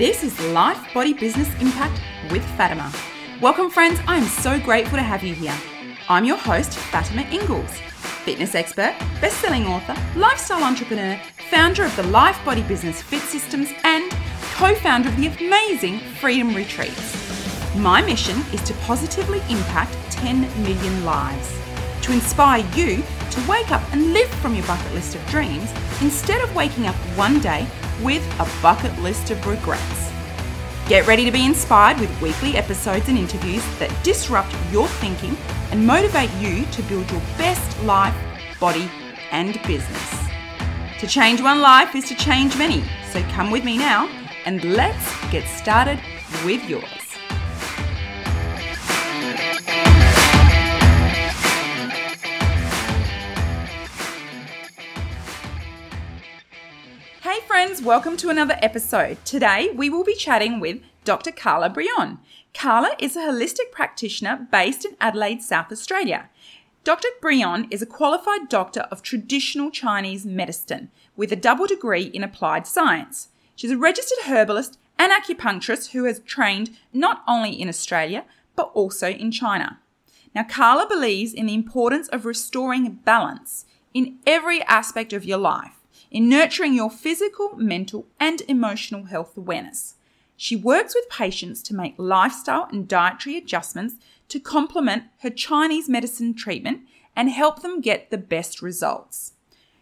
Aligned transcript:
This 0.00 0.24
is 0.24 0.40
Life 0.52 0.94
Body 0.94 1.12
Business 1.12 1.46
Impact 1.60 2.00
with 2.30 2.42
Fatima. 2.56 2.90
Welcome, 3.38 3.68
friends. 3.68 4.00
I 4.08 4.16
am 4.16 4.24
so 4.24 4.58
grateful 4.58 4.96
to 4.96 5.02
have 5.02 5.22
you 5.22 5.34
here. 5.34 5.54
I'm 6.08 6.24
your 6.24 6.38
host, 6.38 6.72
Fatima 6.72 7.20
Ingalls, 7.30 7.70
fitness 8.24 8.54
expert, 8.54 8.96
best 9.20 9.36
selling 9.42 9.66
author, 9.66 9.94
lifestyle 10.18 10.64
entrepreneur, 10.64 11.20
founder 11.50 11.84
of 11.84 11.94
the 11.96 12.04
Life 12.04 12.42
Body 12.46 12.62
Business 12.62 13.02
Fit 13.02 13.20
Systems, 13.20 13.68
and 13.84 14.10
co 14.54 14.74
founder 14.74 15.10
of 15.10 15.16
the 15.18 15.26
amazing 15.26 15.98
Freedom 15.98 16.54
Retreats. 16.54 17.76
My 17.76 18.00
mission 18.00 18.38
is 18.54 18.62
to 18.62 18.74
positively 18.86 19.40
impact 19.50 19.92
10 20.12 20.40
million 20.62 21.04
lives, 21.04 21.60
to 22.00 22.12
inspire 22.12 22.64
you 22.74 23.02
to 23.32 23.46
wake 23.46 23.70
up 23.70 23.82
and 23.92 24.14
live 24.14 24.30
from 24.36 24.54
your 24.54 24.66
bucket 24.66 24.94
list 24.94 25.14
of 25.14 25.26
dreams 25.26 25.70
instead 26.00 26.40
of 26.40 26.56
waking 26.56 26.86
up 26.86 26.96
one 27.18 27.38
day 27.40 27.68
with 28.02 28.24
a 28.40 28.62
bucket 28.62 28.96
list 29.00 29.30
of 29.30 29.46
regrets. 29.46 30.10
Get 30.88 31.06
ready 31.06 31.24
to 31.24 31.30
be 31.30 31.44
inspired 31.44 32.00
with 32.00 32.20
weekly 32.20 32.56
episodes 32.56 33.08
and 33.08 33.16
interviews 33.16 33.64
that 33.78 33.92
disrupt 34.02 34.54
your 34.72 34.88
thinking 34.88 35.36
and 35.70 35.86
motivate 35.86 36.32
you 36.34 36.64
to 36.66 36.82
build 36.82 37.10
your 37.10 37.20
best 37.38 37.82
life, 37.84 38.16
body, 38.58 38.90
and 39.30 39.60
business. 39.66 40.20
To 40.98 41.06
change 41.06 41.40
one 41.40 41.60
life 41.60 41.94
is 41.94 42.08
to 42.08 42.14
change 42.14 42.56
many, 42.58 42.82
so 43.12 43.22
come 43.30 43.50
with 43.50 43.64
me 43.64 43.78
now 43.78 44.08
and 44.44 44.64
let's 44.64 45.30
get 45.30 45.46
started 45.46 46.00
with 46.44 46.68
yours. 46.68 46.99
Friends, 57.50 57.82
welcome 57.82 58.16
to 58.16 58.30
another 58.30 58.56
episode. 58.62 59.18
Today 59.24 59.72
we 59.74 59.90
will 59.90 60.04
be 60.04 60.14
chatting 60.14 60.60
with 60.60 60.80
Dr. 61.04 61.32
Carla 61.32 61.68
Brion. 61.68 62.18
Carla 62.54 62.94
is 63.00 63.16
a 63.16 63.22
holistic 63.22 63.72
practitioner 63.72 64.46
based 64.52 64.84
in 64.84 64.96
Adelaide, 65.00 65.42
South 65.42 65.72
Australia. 65.72 66.30
Dr. 66.84 67.08
Brion 67.20 67.66
is 67.68 67.82
a 67.82 67.86
qualified 67.86 68.48
doctor 68.48 68.82
of 68.92 69.02
traditional 69.02 69.72
Chinese 69.72 70.24
medicine 70.24 70.92
with 71.16 71.32
a 71.32 71.36
double 71.36 71.66
degree 71.66 72.04
in 72.04 72.22
applied 72.22 72.68
science. 72.68 73.30
She's 73.56 73.72
a 73.72 73.76
registered 73.76 74.26
herbalist 74.26 74.78
and 74.96 75.10
acupuncturist 75.10 75.90
who 75.90 76.04
has 76.04 76.20
trained 76.20 76.78
not 76.92 77.24
only 77.26 77.60
in 77.60 77.68
Australia 77.68 78.26
but 78.54 78.70
also 78.74 79.08
in 79.08 79.32
China. 79.32 79.80
Now, 80.36 80.44
Carla 80.44 80.86
believes 80.88 81.34
in 81.34 81.46
the 81.46 81.54
importance 81.54 82.06
of 82.10 82.26
restoring 82.26 82.92
balance 83.04 83.66
in 83.92 84.20
every 84.24 84.62
aspect 84.62 85.12
of 85.12 85.24
your 85.24 85.38
life 85.38 85.79
in 86.10 86.28
nurturing 86.28 86.74
your 86.74 86.90
physical, 86.90 87.56
mental, 87.56 88.06
and 88.18 88.42
emotional 88.42 89.04
health 89.04 89.36
awareness. 89.36 89.94
She 90.36 90.56
works 90.56 90.94
with 90.94 91.08
patients 91.10 91.62
to 91.64 91.74
make 91.74 91.94
lifestyle 91.98 92.66
and 92.72 92.88
dietary 92.88 93.36
adjustments 93.36 93.96
to 94.28 94.40
complement 94.40 95.04
her 95.20 95.30
Chinese 95.30 95.88
medicine 95.88 96.34
treatment 96.34 96.82
and 97.14 97.30
help 97.30 97.62
them 97.62 97.80
get 97.80 98.10
the 98.10 98.18
best 98.18 98.62
results. 98.62 99.34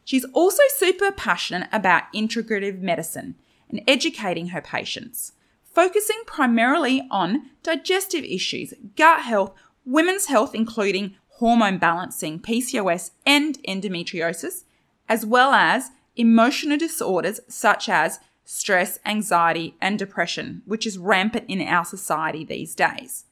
She's 0.05 0.25
also 0.33 0.63
super 0.71 1.13
passionate 1.13 1.69
about 1.71 2.13
integrative 2.15 2.81
medicine 2.81 3.37
and 3.69 3.83
educating 3.87 4.49
her 4.49 4.63
patients, 4.63 5.33
focusing 5.63 6.23
primarily 6.27 7.07
on 7.11 7.51
digestive 7.63 8.25
issues, 8.25 8.75
gut 8.97 9.21
health, 9.21 9.53
women's 9.85 10.27
health, 10.27 10.55
including 10.55 11.15
hormone 11.39 11.79
balancing, 11.79 12.41
PCOS, 12.41 13.13
and 13.25 13.59
endometriosis, 13.63 14.65
as 15.09 15.25
well 15.25 15.53
as 15.53 15.91
emotional 16.19 16.77
disorders 16.77 17.41
such 17.49 17.89
as 17.89 18.21
stress, 18.45 18.99
anxiety, 19.07 19.75
and 19.81 19.99
depression, 19.99 20.63
which 20.67 20.87
is 20.87 20.99
rampant 20.99 21.45
in 21.49 21.61
our 21.63 21.85
society 21.85 22.45
these 22.45 22.75
days. 22.75 23.25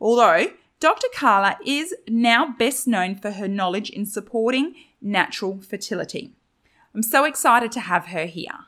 Although 0.00 0.48
Dr. 0.80 1.06
Carla 1.14 1.56
is 1.64 1.94
now 2.08 2.54
best 2.58 2.86
known 2.86 3.14
for 3.14 3.30
her 3.30 3.48
knowledge 3.48 3.88
in 3.88 4.04
supporting 4.04 4.74
natural 5.00 5.60
fertility. 5.60 6.32
I'm 6.94 7.02
so 7.02 7.24
excited 7.24 7.72
to 7.72 7.80
have 7.80 8.06
her 8.06 8.26
here. 8.26 8.66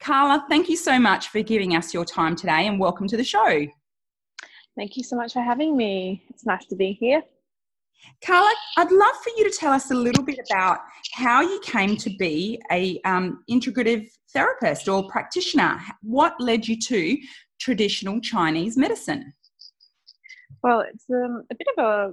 Carla, 0.00 0.44
thank 0.48 0.68
you 0.68 0.76
so 0.76 0.98
much 0.98 1.28
for 1.28 1.42
giving 1.42 1.74
us 1.74 1.94
your 1.94 2.04
time 2.04 2.36
today 2.36 2.66
and 2.66 2.78
welcome 2.78 3.08
to 3.08 3.16
the 3.16 3.24
show. 3.24 3.66
Thank 4.76 4.96
you 4.96 5.04
so 5.04 5.16
much 5.16 5.32
for 5.32 5.40
having 5.40 5.76
me. 5.76 6.24
It's 6.28 6.44
nice 6.44 6.66
to 6.66 6.76
be 6.76 6.92
here. 6.92 7.22
Carla, 8.24 8.52
I'd 8.78 8.90
love 8.90 9.14
for 9.22 9.30
you 9.36 9.48
to 9.48 9.56
tell 9.56 9.72
us 9.72 9.90
a 9.90 9.94
little 9.94 10.24
bit 10.24 10.38
about 10.50 10.78
how 11.12 11.42
you 11.42 11.60
came 11.62 11.96
to 11.96 12.10
be 12.16 12.60
a 12.72 13.00
um, 13.04 13.44
integrative 13.50 14.08
therapist 14.32 14.88
or 14.88 15.08
practitioner. 15.08 15.78
What 16.02 16.34
led 16.40 16.66
you 16.66 16.78
to 16.80 17.18
traditional 17.60 18.20
Chinese 18.20 18.76
medicine? 18.76 19.32
Well, 20.62 20.80
it's 20.80 21.04
um, 21.10 21.44
a 21.50 21.54
bit 21.54 21.66
of 21.76 21.84
a. 21.84 22.12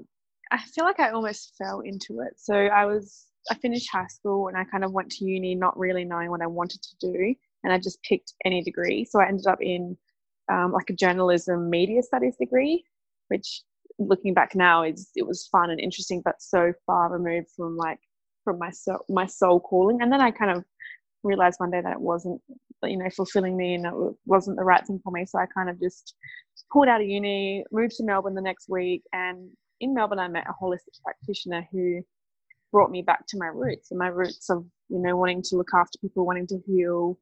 I 0.51 0.59
feel 0.75 0.84
like 0.84 1.00
I 1.00 1.12
almost 1.12 1.53
fell 1.57 1.80
into 1.80 2.19
it. 2.22 2.34
So 2.38 2.53
I 2.53 2.85
was. 2.85 3.28
I 3.50 3.56
finished 3.56 3.90
high 3.91 4.07
school 4.07 4.50
and 4.50 4.57
I 4.57 4.66
kind 4.66 4.84
of 4.84 4.91
went 4.91 5.09
to 5.13 5.25
uni, 5.25 5.56
not 5.56 5.75
really 5.75 6.06
knowing 6.06 6.30
what 6.30 6.44
I 6.44 6.47
wanted 6.47 6.84
to 6.84 7.12
do, 7.12 7.34
and 7.63 7.74
I 7.74 7.80
just 7.80 8.03
picked 8.03 8.34
any 8.46 8.62
degree. 8.62 9.03
So 9.03 9.19
I 9.19 9.28
ended 9.28 9.47
up 9.47 9.59
in 9.62 9.97
um, 10.51 10.72
like 10.72 10.90
a 10.90 10.94
journalism 10.94 11.69
media 11.69 12.03
studies 12.03 12.35
degree, 12.38 12.84
which 13.30 13.63
looking 14.00 14.34
back 14.34 14.56
now 14.56 14.84
is 14.84 15.09
it 15.16 15.25
was 15.25 15.47
fun 15.47 15.69
and 15.69 15.79
interesting 15.79 16.22
but 16.24 16.41
so 16.41 16.74
far 16.85 17.12
removed 17.12 17.47
from 17.56 17.78
like 17.78 18.00
from 18.44 18.57
my 18.59 18.72
soul 18.72 19.06
my 19.09 19.25
soul 19.25 19.59
calling. 19.59 20.02
And 20.02 20.12
then 20.12 20.22
i 20.22 20.31
kind 20.31 20.52
of 20.52 20.63
realized 21.24 21.59
one 21.59 21.72
day 21.72 21.81
that 21.81 21.94
it 21.94 22.01
wasn't 22.01 22.41
you 22.84 22.97
know 22.97 23.09
fulfilling 23.16 23.56
me 23.56 23.75
and 23.75 23.85
it 23.85 23.94
wasn't 24.25 24.57
the 24.57 24.63
right 24.63 24.85
thing 24.85 25.00
for 25.03 25.12
me. 25.12 25.25
So 25.25 25.40
i 25.40 25.46
kind 25.46 25.69
of 25.69 25.80
just 25.80 26.16
pulled 26.72 26.88
out 26.88 27.01
of 27.01 27.07
uni 27.07 27.63
moved 27.72 27.96
to 27.97 28.03
melbourne 28.03 28.35
the 28.35 28.41
next 28.41 28.69
week 28.69 29.03
and 29.13 29.50
in 29.80 29.94
melbourne 29.94 30.19
i 30.19 30.28
met 30.28 30.46
a 30.47 30.63
holistic 30.63 31.01
practitioner 31.03 31.68
who 31.72 32.01
brought 32.72 32.91
me 32.91 33.01
back 33.01 33.25
to 33.28 33.38
my 33.38 33.47
roots 33.47 33.91
and 33.91 34.00
my 34.00 34.07
roots 34.07 34.50
of 34.50 34.66
you 34.90 35.00
know 35.00 35.16
wanting 35.16 35.41
to 35.41 35.56
look 35.57 35.69
after 35.75 35.97
people 36.00 36.25
wanting 36.25 36.47
to 36.47 36.59
heal 36.66 37.18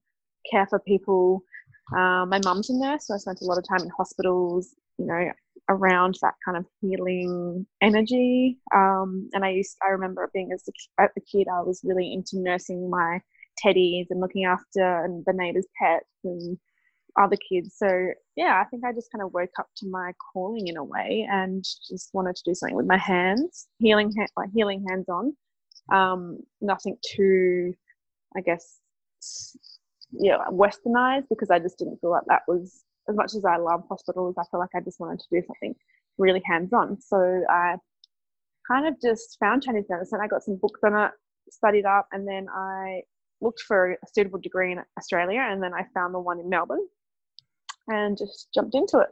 care 0.50 0.68
for 0.68 0.80
people. 0.80 1.44
Um, 1.92 2.30
my 2.30 2.40
mum's 2.46 2.70
a 2.70 2.74
nurse 2.78 3.08
so 3.08 3.16
i 3.16 3.18
spent 3.18 3.42
a 3.42 3.46
lot 3.46 3.58
of 3.58 3.68
time 3.68 3.82
in 3.82 3.90
hospitals 3.98 4.76
you 5.00 5.08
know 5.08 5.32
around 5.70 6.18
that 6.22 6.34
kind 6.44 6.58
of 6.58 6.66
healing 6.82 7.66
energy. 7.82 8.58
Um, 8.76 9.30
and 9.34 9.46
I 9.46 9.52
used, 9.52 9.78
I 9.86 9.92
remember 9.92 10.30
being 10.34 10.52
as 10.52 10.68
a, 11.00 11.08
kid, 11.32 11.48
I 11.48 11.62
was 11.62 11.82
really 11.84 12.12
into 12.12 12.40
nursing 12.40 12.90
my 12.90 13.22
teddies 13.64 14.08
and 14.10 14.20
looking 14.20 14.46
after 14.46 15.04
and 15.06 15.24
the 15.26 15.34
neighbors' 15.34 15.68
pets 15.80 16.06
and 16.24 16.58
other 17.20 17.38
kids. 17.50 17.76
So 17.78 18.10
yeah, 18.36 18.62
I 18.62 18.68
think 18.70 18.84
I 18.84 18.94
just 18.94 19.12
kind 19.12 19.24
of 19.24 19.34
woke 19.34 19.52
up 19.60 19.68
to 19.78 19.88
my 19.88 20.14
calling 20.34 20.68
in 20.68 20.78
a 20.78 20.84
way 20.84 21.28
and 21.30 21.64
just 21.64 22.10
wanted 22.14 22.36
to 22.36 22.44
do 22.46 22.56
something 22.56 22.76
with 22.76 22.88
my 22.88 22.98
hands, 22.98 23.68
healing, 23.78 24.14
like 24.36 24.50
healing 24.54 24.86
hands 24.90 25.08
on. 25.10 25.36
Um, 25.92 26.40
nothing 26.62 26.98
too, 27.16 27.74
I 28.36 28.42
guess, 28.42 28.80
yeah, 30.12 30.38
westernized 30.52 31.28
because 31.30 31.50
I 31.50 31.60
just 31.60 31.78
didn't 31.78 32.00
feel 32.00 32.12
like 32.12 32.26
that 32.28 32.44
was 32.48 32.84
as 33.10 33.16
much 33.16 33.36
as 33.36 33.44
I 33.44 33.58
love 33.58 33.84
hospitals, 33.90 34.36
I 34.38 34.44
feel 34.52 34.60
like 34.60 34.70
I 34.76 34.82
just 34.82 35.00
wanted 35.00 35.20
to 35.20 35.26
do 35.32 35.42
something 35.46 35.76
really 36.18 36.42
hands 36.46 36.72
on. 36.74 37.00
So 37.02 37.44
I 37.50 37.76
kind 38.70 38.88
of 38.88 38.96
just 39.02 39.38
found 39.40 39.64
Chinese 39.64 39.86
medicine. 39.90 40.20
I 40.22 40.28
got 40.28 40.44
some 40.44 40.58
books 40.62 40.80
on 40.84 40.96
it, 40.96 41.12
studied 41.52 41.86
up, 41.86 42.08
and 42.12 42.28
then 42.28 42.48
I 42.54 43.02
looked 43.42 43.62
for 43.62 43.92
a 43.92 44.08
suitable 44.14 44.40
degree 44.40 44.72
in 44.72 44.80
Australia, 44.98 45.42
and 45.50 45.62
then 45.62 45.74
I 45.74 45.86
found 45.94 46.14
the 46.14 46.20
one 46.20 46.40
in 46.40 46.50
Melbourne 46.50 46.86
and 47.88 48.18
just 48.18 48.50
jumped 48.54 48.76
into 48.76 49.00
it. 49.00 49.10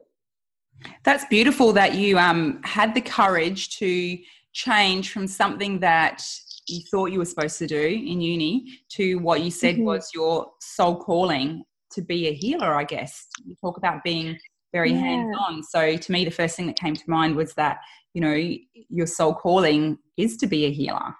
That's 1.04 1.26
beautiful 1.26 1.74
that 1.74 1.96
you 1.96 2.20
um, 2.20 2.62
had 2.64 2.94
the 2.94 3.02
courage 3.02 3.78
to 3.80 4.18
change 4.54 5.12
from 5.12 5.28
something 5.28 5.80
that 5.80 6.24
you 6.68 6.82
thought 6.92 7.12
you 7.12 7.20
were 7.20 7.26
supposed 7.26 7.58
to 7.60 7.68
do 7.68 7.82
in 7.82 8.22
uni 8.22 8.80
to 8.90 9.16
what 9.16 9.42
you 9.42 9.50
said 9.50 9.76
mm-hmm. 9.76 9.86
was 9.86 10.10
your 10.14 10.52
soul 10.60 10.98
calling 10.98 11.64
to 11.98 12.02
be 12.04 12.28
a 12.28 12.34
healer, 12.34 12.74
I 12.74 12.84
guess. 12.84 13.28
You 13.46 13.56
talk 13.60 13.78
about 13.78 14.04
being 14.04 14.38
very 14.72 14.92
yeah. 14.92 15.00
hands 15.00 15.36
on. 15.40 15.64
So 15.64 15.98
to 15.98 16.12
me, 16.12 16.24
the 16.24 16.32
first 16.32 16.56
thing 16.56 16.68
that 16.68 16.80
came 16.80 16.96
to 16.96 17.10
mind 17.10 17.36
was 17.36 17.54
that, 17.56 17.80
you 18.14 18.22
know, 18.22 18.36
your 18.90 19.08
soul 19.08 19.34
calling 19.34 19.98
is 20.16 20.38
to 20.38 20.48
be 20.48 20.66
a 20.66 20.72
healer. 20.72 21.16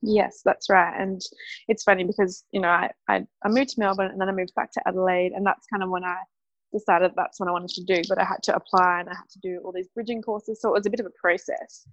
Yes, 0.00 0.42
that's 0.44 0.70
right. 0.70 0.94
And 1.00 1.20
it's 1.66 1.82
funny 1.82 2.04
because, 2.04 2.44
you 2.52 2.60
know, 2.60 2.68
I, 2.68 2.90
I, 3.08 3.26
I 3.44 3.48
moved 3.48 3.70
to 3.70 3.80
Melbourne 3.80 4.10
and 4.10 4.20
then 4.20 4.28
I 4.28 4.32
moved 4.32 4.54
back 4.54 4.70
to 4.72 4.82
Adelaide. 4.86 5.32
And 5.32 5.44
that's 5.44 5.66
kind 5.66 5.82
of 5.82 5.90
when 5.90 6.04
I 6.04 6.16
decided 6.72 7.12
that's 7.16 7.40
what 7.40 7.48
I 7.48 7.52
wanted 7.52 7.70
to 7.70 7.84
do. 7.84 8.02
But 8.08 8.20
I 8.20 8.24
had 8.24 8.42
to 8.44 8.54
apply 8.54 9.00
and 9.00 9.08
I 9.08 9.14
had 9.14 9.28
to 9.30 9.38
do 9.40 9.60
all 9.64 9.72
these 9.72 9.88
bridging 9.88 10.22
courses. 10.22 10.60
So 10.60 10.68
it 10.68 10.78
was 10.78 10.86
a 10.86 10.90
bit 10.90 11.00
of 11.00 11.06
a 11.06 11.20
process. 11.20 11.86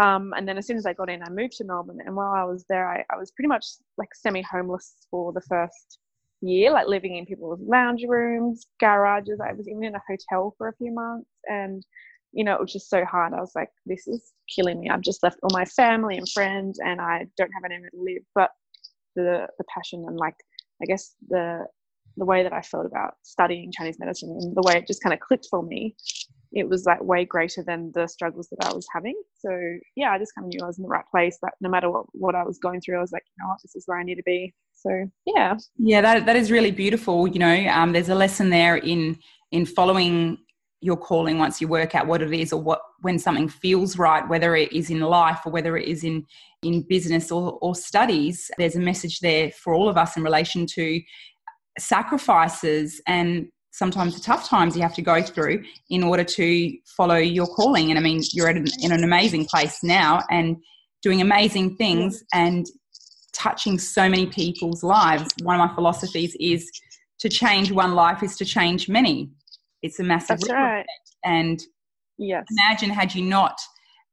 Um, 0.00 0.32
and 0.34 0.48
then 0.48 0.56
as 0.56 0.66
soon 0.66 0.78
as 0.78 0.86
I 0.86 0.94
got 0.94 1.10
in, 1.10 1.22
I 1.22 1.28
moved 1.28 1.54
to 1.58 1.64
Melbourne. 1.64 1.98
And 2.04 2.16
while 2.16 2.32
I 2.32 2.44
was 2.44 2.64
there, 2.70 2.88
I, 2.88 3.04
I 3.10 3.18
was 3.18 3.30
pretty 3.32 3.48
much 3.48 3.66
like 3.98 4.14
semi 4.14 4.42
homeless 4.42 4.94
for 5.10 5.32
the 5.32 5.42
first 5.42 5.98
year, 6.42 6.72
like 6.72 6.88
living 6.88 7.16
in 7.16 7.26
people's 7.26 7.60
lounge 7.62 8.02
rooms, 8.06 8.66
garages. 8.80 9.40
I 9.40 9.52
was 9.52 9.68
even 9.68 9.84
in 9.84 9.94
a 9.94 10.02
hotel 10.06 10.54
for 10.58 10.68
a 10.68 10.76
few 10.76 10.92
months 10.92 11.30
and 11.48 11.84
you 12.32 12.44
know, 12.44 12.54
it 12.54 12.60
was 12.60 12.72
just 12.72 12.88
so 12.88 13.04
hard. 13.04 13.34
I 13.34 13.40
was 13.40 13.52
like, 13.54 13.68
this 13.84 14.08
is 14.08 14.32
killing 14.54 14.80
me. 14.80 14.88
I've 14.88 15.02
just 15.02 15.22
left 15.22 15.38
all 15.42 15.50
my 15.52 15.66
family 15.66 16.16
and 16.16 16.28
friends 16.28 16.78
and 16.82 17.00
I 17.00 17.26
don't 17.36 17.50
have 17.52 17.64
anywhere 17.64 17.90
to 17.90 18.02
live. 18.02 18.22
But 18.34 18.50
the 19.14 19.46
the 19.58 19.64
passion 19.74 20.04
and 20.06 20.16
like 20.16 20.36
I 20.82 20.86
guess 20.86 21.14
the 21.28 21.66
the 22.16 22.24
way 22.24 22.42
that 22.42 22.52
I 22.52 22.60
felt 22.62 22.86
about 22.86 23.14
studying 23.22 23.72
Chinese 23.72 23.98
medicine 23.98 24.30
and 24.40 24.56
the 24.56 24.62
way 24.62 24.76
it 24.76 24.86
just 24.86 25.02
kind 25.02 25.14
of 25.14 25.20
clicked 25.20 25.46
for 25.50 25.62
me, 25.62 25.96
it 26.52 26.68
was 26.68 26.84
like 26.84 27.02
way 27.02 27.24
greater 27.24 27.62
than 27.62 27.90
the 27.94 28.06
struggles 28.06 28.48
that 28.50 28.66
I 28.66 28.74
was 28.74 28.86
having. 28.94 29.20
So 29.38 29.50
yeah, 29.96 30.10
I 30.12 30.18
just 30.18 30.34
kind 30.34 30.46
of 30.46 30.48
knew 30.48 30.60
I 30.62 30.66
was 30.66 30.78
in 30.78 30.82
the 30.84 30.88
right 30.88 31.04
place. 31.10 31.38
That 31.42 31.54
no 31.60 31.68
matter 31.68 31.90
what 31.90 32.06
what 32.12 32.34
I 32.34 32.44
was 32.44 32.58
going 32.58 32.80
through, 32.80 32.98
I 32.98 33.02
was 33.02 33.12
like, 33.12 33.24
you 33.26 33.44
know 33.44 33.50
what, 33.50 33.62
this 33.62 33.74
is 33.76 33.84
where 33.86 33.98
I 33.98 34.04
need 34.04 34.16
to 34.16 34.22
be. 34.24 34.54
So 34.82 35.08
yeah, 35.26 35.56
yeah, 35.78 36.00
that 36.00 36.26
that 36.26 36.36
is 36.36 36.50
really 36.50 36.72
beautiful. 36.72 37.28
You 37.28 37.38
know, 37.38 37.66
um, 37.68 37.92
there's 37.92 38.08
a 38.08 38.14
lesson 38.14 38.50
there 38.50 38.76
in 38.76 39.18
in 39.52 39.64
following 39.64 40.38
your 40.80 40.96
calling 40.96 41.38
once 41.38 41.60
you 41.60 41.68
work 41.68 41.94
out 41.94 42.08
what 42.08 42.20
it 42.20 42.32
is 42.32 42.52
or 42.52 42.60
what 42.60 42.80
when 43.02 43.16
something 43.16 43.48
feels 43.48 43.96
right 43.96 44.28
whether 44.28 44.56
it 44.56 44.72
is 44.72 44.90
in 44.90 44.98
life 44.98 45.38
or 45.46 45.52
whether 45.52 45.76
it 45.76 45.86
is 45.86 46.02
in 46.02 46.26
in 46.64 46.82
business 46.88 47.30
or, 47.30 47.58
or 47.62 47.74
studies. 47.74 48.50
There's 48.58 48.76
a 48.76 48.80
message 48.80 49.20
there 49.20 49.52
for 49.52 49.74
all 49.74 49.88
of 49.88 49.96
us 49.96 50.16
in 50.16 50.24
relation 50.24 50.66
to 50.74 51.00
sacrifices 51.78 53.00
and 53.06 53.48
sometimes 53.70 54.14
the 54.14 54.20
tough 54.20 54.46
times 54.48 54.76
you 54.76 54.82
have 54.82 54.94
to 54.94 55.02
go 55.02 55.22
through 55.22 55.62
in 55.88 56.02
order 56.02 56.24
to 56.24 56.76
follow 56.96 57.16
your 57.16 57.46
calling. 57.46 57.90
And 57.90 57.98
i 57.98 58.02
mean 58.02 58.20
you're 58.32 58.48
an, 58.48 58.64
in 58.80 58.90
an 58.90 59.04
amazing 59.04 59.46
place 59.46 59.78
now 59.84 60.22
and 60.30 60.56
doing 61.02 61.20
amazing 61.20 61.76
things 61.76 62.22
and 62.32 62.66
touching 63.32 63.78
so 63.78 64.08
many 64.08 64.26
people's 64.26 64.82
lives 64.82 65.28
one 65.42 65.58
of 65.58 65.68
my 65.68 65.74
philosophies 65.74 66.36
is 66.38 66.70
to 67.18 67.28
change 67.28 67.70
one 67.70 67.94
life 67.94 68.22
is 68.22 68.36
to 68.36 68.44
change 68.44 68.88
many 68.88 69.30
it's 69.82 69.98
a 69.98 70.04
massive 70.04 70.40
That's 70.40 70.50
right. 70.50 70.86
And 71.24 71.62
yes. 72.18 72.46
imagine 72.50 72.90
had 72.90 73.14
you 73.14 73.22
not 73.22 73.58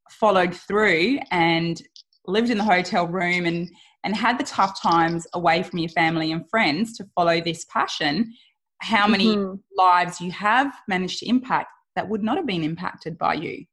followed 0.09 0.53
through 0.53 1.19
and 1.31 1.81
lived 2.25 2.49
in 2.49 2.57
the 2.57 2.63
hotel 2.63 3.07
room 3.07 3.45
and 3.45 3.69
and 4.03 4.15
had 4.15 4.39
the 4.39 4.43
tough 4.43 4.81
times 4.81 5.27
away 5.33 5.61
from 5.61 5.79
your 5.79 5.89
family 5.89 6.31
and 6.31 6.49
friends 6.49 6.95
to 6.95 7.05
follow 7.15 7.41
this 7.41 7.65
passion, 7.65 8.33
how 8.79 9.05
many 9.05 9.35
mm-hmm. 9.35 9.55
lives 9.77 10.21
you 10.21 10.31
have 10.31 10.73
managed 10.87 11.19
to 11.19 11.27
impact 11.27 11.67
that 11.97 12.07
would 12.07 12.23
not 12.23 12.37
have 12.37 12.47
been 12.47 12.63
impacted 12.63 13.17
by 13.17 13.33
you. 13.33 13.65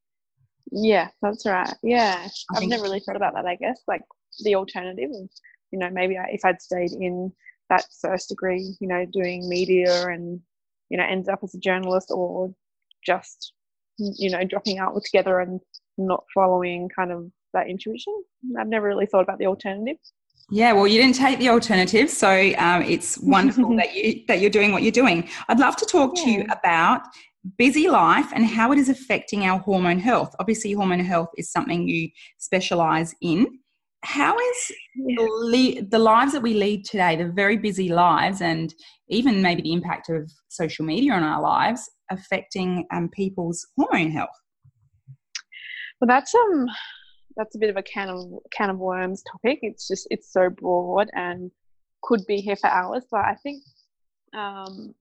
Yeah, 0.72 1.10
that's 1.22 1.46
right. 1.46 1.72
Yeah, 1.84 2.26
I 2.52 2.60
have 2.60 2.68
never 2.68 2.82
really 2.82 2.98
thought 2.98 3.14
about 3.14 3.34
that. 3.34 3.46
I 3.46 3.54
guess 3.54 3.82
like 3.86 4.02
the 4.40 4.54
alternative, 4.54 5.10
of, 5.10 5.28
you 5.70 5.78
know, 5.78 5.90
maybe 5.90 6.16
I, 6.16 6.26
if 6.30 6.44
I'd 6.44 6.62
stayed 6.62 6.92
in 6.92 7.32
that 7.68 7.84
first 8.00 8.28
degree, 8.28 8.76
you 8.80 8.88
know, 8.88 9.04
doing 9.12 9.48
media 9.48 10.06
and 10.06 10.40
you 10.88 10.96
know 10.96 11.04
ends 11.04 11.28
up 11.28 11.40
as 11.42 11.54
a 11.54 11.58
journalist 11.58 12.10
or 12.10 12.52
just 13.04 13.52
you 13.98 14.30
know 14.30 14.44
dropping 14.44 14.78
out 14.78 14.92
altogether 14.92 15.40
and 15.40 15.60
not 15.98 16.24
following 16.34 16.88
kind 16.94 17.10
of 17.10 17.30
that 17.54 17.68
intuition 17.68 18.12
i've 18.58 18.68
never 18.68 18.86
really 18.86 19.06
thought 19.06 19.22
about 19.22 19.38
the 19.38 19.46
alternative. 19.46 19.96
Yeah 20.50 20.72
well 20.72 20.86
you 20.86 21.00
didn't 21.00 21.16
take 21.16 21.38
the 21.38 21.48
alternative 21.48 22.10
so 22.10 22.28
um, 22.58 22.82
it's 22.82 23.18
wonderful 23.22 23.74
that 23.76 23.94
you 23.94 24.22
that 24.28 24.40
you're 24.40 24.50
doing 24.50 24.72
what 24.72 24.82
you're 24.82 24.92
doing. 24.92 25.28
I'd 25.48 25.58
love 25.58 25.76
to 25.76 25.86
talk 25.86 26.12
yeah. 26.16 26.24
to 26.24 26.30
you 26.30 26.46
about 26.50 27.02
busy 27.58 27.88
life 27.88 28.30
and 28.34 28.44
how 28.44 28.72
it 28.72 28.78
is 28.78 28.88
affecting 28.88 29.44
our 29.44 29.58
hormone 29.58 29.98
health. 29.98 30.34
Obviously 30.38 30.72
hormone 30.72 31.00
health 31.00 31.30
is 31.36 31.50
something 31.50 31.88
you 31.88 32.10
specialize 32.38 33.14
in 33.22 33.58
how 34.04 34.36
is 34.38 34.72
the, 34.94 35.86
the 35.90 35.98
lives 35.98 36.32
that 36.32 36.42
we 36.42 36.54
lead 36.54 36.84
today 36.84 37.16
the 37.16 37.26
very 37.26 37.56
busy 37.56 37.88
lives 37.88 38.40
and 38.40 38.72
even 39.08 39.42
maybe 39.42 39.62
the 39.62 39.72
impact 39.72 40.08
of 40.08 40.30
social 40.48 40.84
media 40.84 41.12
on 41.12 41.22
our 41.22 41.40
lives 41.40 41.90
affecting 42.10 42.86
um, 42.92 43.08
people's 43.08 43.66
hormone 43.76 44.10
health? 44.10 44.28
Well, 46.00 46.08
that's 46.08 46.34
um, 46.34 46.66
that's 47.36 47.54
a 47.56 47.58
bit 47.58 47.70
of 47.70 47.76
a 47.76 47.82
can 47.82 48.08
of 48.08 48.20
can 48.52 48.70
of 48.70 48.78
worms 48.78 49.22
topic. 49.30 49.60
It's 49.62 49.88
just 49.88 50.06
it's 50.10 50.32
so 50.32 50.50
broad 50.50 51.08
and 51.14 51.50
could 52.02 52.20
be 52.26 52.36
here 52.38 52.56
for 52.56 52.68
hours. 52.68 53.04
But 53.10 53.20
I 53.20 53.34
think 53.42 53.62
um, 54.36 54.94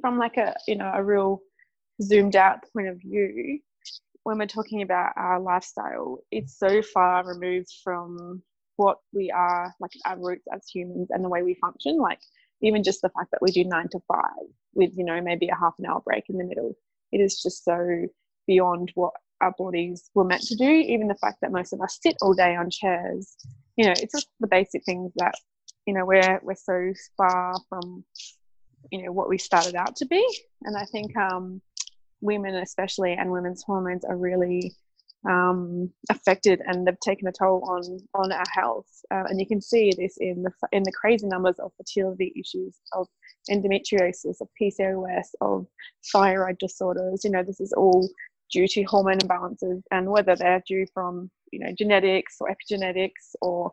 from 0.00 0.18
like 0.18 0.36
a 0.36 0.54
you 0.66 0.76
know 0.76 0.90
a 0.94 1.04
real 1.04 1.40
zoomed 2.02 2.36
out 2.36 2.60
point 2.72 2.88
of 2.88 2.98
view, 3.00 3.60
when 4.24 4.38
we're 4.38 4.46
talking 4.46 4.82
about 4.82 5.12
our 5.16 5.40
lifestyle, 5.40 6.18
it's 6.30 6.58
so 6.58 6.82
far 6.82 7.26
removed 7.26 7.72
from 7.82 8.42
what 8.76 8.98
we 9.12 9.30
are 9.30 9.74
like 9.80 9.92
our 10.06 10.18
roots 10.18 10.46
as 10.52 10.66
humans 10.66 11.08
and 11.10 11.24
the 11.24 11.28
way 11.28 11.42
we 11.42 11.54
function. 11.54 11.98
Like 11.98 12.20
even 12.62 12.82
just 12.82 13.02
the 13.02 13.10
fact 13.10 13.30
that 13.32 13.42
we 13.42 13.50
do 13.50 13.64
nine 13.64 13.88
to 13.90 14.00
five 14.08 14.46
with 14.74 14.90
you 14.96 15.04
know 15.04 15.20
maybe 15.20 15.48
a 15.48 15.56
half 15.56 15.74
an 15.78 15.86
hour 15.86 16.00
break 16.04 16.24
in 16.28 16.38
the 16.38 16.44
middle 16.44 16.74
it 17.10 17.18
is 17.18 17.42
just 17.42 17.64
so 17.64 18.06
beyond 18.46 18.90
what 18.94 19.12
our 19.40 19.52
bodies 19.58 20.10
were 20.14 20.24
meant 20.24 20.42
to 20.42 20.56
do 20.56 20.70
even 20.70 21.08
the 21.08 21.16
fact 21.16 21.38
that 21.42 21.52
most 21.52 21.72
of 21.72 21.80
us 21.80 21.98
sit 22.00 22.16
all 22.22 22.32
day 22.32 22.56
on 22.56 22.70
chairs 22.70 23.36
you 23.76 23.84
know 23.84 23.92
it's 23.92 24.12
just 24.12 24.28
the 24.40 24.46
basic 24.46 24.82
things 24.84 25.12
that 25.16 25.34
you 25.86 25.92
know 25.92 26.04
we're 26.04 26.40
we're 26.42 26.54
so 26.54 26.92
far 27.16 27.54
from 27.68 28.04
you 28.90 29.02
know 29.02 29.12
what 29.12 29.28
we 29.28 29.36
started 29.36 29.74
out 29.74 29.94
to 29.96 30.06
be 30.06 30.24
and 30.62 30.76
i 30.76 30.84
think 30.86 31.14
um 31.16 31.60
women 32.22 32.54
especially 32.54 33.12
and 33.12 33.30
women's 33.30 33.62
hormones 33.62 34.04
are 34.04 34.16
really 34.16 34.74
um, 35.28 35.90
affected 36.10 36.60
and 36.66 36.86
they've 36.86 36.98
taken 37.00 37.28
a 37.28 37.32
toll 37.32 37.64
on 37.68 37.82
on 38.14 38.32
our 38.32 38.44
health. 38.52 38.86
Uh, 39.10 39.24
and 39.28 39.38
you 39.38 39.46
can 39.46 39.60
see 39.60 39.92
this 39.96 40.16
in 40.18 40.42
the 40.42 40.50
in 40.72 40.82
the 40.82 40.92
crazy 40.92 41.26
numbers 41.26 41.58
of 41.58 41.72
fertility 41.76 42.32
issues, 42.36 42.76
of 42.92 43.06
endometriosis, 43.50 44.40
of 44.40 44.48
PCOS, 44.60 45.28
of 45.40 45.66
thyroid 46.12 46.58
disorders. 46.58 47.22
You 47.24 47.30
know, 47.30 47.42
this 47.42 47.60
is 47.60 47.72
all 47.72 48.08
due 48.52 48.68
to 48.68 48.82
hormone 48.84 49.18
imbalances, 49.18 49.82
and 49.90 50.08
whether 50.08 50.36
they're 50.36 50.62
due 50.66 50.86
from 50.92 51.30
you 51.52 51.60
know 51.60 51.72
genetics 51.76 52.36
or 52.40 52.48
epigenetics 52.48 53.34
or 53.40 53.72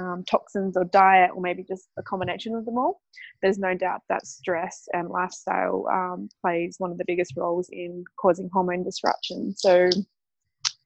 um, 0.00 0.24
toxins 0.28 0.76
or 0.76 0.84
diet 0.84 1.30
or 1.34 1.42
maybe 1.42 1.64
just 1.64 1.88
a 1.98 2.02
combination 2.02 2.54
of 2.54 2.64
them 2.64 2.78
all. 2.78 3.00
There's 3.42 3.58
no 3.58 3.74
doubt 3.74 4.02
that 4.08 4.26
stress 4.26 4.84
and 4.92 5.08
lifestyle 5.08 5.86
um, 5.90 6.28
plays 6.40 6.76
one 6.78 6.90
of 6.90 6.98
the 6.98 7.04
biggest 7.06 7.34
roles 7.36 7.68
in 7.72 8.04
causing 8.20 8.48
hormone 8.52 8.84
disruption. 8.84 9.54
So 9.56 9.90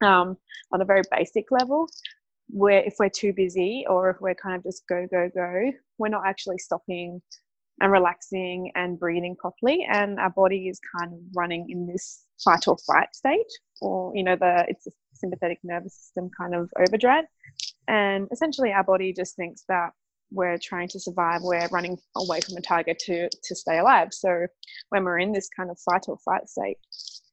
um, 0.03 0.37
on 0.73 0.81
a 0.81 0.85
very 0.85 1.03
basic 1.11 1.47
level 1.51 1.87
where 2.49 2.83
if 2.85 2.95
we're 2.99 3.09
too 3.09 3.33
busy 3.33 3.85
or 3.89 4.11
if 4.11 4.17
we're 4.21 4.35
kind 4.35 4.57
of 4.57 4.63
just 4.63 4.87
go 4.87 5.07
go 5.11 5.31
go 5.35 5.73
we're 5.99 6.09
not 6.09 6.27
actually 6.27 6.59
stopping 6.59 7.21
and 7.81 7.91
relaxing 7.91 8.71
and 8.75 8.99
breathing 8.99 9.35
properly 9.37 9.87
and 9.91 10.21
our 10.21 10.31
body 10.31 10.69
is 10.69 10.79
kind 10.99 11.13
of 11.13 11.19
running 11.35 11.67
in 11.71 11.87
this 11.87 12.24
fight 12.43 12.67
or 12.67 12.77
flight 12.79 13.09
state 13.15 13.51
or 13.81 14.13
you 14.15 14.23
know 14.23 14.37
the 14.37 14.65
it's 14.69 14.87
a 14.87 14.91
sympathetic 15.13 15.59
nervous 15.63 15.95
system 15.95 16.31
kind 16.37 16.55
of 16.55 16.71
overdrive 16.79 17.25
and 17.89 18.29
essentially 18.33 18.73
our 18.73 18.85
body 18.85 19.13
just 19.13 19.37
thinks 19.37 19.65
that 19.69 19.91
we're 20.31 20.59
trying 20.59 20.89
to 20.89 20.99
survive 20.99 21.41
we're 21.43 21.69
running 21.69 21.97
away 22.17 22.41
from 22.41 22.57
a 22.57 22.61
target 22.61 22.99
to 22.99 23.29
to 23.43 23.55
stay 23.55 23.79
alive 23.79 24.09
so 24.11 24.47
when 24.89 25.05
we're 25.05 25.19
in 25.19 25.33
this 25.33 25.49
kind 25.57 25.71
of 25.71 25.79
fight 25.79 26.05
or 26.09 26.19
flight 26.19 26.49
state 26.49 26.79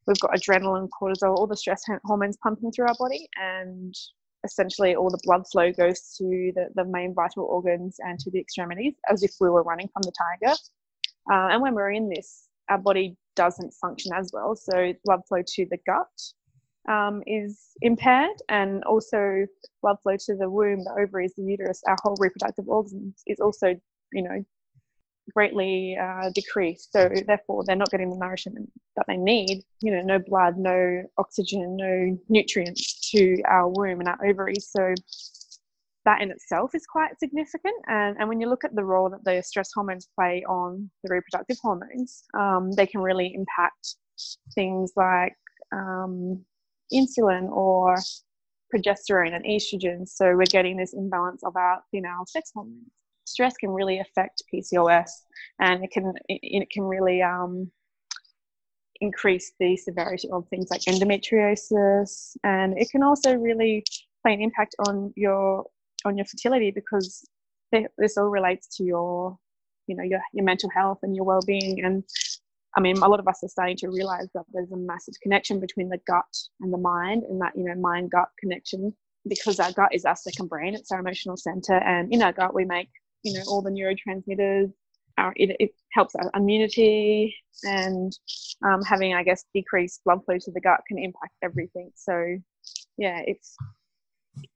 we've 0.08 0.20
got 0.20 0.31
adrenaline, 0.31 0.89
cortisol, 0.89 1.36
all 1.36 1.48
the 1.48 1.58
stress 1.58 1.84
hormones 2.03 2.38
pumping 2.38 2.72
through 2.72 2.88
our 2.88 2.96
body, 2.98 3.27
and 3.41 3.93
essentially 4.43 4.96
all 4.96 5.10
the 5.10 5.20
blood 5.24 5.43
flow 5.51 5.72
goes 5.72 6.15
to 6.17 6.51
the, 6.55 6.67
the 6.75 6.86
main 6.86 7.13
vital 7.13 7.46
organs 7.46 7.98
and 8.00 8.20
to 8.20 8.31
the 8.31 8.39
extremities 8.39 8.96
as 9.10 9.24
if 9.24 9.31
we 9.39 9.50
were 9.50 9.63
running 9.63 9.88
from 9.93 10.01
the 10.01 10.12
tiger. 10.12 10.55
Uh, 11.31 11.53
and 11.53 11.62
when 11.62 11.75
we're 11.75 11.91
in 11.91 12.10
this, 12.10 12.48
our 12.70 12.79
body 12.79 13.15
doesn't 13.35 13.73
function 13.73 14.11
as 14.13 14.31
well. 14.33 14.55
So 14.55 14.93
blood 15.05 15.21
flow 15.27 15.41
to 15.45 15.65
the 15.69 15.77
gut 15.85 16.07
um, 16.89 17.21
is 17.25 17.59
impaired, 17.81 18.38
and 18.50 18.83
also 18.83 19.45
blood 19.81 19.97
flow 20.03 20.17
to 20.25 20.35
the 20.35 20.50
womb, 20.50 20.83
the 20.83 20.95
ovaries, 21.00 21.33
the 21.35 21.43
uterus, 21.43 21.81
our 21.88 21.97
whole 22.03 22.17
reproductive 22.19 22.67
organs 22.67 23.21
is 23.27 23.39
also, 23.39 23.75
you 24.11 24.23
know, 24.23 24.43
greatly 25.33 25.97
uh, 26.01 26.29
decreased. 26.33 26.91
So 26.91 27.09
therefore, 27.27 27.63
they're 27.65 27.75
not 27.75 27.91
getting 27.91 28.09
the 28.09 28.17
nourishment 28.17 28.71
that 28.95 29.05
they 29.07 29.17
need. 29.17 29.63
You 29.81 29.91
know, 29.95 30.01
no 30.01 30.19
blood, 30.19 30.57
no 30.57 31.03
oxygen, 31.17 31.77
no 31.77 32.17
nutrients 32.29 33.09
to 33.11 33.41
our 33.47 33.69
womb 33.69 34.00
and 34.00 34.09
our 34.09 34.25
ovaries. 34.25 34.69
So 34.69 34.93
that 36.05 36.22
in 36.22 36.31
itself 36.31 36.74
is 36.74 36.86
quite 36.86 37.20
significant. 37.20 37.75
And, 37.88 38.17
and 38.17 38.27
when 38.27 38.41
you 38.41 38.50
look 38.50 38.63
at 38.63 38.75
the 38.75 38.84
role 38.84 39.10
that 39.10 39.24
the 39.24 39.41
stress 39.43 39.70
hormones 39.74 40.08
play 40.15 40.43
on 40.48 40.89
the 41.03 41.13
reproductive 41.13 41.58
hormones, 41.62 42.24
um, 42.38 42.72
they 42.72 42.88
can 42.88 43.01
really 43.01 43.34
impact 43.36 43.96
things 44.55 44.93
like 44.96 45.36
um, 45.72 46.43
insulin 46.93 47.50
or 47.50 47.98
progesterone 48.74 49.36
and 49.36 49.46
estrogen. 49.46 50.08
So 50.08 50.36
we're 50.36 50.46
getting 50.46 50.77
this 50.77 50.93
imbalance 50.93 51.43
of 51.43 51.55
our 51.55 51.81
female 51.91 52.25
sex 52.27 52.51
hormones 52.53 52.88
stress 53.31 53.55
can 53.58 53.70
really 53.72 54.00
affect 54.00 54.43
PCOS, 54.53 55.10
and 55.60 55.84
it 55.84 55.91
can 55.91 56.13
it, 56.27 56.39
it 56.43 56.70
can 56.70 56.84
really 56.84 57.22
um, 57.22 57.72
increase 59.00 59.53
the 59.60 59.75
severity 59.77 60.29
of 60.31 60.48
things 60.50 60.67
like 60.70 60.81
endometriosis, 60.81 62.36
and 62.43 62.77
it 62.77 62.89
can 62.91 63.03
also 63.03 63.36
really 63.36 63.84
play 64.22 64.34
an 64.34 64.41
impact 64.41 64.75
on 64.88 65.13
your 65.15 65.65
on 66.05 66.17
your 66.17 66.25
fertility 66.25 66.72
because 66.72 67.27
this 67.98 68.17
all 68.17 68.29
relates 68.29 68.67
to 68.77 68.84
your 68.84 69.38
you 69.88 69.96
know 69.96 70.03
your 70.03 70.22
your 70.34 70.46
mental 70.46 70.70
health 70.70 71.00
and 71.03 71.15
your 71.15 71.25
well-being. 71.25 71.84
And 71.84 72.03
I 72.75 72.79
mean, 72.79 72.98
a 72.98 73.08
lot 73.08 73.20
of 73.20 73.27
us 73.27 73.43
are 73.43 73.50
starting 73.50 73.77
to 73.77 73.89
realize 73.89 74.27
that 74.34 74.46
there's 74.53 74.72
a 74.72 74.77
massive 74.77 75.15
connection 75.22 75.60
between 75.60 75.89
the 75.89 76.00
gut 76.08 76.34
and 76.62 76.72
the 76.72 76.77
mind, 76.77 77.24
and 77.24 77.41
that 77.41 77.53
you 77.55 77.63
know 77.63 77.75
mind 77.75 78.12
gut 78.12 78.29
connection 78.39 78.93
because 79.27 79.60
our 79.60 79.72
gut 79.72 79.93
is 79.93 80.05
our 80.05 80.15
second 80.15 80.48
brain, 80.48 80.74
it's 80.74 80.91
our 80.91 81.00
emotional 81.00 81.38
center, 81.38 81.75
and 81.75 82.12
in 82.13 82.22
our 82.22 82.34
gut 82.34 82.53
we 82.53 82.65
make 82.65 82.89
you 83.24 83.34
know 83.34 83.43
all 83.48 83.62
the 83.62 83.70
neurotransmitters. 83.70 84.72
Our, 85.17 85.34
it, 85.36 85.55
it 85.60 85.72
helps 85.91 86.15
our 86.15 86.31
immunity 86.34 87.36
and 87.63 88.17
um, 88.65 88.81
having, 88.81 89.13
I 89.13 89.24
guess, 89.24 89.43
decreased 89.53 90.01
blood 90.05 90.24
flow 90.25 90.38
to 90.39 90.51
the 90.51 90.62
gut 90.62 90.79
can 90.88 90.98
impact 90.98 91.34
everything. 91.43 91.91
So, 91.96 92.38
yeah, 92.98 93.22
it's 93.27 93.55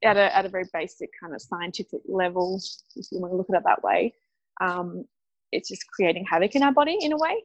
at 0.03 0.17
a, 0.17 0.35
at 0.35 0.45
a 0.45 0.49
very 0.49 0.65
basic 0.73 1.09
kind 1.19 1.33
of 1.33 1.41
scientific 1.41 2.01
level, 2.07 2.61
if 2.95 3.05
you 3.11 3.19
want 3.19 3.33
to 3.33 3.37
look 3.37 3.49
at 3.49 3.57
it 3.57 3.63
that 3.65 3.83
way. 3.83 4.13
Um, 4.61 5.05
it's 5.51 5.69
just 5.69 5.85
creating 5.87 6.25
havoc 6.29 6.55
in 6.55 6.63
our 6.63 6.71
body 6.71 6.97
in 7.01 7.11
a 7.11 7.17
way. 7.17 7.43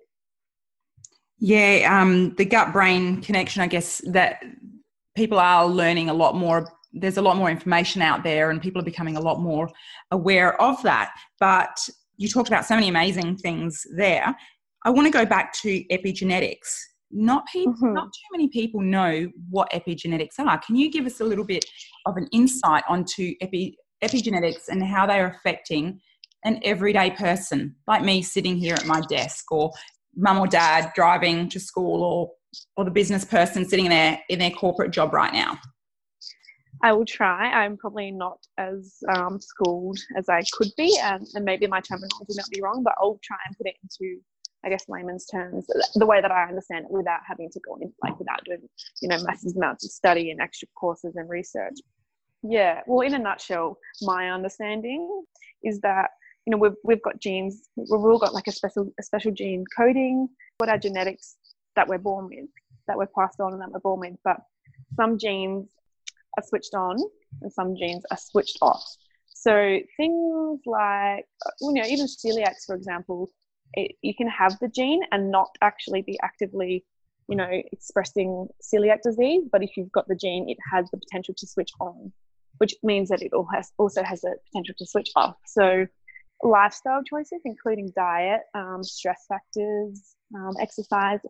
Yeah, 1.38 2.00
um, 2.00 2.34
the 2.36 2.44
gut 2.44 2.72
brain 2.72 3.22
connection, 3.22 3.62
I 3.62 3.66
guess 3.66 4.02
that 4.06 4.42
people 5.16 5.38
are 5.38 5.66
learning 5.66 6.10
a 6.10 6.14
lot 6.14 6.36
more. 6.36 6.70
There's 6.92 7.16
a 7.16 7.22
lot 7.22 7.36
more 7.36 7.50
information 7.50 8.02
out 8.02 8.22
there, 8.22 8.50
and 8.50 8.60
people 8.60 8.82
are 8.82 8.84
becoming 8.84 9.16
a 9.16 9.20
lot 9.20 9.40
more 9.40 9.70
aware 10.10 10.60
of 10.60 10.82
that. 10.82 11.12
But 11.38 11.88
you 12.16 12.28
talked 12.28 12.48
about 12.48 12.66
so 12.66 12.74
many 12.74 12.88
amazing 12.88 13.36
things 13.38 13.86
there. 13.96 14.36
I 14.84 14.90
want 14.90 15.06
to 15.06 15.10
go 15.10 15.24
back 15.24 15.54
to 15.62 15.84
epigenetics. 15.84 16.68
Not 17.10 17.46
people, 17.46 17.74
mm-hmm. 17.74 17.94
not 17.94 18.06
too 18.06 18.28
many 18.32 18.48
people 18.48 18.80
know 18.80 19.28
what 19.48 19.70
epigenetics 19.72 20.38
are. 20.38 20.58
Can 20.58 20.76
you 20.76 20.90
give 20.90 21.06
us 21.06 21.20
a 21.20 21.24
little 21.24 21.44
bit 21.44 21.64
of 22.06 22.16
an 22.16 22.28
insight 22.32 22.84
onto 22.88 23.34
epi, 23.40 23.76
epigenetics 24.02 24.68
and 24.68 24.82
how 24.82 25.06
they 25.06 25.20
are 25.20 25.26
affecting 25.26 26.00
an 26.44 26.60
everyday 26.62 27.10
person 27.10 27.74
like 27.86 28.02
me 28.02 28.22
sitting 28.22 28.56
here 28.56 28.74
at 28.74 28.86
my 28.86 29.00
desk 29.02 29.50
or 29.50 29.70
mum 30.16 30.38
or 30.38 30.46
dad 30.46 30.92
driving 30.94 31.48
to 31.48 31.60
school 31.60 32.02
or 32.02 32.30
or 32.76 32.84
the 32.84 32.90
business 32.90 33.24
person 33.24 33.68
sitting 33.68 33.88
there 33.88 34.20
in 34.28 34.38
their 34.38 34.50
corporate 34.50 34.90
job 34.90 35.12
right 35.12 35.32
now? 35.32 35.58
I 36.82 36.92
will 36.92 37.04
try. 37.04 37.50
I'm 37.50 37.76
probably 37.76 38.10
not 38.10 38.38
as 38.56 38.96
um, 39.14 39.38
schooled 39.40 39.98
as 40.16 40.28
I 40.28 40.42
could 40.52 40.70
be, 40.76 40.98
and, 41.02 41.26
and 41.34 41.44
maybe 41.44 41.66
my 41.66 41.80
terminology 41.80 42.34
might 42.36 42.48
be 42.50 42.62
wrong, 42.62 42.82
but 42.82 42.94
I'll 42.98 43.20
try 43.22 43.36
and 43.46 43.56
put 43.56 43.66
it 43.66 43.74
into, 43.82 44.20
I 44.64 44.68
guess, 44.68 44.84
layman's 44.88 45.26
terms, 45.26 45.66
the 45.94 46.06
way 46.06 46.20
that 46.20 46.30
I 46.30 46.44
understand 46.44 46.84
it, 46.86 46.90
without 46.90 47.20
having 47.26 47.50
to 47.50 47.60
go 47.60 47.76
in, 47.80 47.92
like, 48.02 48.18
without 48.18 48.44
doing, 48.44 48.68
you 49.00 49.08
know, 49.08 49.22
massive 49.22 49.56
amounts 49.56 49.84
of 49.84 49.90
study 49.90 50.30
and 50.30 50.40
extra 50.40 50.68
courses 50.78 51.16
and 51.16 51.28
research. 51.28 51.78
Yeah. 52.42 52.80
Well, 52.86 53.06
in 53.06 53.14
a 53.14 53.18
nutshell, 53.18 53.78
my 54.02 54.30
understanding 54.30 55.24
is 55.62 55.80
that 55.80 56.10
you 56.46 56.52
know 56.52 56.56
we've 56.56 56.76
we've 56.84 57.02
got 57.02 57.20
genes. 57.20 57.68
We've 57.76 57.90
all 57.90 58.18
got 58.18 58.32
like 58.32 58.46
a 58.46 58.52
special 58.52 58.90
a 58.98 59.02
special 59.02 59.30
gene 59.32 59.64
coding. 59.76 60.28
What 60.58 60.70
our 60.70 60.78
genetics 60.78 61.36
that 61.76 61.88
we're 61.88 61.98
born 61.98 62.26
with, 62.26 62.48
that 62.86 62.96
we're 62.96 63.06
passed 63.06 63.40
on 63.40 63.52
and 63.52 63.60
that 63.60 63.70
we're 63.70 63.80
born 63.80 64.00
with. 64.00 64.18
But 64.24 64.38
some 64.96 65.18
genes 65.18 65.68
are 66.36 66.44
switched 66.46 66.74
on 66.74 66.96
and 67.42 67.52
some 67.52 67.76
genes 67.76 68.04
are 68.10 68.18
switched 68.18 68.58
off. 68.62 68.84
So 69.28 69.78
things 69.96 70.60
like, 70.66 71.24
you 71.60 71.72
know, 71.72 71.84
even 71.86 72.06
celiacs, 72.06 72.66
for 72.66 72.74
example, 72.74 73.30
it, 73.74 73.96
you 74.02 74.14
can 74.14 74.28
have 74.28 74.58
the 74.60 74.68
gene 74.68 75.02
and 75.12 75.30
not 75.30 75.48
actually 75.60 76.02
be 76.02 76.18
actively, 76.22 76.84
you 77.28 77.36
know, 77.36 77.50
expressing 77.72 78.48
celiac 78.62 79.02
disease. 79.02 79.44
But 79.50 79.62
if 79.62 79.76
you've 79.76 79.92
got 79.92 80.08
the 80.08 80.16
gene, 80.16 80.48
it 80.48 80.58
has 80.72 80.90
the 80.90 80.98
potential 80.98 81.34
to 81.38 81.46
switch 81.46 81.70
on, 81.80 82.12
which 82.58 82.74
means 82.82 83.08
that 83.10 83.22
it 83.22 83.32
also 83.32 84.02
has 84.02 84.20
the 84.20 84.36
potential 84.46 84.74
to 84.78 84.86
switch 84.86 85.10
off. 85.16 85.36
So 85.46 85.86
lifestyle 86.42 87.02
choices, 87.02 87.40
including 87.44 87.92
diet, 87.94 88.40
um, 88.54 88.82
stress 88.82 89.26
factors, 89.28 90.14
um, 90.34 90.54
exercise, 90.60 91.20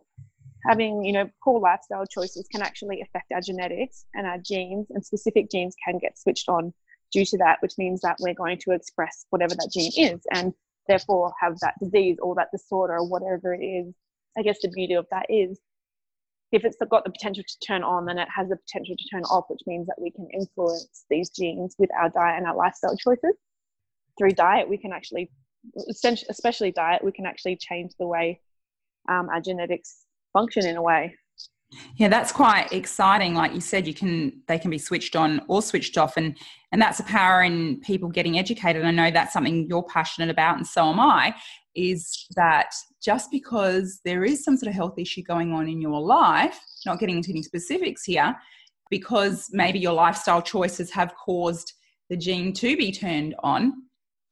having 0.67 1.03
you 1.03 1.11
know 1.11 1.29
poor 1.43 1.59
lifestyle 1.59 2.05
choices 2.05 2.47
can 2.51 2.61
actually 2.61 3.01
affect 3.01 3.31
our 3.31 3.41
genetics 3.41 4.05
and 4.13 4.27
our 4.27 4.37
genes 4.37 4.87
and 4.91 5.05
specific 5.05 5.49
genes 5.49 5.75
can 5.83 5.97
get 5.97 6.17
switched 6.17 6.49
on 6.49 6.73
due 7.11 7.25
to 7.25 7.37
that 7.37 7.57
which 7.61 7.73
means 7.77 8.01
that 8.01 8.15
we're 8.19 8.33
going 8.33 8.57
to 8.57 8.71
express 8.71 9.25
whatever 9.29 9.55
that 9.55 9.69
gene 9.73 9.91
is 9.95 10.21
and 10.31 10.53
therefore 10.87 11.33
have 11.39 11.57
that 11.59 11.73
disease 11.81 12.17
or 12.21 12.35
that 12.35 12.49
disorder 12.51 12.93
or 12.93 13.07
whatever 13.07 13.53
it 13.53 13.63
is 13.63 13.93
i 14.37 14.41
guess 14.41 14.57
the 14.61 14.69
beauty 14.69 14.93
of 14.93 15.05
that 15.11 15.25
is 15.29 15.59
if 16.51 16.65
it's 16.65 16.77
got 16.89 17.05
the 17.05 17.11
potential 17.11 17.43
to 17.47 17.65
turn 17.65 17.83
on 17.83 18.05
then 18.05 18.17
it 18.17 18.27
has 18.35 18.49
the 18.49 18.57
potential 18.57 18.95
to 18.97 19.05
turn 19.11 19.23
off 19.23 19.45
which 19.49 19.61
means 19.65 19.87
that 19.87 20.01
we 20.01 20.11
can 20.11 20.27
influence 20.33 21.05
these 21.09 21.29
genes 21.29 21.75
with 21.77 21.89
our 21.99 22.09
diet 22.09 22.37
and 22.37 22.47
our 22.47 22.55
lifestyle 22.55 22.95
choices 22.97 23.35
through 24.17 24.31
diet 24.31 24.67
we 24.67 24.77
can 24.77 24.91
actually 24.91 25.29
especially 26.29 26.71
diet 26.71 27.03
we 27.03 27.11
can 27.11 27.25
actually 27.25 27.55
change 27.55 27.91
the 27.99 28.07
way 28.07 28.39
um, 29.09 29.29
our 29.29 29.41
genetics 29.41 30.05
function 30.33 30.65
in 30.65 30.77
a 30.77 30.81
way. 30.81 31.15
Yeah, 31.95 32.09
that's 32.09 32.31
quite 32.31 32.71
exciting. 32.73 33.33
Like 33.33 33.53
you 33.53 33.61
said, 33.61 33.87
you 33.87 33.93
can 33.93 34.41
they 34.47 34.59
can 34.59 34.69
be 34.69 34.77
switched 34.77 35.15
on 35.15 35.41
or 35.47 35.61
switched 35.61 35.97
off, 35.97 36.17
and 36.17 36.37
and 36.71 36.81
that's 36.81 36.99
a 36.99 37.03
power 37.03 37.43
in 37.43 37.79
people 37.81 38.09
getting 38.09 38.37
educated. 38.37 38.83
I 38.83 38.91
know 38.91 39.11
that's 39.11 39.33
something 39.33 39.67
you're 39.69 39.83
passionate 39.83 40.29
about, 40.29 40.57
and 40.57 40.67
so 40.67 40.89
am 40.89 40.99
I. 40.99 41.33
Is 41.73 42.27
that 42.35 42.71
just 43.01 43.31
because 43.31 44.01
there 44.03 44.25
is 44.25 44.43
some 44.43 44.57
sort 44.57 44.67
of 44.67 44.75
health 44.75 44.99
issue 44.99 45.23
going 45.23 45.53
on 45.53 45.69
in 45.69 45.81
your 45.81 46.01
life, 46.01 46.59
not 46.85 46.99
getting 46.99 47.17
into 47.17 47.31
any 47.31 47.43
specifics 47.43 48.03
here, 48.03 48.35
because 48.89 49.47
maybe 49.51 49.79
your 49.79 49.93
lifestyle 49.93 50.41
choices 50.41 50.91
have 50.91 51.13
caused 51.15 51.73
the 52.09 52.17
gene 52.17 52.51
to 52.51 52.75
be 52.75 52.91
turned 52.91 53.33
on, 53.41 53.71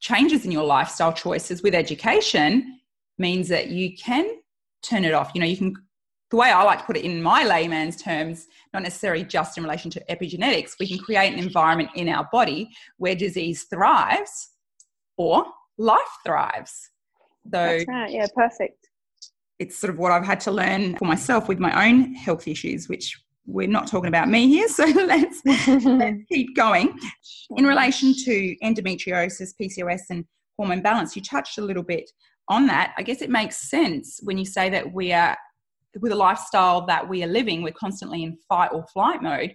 changes 0.02 0.46
in 0.46 0.52
your 0.52 0.66
lifestyle 0.66 1.14
choices 1.14 1.64
with 1.64 1.74
education 1.74 2.80
means 3.18 3.48
that 3.48 3.68
you 3.70 3.96
can 3.96 4.30
turn 4.84 5.06
it 5.06 5.14
off. 5.14 5.32
You 5.34 5.42
know, 5.42 5.48
you 5.48 5.58
can 5.58 5.76
the 6.30 6.38
way 6.38 6.52
I 6.52 6.62
like 6.64 6.80
to 6.80 6.86
put 6.86 6.98
it 6.98 7.06
in 7.06 7.22
my 7.22 7.44
layman's 7.44 7.98
terms, 7.98 8.48
not 8.74 8.84
necessarily 8.84 9.24
just 9.24 9.58
in 9.58 9.64
relation 9.64 9.90
to 9.92 10.04
epigenetics, 10.10 10.74
we 10.80 10.88
can 10.88 11.00
create 11.00 11.34
an 11.34 11.40
environment 11.40 11.90
in 11.96 12.08
our 12.08 12.28
body 12.32 12.70
where 12.98 13.16
disease 13.16 13.64
thrives 13.64 14.50
or 15.18 15.46
life 15.78 16.00
thrives. 16.26 16.92
Though 17.46 17.80
right. 17.88 18.12
yeah, 18.12 18.28
perfect. 18.36 18.90
It's 19.58 19.76
sort 19.76 19.92
of 19.92 20.00
what 20.00 20.12
I've 20.12 20.26
had 20.26 20.40
to 20.42 20.52
learn 20.52 20.96
for 20.98 21.06
myself 21.06 21.48
with 21.48 21.60
my 21.60 21.88
own 21.88 22.14
health 22.14 22.48
issues, 22.48 22.88
which 22.88 23.20
we're 23.46 23.68
not 23.68 23.88
talking 23.88 24.08
about 24.08 24.30
me 24.30 24.48
here, 24.48 24.68
so 24.70 24.86
let's, 24.86 25.42
let's 25.46 26.24
keep 26.32 26.56
going. 26.56 26.98
In 27.58 27.66
relation 27.66 28.14
to 28.26 28.56
endometriosis, 28.64 29.54
PCOS, 29.60 30.02
and 30.12 30.26
hormone 30.58 30.82
balance, 30.82 31.16
you 31.16 31.24
touched 31.24 31.58
a 31.58 31.62
little 31.62 31.84
bit 31.84 32.10
on 32.50 32.68
that. 32.68 32.94
I 32.98 33.02
guess 33.02 33.22
it 33.22 33.30
makes 33.30 33.70
sense 33.70 34.20
when 34.24 34.38
you 34.38 34.46
say 34.46 34.70
that 34.70 34.94
we 34.94 35.12
are 35.12 35.36
with 36.00 36.12
a 36.12 36.16
lifestyle 36.16 36.86
that 36.86 37.08
we 37.08 37.24
are 37.24 37.28
living, 37.28 37.62
we're 37.62 37.72
constantly 37.74 38.24
in 38.24 38.38
fight 38.48 38.72
or 38.72 38.86
flight 38.94 39.22
mode. 39.22 39.54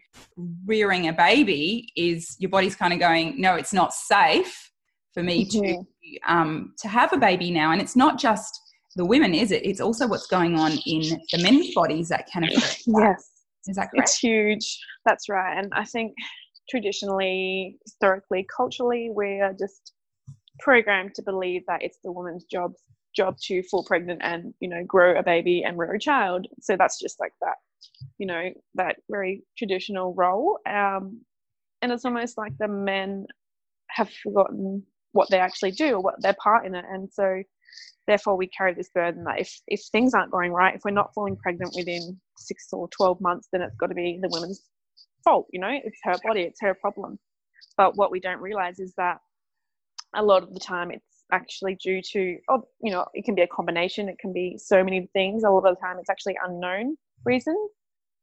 Rearing 0.66 1.08
a 1.08 1.12
baby 1.12 1.92
is 1.96 2.36
your 2.38 2.50
body's 2.50 2.74
kind 2.74 2.92
of 2.92 2.98
going, 2.98 3.40
no, 3.40 3.54
it's 3.54 3.72
not 3.72 3.94
safe 3.94 4.70
for 5.12 5.22
me 5.22 5.46
mm-hmm. 5.46 5.60
to 5.60 5.84
um, 6.26 6.74
to 6.78 6.88
have 6.88 7.12
a 7.12 7.18
baby 7.18 7.50
now. 7.50 7.70
And 7.72 7.80
it's 7.80 7.96
not 7.96 8.18
just 8.18 8.60
the 8.96 9.04
women, 9.04 9.34
is 9.34 9.52
it? 9.52 9.64
It's 9.64 9.80
also 9.80 10.06
what's 10.06 10.26
going 10.26 10.58
on 10.58 10.72
in 10.86 11.20
the 11.32 11.42
men's 11.42 11.74
bodies 11.74 12.08
that 12.08 12.28
can 12.32 12.44
affect. 12.44 12.82
Yes, 12.86 13.30
is 13.66 13.76
that 13.76 13.90
correct? 13.90 14.08
It's 14.10 14.18
huge. 14.18 14.78
That's 15.04 15.28
right. 15.28 15.56
And 15.56 15.72
I 15.74 15.84
think 15.84 16.14
traditionally, 16.68 17.78
historically, 17.84 18.46
culturally, 18.54 19.10
we 19.14 19.40
are 19.40 19.52
just 19.52 19.92
programmed 20.60 21.14
to 21.14 21.22
believe 21.22 21.62
that 21.66 21.82
it's 21.82 21.98
the 22.04 22.12
woman's 22.12 22.44
job 22.44 22.72
job 23.16 23.36
to 23.44 23.62
fall 23.64 23.84
pregnant 23.84 24.20
and 24.22 24.54
you 24.60 24.68
know 24.68 24.84
grow 24.86 25.18
a 25.18 25.22
baby 25.22 25.62
and 25.64 25.78
rear 25.78 25.94
a 25.94 26.00
child. 26.00 26.46
So 26.60 26.76
that's 26.76 27.00
just 27.00 27.20
like 27.20 27.32
that 27.40 27.56
you 28.18 28.26
know 28.26 28.50
that 28.74 28.96
very 29.10 29.42
traditional 29.56 30.14
role. 30.14 30.58
Um, 30.66 31.20
and 31.82 31.92
it's 31.92 32.04
almost 32.04 32.38
like 32.38 32.52
the 32.58 32.68
men 32.68 33.26
have 33.90 34.10
forgotten 34.10 34.82
what 35.12 35.30
they 35.30 35.38
actually 35.38 35.70
do 35.70 35.94
or 35.94 36.00
what 36.00 36.20
their 36.20 36.34
part 36.42 36.66
in 36.66 36.74
it. 36.74 36.84
And 36.90 37.10
so 37.12 37.42
therefore 38.06 38.36
we 38.36 38.48
carry 38.48 38.74
this 38.74 38.90
burden 38.94 39.24
that 39.24 39.40
if, 39.40 39.60
if 39.66 39.82
things 39.92 40.14
aren't 40.14 40.30
going 40.30 40.52
right 40.52 40.74
if 40.74 40.82
we're 40.84 40.90
not 40.90 41.12
falling 41.14 41.36
pregnant 41.36 41.72
within 41.76 42.20
six 42.36 42.68
or 42.72 42.88
12 42.88 43.20
months 43.20 43.48
then 43.52 43.62
it's 43.62 43.76
got 43.76 43.86
to 43.86 43.94
be 43.94 44.18
the 44.20 44.28
woman's 44.28 44.62
fault 45.22 45.46
you 45.52 45.60
know? 45.60 45.70
It's 45.70 45.98
her 46.04 46.16
body 46.24 46.42
it's 46.42 46.60
her 46.60 46.74
problem. 46.74 47.18
But 47.76 47.96
what 47.96 48.10
we 48.10 48.20
don't 48.20 48.40
realize 48.40 48.78
is 48.78 48.92
that 48.96 49.18
a 50.14 50.22
lot 50.22 50.42
of 50.42 50.52
the 50.52 50.60
time 50.60 50.90
it's 50.90 51.13
actually 51.34 51.74
due 51.74 52.00
to, 52.12 52.38
oh, 52.48 52.62
you 52.82 52.92
know, 52.92 53.06
it 53.12 53.24
can 53.24 53.34
be 53.34 53.42
a 53.42 53.46
combination. 53.46 54.08
It 54.08 54.18
can 54.18 54.32
be 54.32 54.56
so 54.56 54.84
many 54.84 55.08
things. 55.12 55.42
A 55.42 55.50
lot 55.50 55.66
of 55.66 55.74
the 55.74 55.80
time, 55.80 55.98
it's 55.98 56.08
actually 56.08 56.38
unknown 56.46 56.96
reasons, 57.24 57.70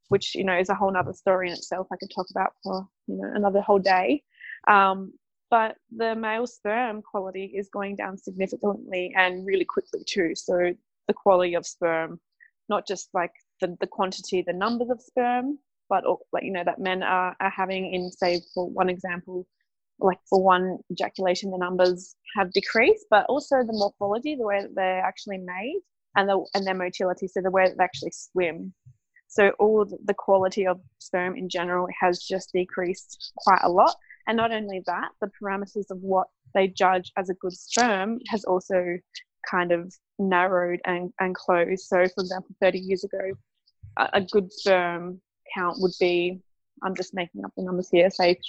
which 0.07 0.33
you 0.35 0.43
know 0.43 0.57
is 0.57 0.69
a 0.69 0.75
whole 0.75 0.95
other 0.95 1.13
story 1.13 1.47
in 1.49 1.53
itself. 1.53 1.87
I 1.91 1.97
could 1.97 2.11
talk 2.15 2.27
about 2.31 2.53
for 2.63 2.87
you 3.07 3.17
know 3.17 3.31
another 3.35 3.61
whole 3.61 3.79
day. 3.79 4.23
Um, 4.67 5.13
but 5.49 5.75
the 5.95 6.15
male 6.15 6.47
sperm 6.47 7.01
quality 7.01 7.45
is 7.45 7.69
going 7.69 7.97
down 7.97 8.17
significantly 8.17 9.13
and 9.17 9.45
really 9.45 9.65
quickly 9.65 10.01
too. 10.07 10.31
So 10.33 10.73
the 11.07 11.13
quality 11.13 11.55
of 11.55 11.65
sperm, 11.65 12.21
not 12.69 12.87
just 12.87 13.09
like 13.13 13.33
the, 13.59 13.75
the 13.81 13.87
quantity, 13.87 14.41
the 14.41 14.53
numbers 14.53 14.89
of 14.89 15.01
sperm, 15.01 15.59
but 15.89 16.05
like 16.31 16.43
you 16.43 16.53
know 16.53 16.63
that 16.63 16.79
men 16.79 17.03
are, 17.03 17.35
are 17.41 17.49
having 17.49 17.93
in 17.93 18.11
say 18.11 18.41
for 18.53 18.69
one 18.69 18.89
example 18.89 19.45
like 20.01 20.19
for 20.29 20.41
one 20.43 20.77
ejaculation 20.91 21.51
the 21.51 21.57
numbers 21.57 22.15
have 22.35 22.51
decreased 22.51 23.05
but 23.09 23.25
also 23.27 23.57
the 23.57 23.73
morphology 23.73 24.35
the 24.35 24.45
way 24.45 24.61
that 24.61 24.75
they're 24.75 25.01
actually 25.01 25.37
made 25.37 25.79
and 26.15 26.27
the 26.27 26.43
and 26.53 26.65
their 26.65 26.75
motility 26.75 27.27
so 27.27 27.41
the 27.41 27.51
way 27.51 27.65
that 27.65 27.77
they 27.77 27.83
actually 27.83 28.11
swim 28.11 28.73
so 29.27 29.51
all 29.59 29.85
the 30.05 30.13
quality 30.13 30.67
of 30.67 30.79
sperm 30.99 31.35
in 31.37 31.47
general 31.47 31.87
has 31.99 32.19
just 32.19 32.51
decreased 32.53 33.31
quite 33.37 33.61
a 33.63 33.69
lot 33.69 33.95
and 34.27 34.37
not 34.37 34.51
only 34.51 34.81
that 34.85 35.09
the 35.21 35.29
parameters 35.41 35.89
of 35.89 35.99
what 36.01 36.27
they 36.53 36.67
judge 36.67 37.11
as 37.17 37.29
a 37.29 37.33
good 37.35 37.53
sperm 37.53 38.19
has 38.27 38.43
also 38.43 38.97
kind 39.49 39.71
of 39.71 39.93
narrowed 40.19 40.79
and, 40.85 41.11
and 41.19 41.35
closed. 41.35 41.83
So, 41.87 41.97
for 41.97 42.21
example, 42.21 42.55
30 42.61 42.79
years 42.79 43.03
ago, 43.03 43.31
a, 43.97 44.09
a 44.13 44.21
good 44.21 44.51
sperm 44.51 45.21
count 45.55 45.77
would 45.79 45.93
be, 45.99 46.39
I'm 46.83 46.95
just 46.95 47.13
making 47.13 47.43
up 47.45 47.51
the 47.55 47.63
numbers 47.63 47.89
here, 47.91 48.09
say 48.09 48.39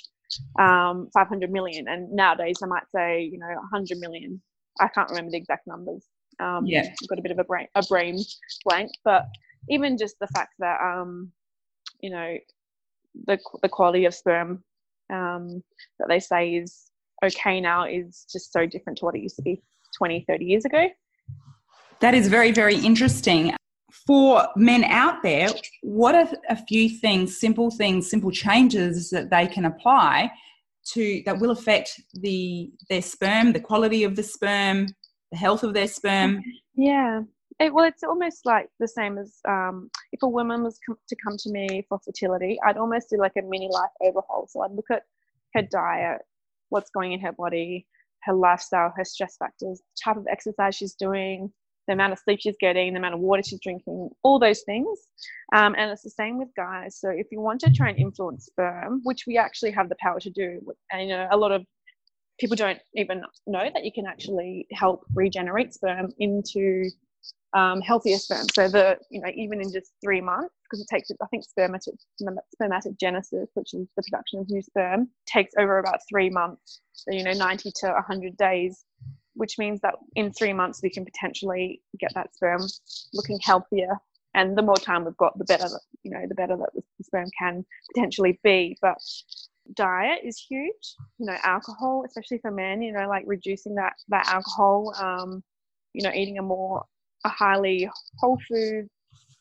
um, 0.59 1.09
500 1.13 1.51
million. 1.51 1.89
And 1.89 2.11
nowadays 2.13 2.57
I 2.63 2.67
might 2.67 2.89
say, 2.95 3.23
you 3.23 3.39
know, 3.39 3.47
100 3.47 3.99
million. 3.99 4.41
I 4.81 4.89
can't 4.89 5.09
remember 5.11 5.31
the 5.31 5.37
exact 5.37 5.67
numbers. 5.67 6.07
Um, 6.41 6.67
yeah. 6.67 6.81
I've 6.81 7.09
got 7.09 7.19
a 7.19 7.23
bit 7.23 7.33
of 7.33 7.39
a 7.39 7.45
brain, 7.45 7.69
a 7.75 7.83
brain 7.89 8.19
blank, 8.65 8.91
but 9.05 9.27
even 9.69 9.99
just 9.99 10.19
the 10.19 10.27
fact 10.29 10.55
that, 10.59 10.81
um, 10.81 11.31
you 12.01 12.11
know, 12.11 12.37
the, 13.27 13.39
the 13.63 13.69
quality 13.69 14.07
of 14.07 14.15
sperm 14.15 14.65
um, 15.13 15.63
that 15.99 16.09
they 16.09 16.21
say 16.21 16.55
is 16.55 16.91
okay 17.23 17.61
now 17.61 17.85
is 17.85 18.27
just 18.33 18.53
so 18.53 18.67
different 18.67 18.99
to 18.99 19.05
what 19.05 19.15
it 19.15 19.21
used 19.21 19.37
to 19.37 19.43
be 19.43 19.63
20, 19.99 20.25
30 20.27 20.45
years 20.45 20.65
ago. 20.65 20.89
That 22.01 22.15
is 22.15 22.29
very, 22.29 22.51
very 22.51 22.77
interesting. 22.77 23.55
For 24.07 24.49
men 24.57 24.85
out 24.85 25.23
there, 25.23 25.49
what 25.83 26.15
are 26.15 26.29
a 26.49 26.57
few 26.57 26.89
things, 26.89 27.39
simple 27.39 27.71
things, 27.71 28.09
simple 28.09 28.31
changes 28.31 29.11
that 29.11 29.31
they 29.31 29.47
can 29.47 29.65
apply 29.65 30.33
to 30.93 31.23
that 31.27 31.39
will 31.39 31.51
affect 31.51 32.01
the 32.15 32.73
their 32.89 33.03
sperm, 33.03 33.53
the 33.53 33.61
quality 33.61 34.05
of 34.05 34.17
the 34.17 34.23
sperm, 34.23 34.89
the 35.31 35.37
health 35.37 35.63
of 35.63 35.75
their 35.75 35.89
sperm? 35.89 36.43
Yeah. 36.75 37.23
It, 37.61 37.73
well, 37.73 37.85
it's 37.85 38.03
almost 38.03 38.47
like 38.47 38.71
the 38.81 38.89
same 38.89 39.19
as 39.19 39.39
um, 39.47 39.91
if 40.11 40.23
a 40.23 40.29
woman 40.29 40.65
was 40.65 40.79
com- 40.85 40.99
to 41.09 41.17
come 41.23 41.37
to 41.39 41.51
me 41.51 41.85
for 41.89 41.99
fertility, 42.05 42.59
I'd 42.65 42.79
almost 42.79 43.11
do 43.11 43.19
like 43.19 43.37
a 43.39 43.43
mini 43.43 43.69
life 43.71 43.91
overhaul. 44.01 44.49
So 44.49 44.63
I'd 44.63 44.73
look 44.73 44.91
at 44.91 45.03
her 45.55 45.63
diet, 45.63 46.23
what's 46.71 46.91
going 46.91 47.13
in 47.13 47.21
her 47.21 47.33
body, 47.33 47.87
her 48.23 48.33
lifestyle, 48.33 48.93
her 48.97 49.05
stress 49.05 49.37
factors, 49.37 49.83
type 50.03 50.17
of 50.17 50.27
exercise 50.31 50.75
she's 50.75 50.95
doing, 50.95 51.53
the 51.87 51.95
amount 51.95 52.13
of 52.13 52.19
sleep 52.19 52.41
she's 52.41 52.57
getting, 52.61 52.93
the 52.93 52.99
amount 52.99 53.15
of 53.15 53.21
water 53.21 53.43
she's 53.45 53.61
drinking, 53.61 54.11
all 54.23 54.39
those 54.39 54.63
things. 54.63 54.99
Um, 55.55 55.75
and 55.77 55.91
it's 55.91 56.03
the 56.03 56.11
same 56.11 56.39
with 56.39 56.49
guys. 56.57 56.99
So 56.99 57.11
if 57.11 57.27
you 57.31 57.41
want 57.41 57.61
to 57.61 57.71
try 57.71 57.91
and 57.91 57.99
influence 57.99 58.47
sperm, 58.47 59.01
which 59.05 59.25
we 59.27 59.39
actually 59.39 59.73
have 59.73 59.89
the 59.89 59.97
power 60.01 60.21
to 60.21 60.31
do, 60.31 60.61
and 60.93 61.09
you 61.09 61.09
know, 61.09 61.29
a 61.31 61.37
lot 61.37 61.53
of 61.53 61.65
people 62.39 62.57
don't 62.57 62.79
even 62.95 63.23
know 63.47 63.71
that 63.73 63.85
you 63.85 63.93
can 63.93 64.07
actually 64.07 64.67
help 64.73 65.05
regenerate 65.15 65.75
sperm 65.75 66.13
into 66.19 66.91
um, 67.55 67.81
healthier 67.81 68.19
sperm. 68.19 68.47
So 68.55 68.69
the 68.69 68.99
you 69.11 69.21
know 69.21 69.31
even 69.35 69.61
in 69.61 69.73
just 69.73 69.93
three 70.03 70.21
months, 70.21 70.55
because 70.65 70.81
it 70.81 70.89
takes 70.91 71.11
I 71.21 71.27
think 71.27 71.45
spermatic 71.45 71.95
spermatogenesis, 72.21 73.49
which 73.55 73.75
is 73.75 73.89
the 73.97 74.03
production 74.03 74.41
of 74.41 74.51
new 74.51 74.63
sperm, 74.63 75.09
takes 75.27 75.53
over 75.59 75.79
about 75.79 76.01
three 76.09 76.31
months. 76.31 76.81
So 76.95 77.13
you 77.13 77.25
know 77.25 77.33
90 77.33 77.71
to 77.77 77.87
100 77.89 78.37
days, 78.37 78.85
which 79.35 79.59
means 79.59 79.81
that 79.81 79.95
in 80.15 80.33
three 80.33 80.53
months 80.53 80.81
we 80.83 80.91
can 80.91 81.05
potentially 81.05 81.81
get 81.99 82.13
that 82.15 82.35
sperm 82.35 82.63
looking 83.13 83.39
healthier. 83.43 83.97
And 84.35 84.57
the 84.57 84.63
more 84.63 84.77
time 84.77 85.05
we've 85.05 85.17
got, 85.17 85.37
the 85.39 85.45
better 85.45 85.69
you 86.03 86.11
know 86.11 86.25
the 86.27 86.35
better 86.35 86.57
that 86.57 86.71
the 86.75 87.05
sperm 87.05 87.29
can 87.39 87.65
potentially 87.95 88.41
be. 88.43 88.77
But 88.81 88.99
diet 89.75 90.21
is 90.25 90.39
huge. 90.39 90.97
You 91.19 91.27
know, 91.27 91.37
alcohol, 91.43 92.05
especially 92.07 92.39
for 92.39 92.51
men. 92.51 92.83
You 92.83 92.93
know, 92.93 93.09
like 93.09 93.25
reducing 93.27 93.75
that 93.77 93.95
that 94.09 94.29
alcohol. 94.29 94.95
Um, 94.99 95.43
you 95.93 96.03
know, 96.03 96.13
eating 96.15 96.39
a 96.39 96.43
more 96.43 96.85
a 97.25 97.29
highly 97.29 97.89
whole 98.19 98.39
food, 98.49 98.89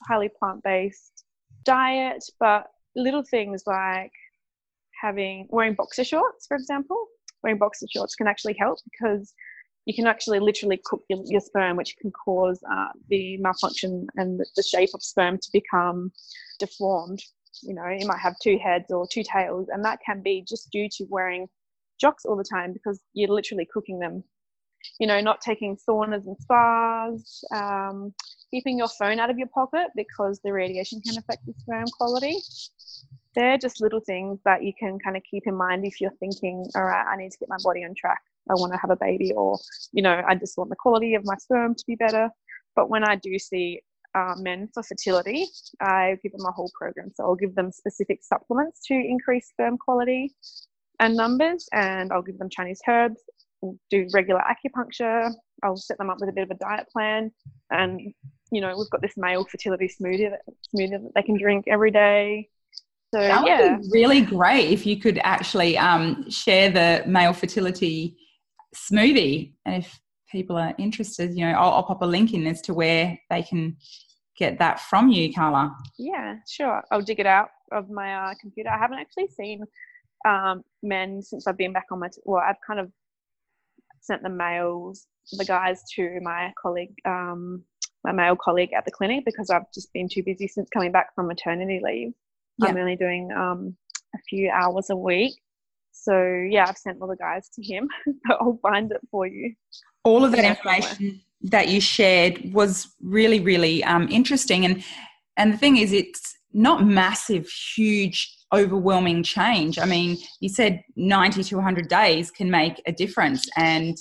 highly 0.07 0.29
plant 0.29 0.63
based 0.63 1.23
diet, 1.63 2.23
but 2.39 2.67
little 2.95 3.23
things 3.23 3.63
like 3.65 4.11
having 5.01 5.47
wearing 5.49 5.73
boxer 5.73 6.03
shorts, 6.03 6.47
for 6.47 6.55
example. 6.55 7.07
Wearing 7.43 7.57
boxer 7.57 7.87
shorts 7.89 8.15
can 8.15 8.27
actually 8.27 8.55
help 8.59 8.77
because 8.91 9.33
you 9.85 9.93
can 9.93 10.07
actually 10.07 10.39
literally 10.39 10.79
cook 10.85 11.03
your, 11.09 11.21
your 11.25 11.41
sperm, 11.41 11.77
which 11.77 11.95
can 11.99 12.11
cause 12.11 12.61
uh, 12.71 12.89
the 13.09 13.37
malfunction 13.37 14.07
and 14.15 14.39
the, 14.39 14.45
the 14.55 14.63
shape 14.63 14.89
of 14.93 15.03
sperm 15.03 15.37
to 15.37 15.49
become 15.51 16.11
deformed. 16.59 17.21
You 17.63 17.73
know, 17.73 17.87
you 17.87 18.07
might 18.07 18.19
have 18.19 18.35
two 18.41 18.57
heads 18.57 18.91
or 18.91 19.07
two 19.11 19.23
tails, 19.23 19.67
and 19.69 19.83
that 19.85 19.99
can 20.05 20.21
be 20.21 20.45
just 20.47 20.69
due 20.71 20.87
to 20.97 21.05
wearing 21.09 21.47
jocks 21.99 22.25
all 22.25 22.35
the 22.35 22.43
time 22.43 22.73
because 22.73 22.99
you're 23.13 23.29
literally 23.29 23.67
cooking 23.71 23.99
them 23.99 24.23
you 24.99 25.07
know, 25.07 25.19
not 25.21 25.41
taking 25.41 25.77
saunas 25.77 26.25
and 26.25 26.37
spas, 26.39 27.43
um, 27.53 28.13
keeping 28.49 28.77
your 28.77 28.87
phone 28.87 29.19
out 29.19 29.29
of 29.29 29.37
your 29.37 29.47
pocket 29.47 29.87
because 29.95 30.39
the 30.43 30.51
radiation 30.51 31.01
can 31.01 31.17
affect 31.17 31.45
the 31.45 31.53
sperm 31.57 31.85
quality. 31.97 32.37
They're 33.35 33.57
just 33.57 33.81
little 33.81 34.01
things 34.01 34.39
that 34.43 34.63
you 34.63 34.73
can 34.77 34.99
kind 34.99 35.15
of 35.15 35.23
keep 35.29 35.43
in 35.45 35.55
mind 35.55 35.85
if 35.85 36.01
you're 36.01 36.11
thinking, 36.19 36.65
all 36.75 36.83
right, 36.83 37.05
I 37.05 37.15
need 37.15 37.31
to 37.31 37.37
get 37.37 37.49
my 37.49 37.57
body 37.63 37.85
on 37.85 37.95
track. 37.95 38.21
I 38.49 38.53
want 38.53 38.73
to 38.73 38.79
have 38.79 38.91
a 38.91 38.95
baby, 38.95 39.31
or, 39.33 39.59
you 39.93 40.01
know, 40.01 40.21
I 40.27 40.35
just 40.35 40.57
want 40.57 40.69
the 40.69 40.75
quality 40.75 41.15
of 41.15 41.23
my 41.25 41.35
sperm 41.35 41.75
to 41.75 41.83
be 41.87 41.95
better. 41.95 42.29
But 42.75 42.89
when 42.89 43.03
I 43.03 43.15
do 43.15 43.37
see 43.37 43.81
uh, 44.15 44.35
men 44.37 44.69
for 44.73 44.83
fertility, 44.83 45.47
I 45.79 46.17
give 46.23 46.31
them 46.31 46.45
a 46.45 46.51
whole 46.51 46.71
program. 46.77 47.11
So 47.15 47.23
I'll 47.23 47.35
give 47.35 47.55
them 47.55 47.71
specific 47.71 48.19
supplements 48.23 48.85
to 48.87 48.93
increase 48.93 49.49
sperm 49.49 49.77
quality 49.77 50.33
and 50.99 51.15
numbers, 51.15 51.67
and 51.73 52.11
I'll 52.11 52.21
give 52.21 52.37
them 52.37 52.49
Chinese 52.49 52.81
herbs 52.87 53.21
do 53.89 54.07
regular 54.13 54.41
acupuncture. 54.41 55.31
I'll 55.63 55.77
set 55.77 55.97
them 55.97 56.09
up 56.09 56.19
with 56.19 56.29
a 56.29 56.33
bit 56.33 56.43
of 56.43 56.51
a 56.51 56.55
diet 56.55 56.87
plan, 56.91 57.31
and 57.69 57.99
you 58.51 58.61
know 58.61 58.75
we've 58.77 58.89
got 58.89 59.01
this 59.01 59.13
male 59.17 59.45
fertility 59.45 59.87
smoothie 59.87 60.31
that 60.31 60.41
smoothie 60.75 60.91
that 60.91 61.11
they 61.15 61.23
can 61.23 61.37
drink 61.37 61.65
every 61.67 61.91
day. 61.91 62.49
So 63.13 63.19
that 63.21 63.45
yeah, 63.45 63.77
would 63.77 63.83
be 63.83 63.89
really 63.91 64.21
great 64.21 64.71
if 64.71 64.85
you 64.85 64.97
could 64.97 65.19
actually 65.23 65.77
um, 65.77 66.29
share 66.29 66.69
the 66.69 67.03
male 67.07 67.33
fertility 67.33 68.17
smoothie, 68.75 69.53
and 69.65 69.83
if 69.83 69.99
people 70.31 70.57
are 70.57 70.73
interested, 70.77 71.33
you 71.33 71.45
know, 71.45 71.51
I'll, 71.51 71.73
I'll 71.73 71.83
pop 71.83 72.01
a 72.01 72.05
link 72.05 72.33
in 72.33 72.47
as 72.47 72.61
to 72.63 72.73
where 72.73 73.17
they 73.29 73.43
can 73.43 73.77
get 74.37 74.59
that 74.59 74.79
from 74.79 75.09
you, 75.09 75.33
Carla. 75.33 75.75
Yeah, 75.97 76.35
sure. 76.47 76.81
I'll 76.91 77.01
dig 77.01 77.19
it 77.19 77.25
out 77.25 77.49
of 77.71 77.89
my 77.89 78.15
uh, 78.15 78.33
computer. 78.39 78.69
I 78.69 78.77
haven't 78.77 78.99
actually 78.99 79.27
seen 79.27 79.63
um, 80.27 80.63
men 80.81 81.21
since 81.21 81.47
I've 81.47 81.57
been 81.57 81.73
back 81.73 81.87
on 81.91 81.99
my. 81.99 82.07
T- 82.07 82.21
well, 82.23 82.41
I've 82.45 82.61
kind 82.65 82.79
of 82.79 82.91
sent 84.01 84.23
the 84.23 84.29
males, 84.29 85.07
the 85.31 85.45
guys 85.45 85.81
to 85.95 86.19
my 86.21 86.53
colleague, 86.61 86.93
um, 87.05 87.63
my 88.03 88.11
male 88.11 88.35
colleague 88.35 88.73
at 88.75 88.85
the 88.85 88.91
clinic 88.91 89.25
because 89.25 89.49
I've 89.49 89.71
just 89.73 89.93
been 89.93 90.09
too 90.09 90.23
busy 90.23 90.47
since 90.47 90.69
coming 90.73 90.91
back 90.91 91.13
from 91.13 91.27
maternity 91.27 91.79
leave. 91.83 92.13
Yeah. 92.57 92.69
I'm 92.69 92.77
only 92.77 92.95
doing 92.95 93.31
um, 93.31 93.75
a 94.15 94.19
few 94.29 94.49
hours 94.49 94.89
a 94.89 94.95
week. 94.95 95.33
So 95.91 96.45
yeah, 96.49 96.65
I've 96.67 96.77
sent 96.77 97.01
all 97.01 97.07
the 97.07 97.15
guys 97.15 97.49
to 97.55 97.63
him. 97.63 97.87
I'll 98.29 98.59
find 98.61 98.91
it 98.91 99.01
for 99.09 99.27
you. 99.27 99.53
All 100.03 100.25
of 100.25 100.31
that 100.31 100.45
information 100.45 101.21
that 101.43 101.67
you 101.67 101.81
shared 101.81 102.53
was 102.53 102.87
really, 103.01 103.39
really 103.39 103.83
um, 103.83 104.07
interesting. 104.09 104.65
And 104.65 104.83
and 105.37 105.53
the 105.53 105.57
thing 105.57 105.77
is, 105.77 105.93
it's 105.93 106.35
not 106.53 106.85
massive, 106.85 107.47
huge 107.47 108.35
overwhelming 108.53 109.23
change. 109.23 109.79
I 109.79 109.85
mean, 109.85 110.17
you 110.41 110.49
said 110.49 110.83
90 110.97 111.43
to 111.43 111.55
100 111.55 111.87
days 111.87 112.29
can 112.31 112.51
make 112.51 112.81
a 112.85 112.91
difference, 112.91 113.47
and 113.55 113.97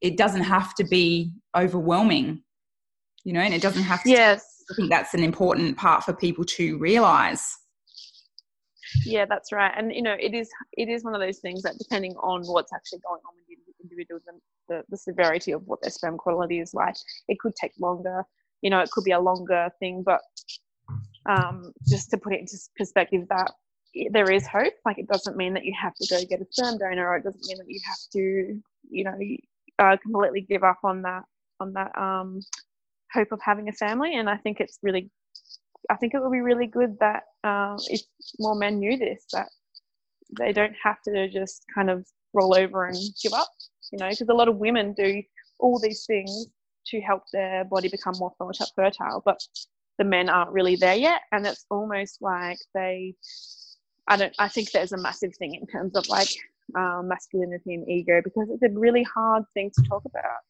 it 0.00 0.16
doesn't 0.16 0.42
have 0.42 0.74
to 0.76 0.84
be 0.84 1.32
overwhelming, 1.56 2.42
you 3.24 3.32
know, 3.32 3.40
and 3.40 3.54
it 3.54 3.62
doesn't 3.62 3.82
have 3.82 4.02
to. 4.02 4.10
Yes. 4.10 4.44
I 4.70 4.74
think 4.74 4.90
that's 4.90 5.12
an 5.12 5.22
important 5.22 5.76
part 5.76 6.04
for 6.04 6.14
people 6.14 6.44
to 6.44 6.78
realize. 6.78 7.44
Yeah, 9.04 9.26
that's 9.26 9.52
right. 9.52 9.72
And 9.76 9.92
you 9.94 10.02
know, 10.02 10.16
it 10.18 10.34
is 10.34 10.50
it 10.72 10.88
is 10.88 11.04
one 11.04 11.14
of 11.14 11.20
those 11.20 11.38
things 11.38 11.62
that 11.62 11.78
depending 11.78 12.14
on 12.16 12.42
what's 12.44 12.72
actually 12.72 13.00
going 13.00 13.20
on 13.26 13.34
with 13.36 13.46
the 13.48 13.56
individual 13.82 14.20
and 14.28 14.40
the, 14.68 14.84
the 14.88 14.96
severity 14.96 15.52
of 15.52 15.62
what 15.66 15.80
their 15.82 15.90
sperm 15.90 16.16
quality 16.16 16.60
is 16.60 16.74
like, 16.74 16.96
it 17.28 17.38
could 17.38 17.54
take 17.56 17.72
longer. 17.78 18.24
You 18.62 18.70
know, 18.70 18.80
it 18.80 18.90
could 18.90 19.04
be 19.04 19.10
a 19.12 19.20
longer 19.20 19.68
thing, 19.78 20.02
but 20.04 20.20
um, 21.26 21.72
just 21.88 22.10
to 22.10 22.18
put 22.18 22.32
it 22.32 22.40
into 22.40 22.56
perspective, 22.76 23.26
that 23.28 23.50
there 24.10 24.30
is 24.30 24.46
hope. 24.46 24.74
Like 24.84 24.98
it 24.98 25.08
doesn't 25.08 25.36
mean 25.36 25.54
that 25.54 25.64
you 25.64 25.74
have 25.80 25.94
to 25.94 26.06
go 26.08 26.20
get 26.28 26.40
a 26.40 26.46
sperm 26.50 26.78
donor, 26.78 27.08
or 27.08 27.16
it 27.16 27.24
doesn't 27.24 27.44
mean 27.46 27.58
that 27.58 27.68
you 27.68 27.80
have 27.84 27.98
to, 28.12 28.62
you 28.90 29.04
know, 29.04 29.18
uh, 29.78 29.96
completely 30.02 30.40
give 30.42 30.64
up 30.64 30.78
on 30.84 31.02
that 31.02 31.24
on 31.60 31.72
that 31.74 31.96
um, 31.96 32.40
hope 33.12 33.32
of 33.32 33.40
having 33.42 33.68
a 33.68 33.72
family. 33.72 34.16
And 34.16 34.28
I 34.28 34.36
think 34.36 34.60
it's 34.60 34.78
really, 34.82 35.10
I 35.90 35.96
think 35.96 36.14
it 36.14 36.22
would 36.22 36.32
be 36.32 36.40
really 36.40 36.66
good 36.66 36.96
that 37.00 37.24
uh, 37.42 37.76
if 37.88 38.00
more 38.38 38.54
men 38.54 38.78
knew 38.78 38.96
this, 38.96 39.24
that 39.32 39.48
they 40.38 40.52
don't 40.52 40.74
have 40.82 41.00
to 41.02 41.28
just 41.28 41.64
kind 41.74 41.90
of 41.90 42.06
roll 42.32 42.56
over 42.56 42.86
and 42.86 42.96
give 43.22 43.32
up. 43.32 43.48
You 43.92 43.98
know, 43.98 44.08
because 44.08 44.28
a 44.28 44.34
lot 44.34 44.48
of 44.48 44.56
women 44.56 44.94
do 44.94 45.22
all 45.60 45.78
these 45.78 46.04
things 46.06 46.46
to 46.86 47.00
help 47.00 47.22
their 47.32 47.64
body 47.64 47.88
become 47.88 48.14
more 48.18 48.32
fertile, 48.76 49.22
but 49.24 49.38
the 49.98 50.04
men 50.04 50.28
aren't 50.28 50.50
really 50.50 50.76
there 50.76 50.96
yet, 50.96 51.20
and 51.32 51.46
it's 51.46 51.66
almost 51.70 52.20
like 52.20 52.58
they 52.74 53.14
I 54.08 54.16
don't. 54.16 54.34
I 54.38 54.48
think 54.48 54.70
there's 54.70 54.92
a 54.92 54.98
massive 54.98 55.34
thing 55.36 55.54
in 55.54 55.66
terms 55.66 55.96
of 55.96 56.06
like 56.08 56.28
um, 56.76 57.08
masculinity 57.08 57.74
and 57.74 57.88
ego 57.88 58.20
because 58.22 58.48
it's 58.50 58.62
a 58.62 58.78
really 58.78 59.02
hard 59.02 59.44
thing 59.54 59.70
to 59.76 59.82
talk 59.88 60.02
about. 60.04 60.40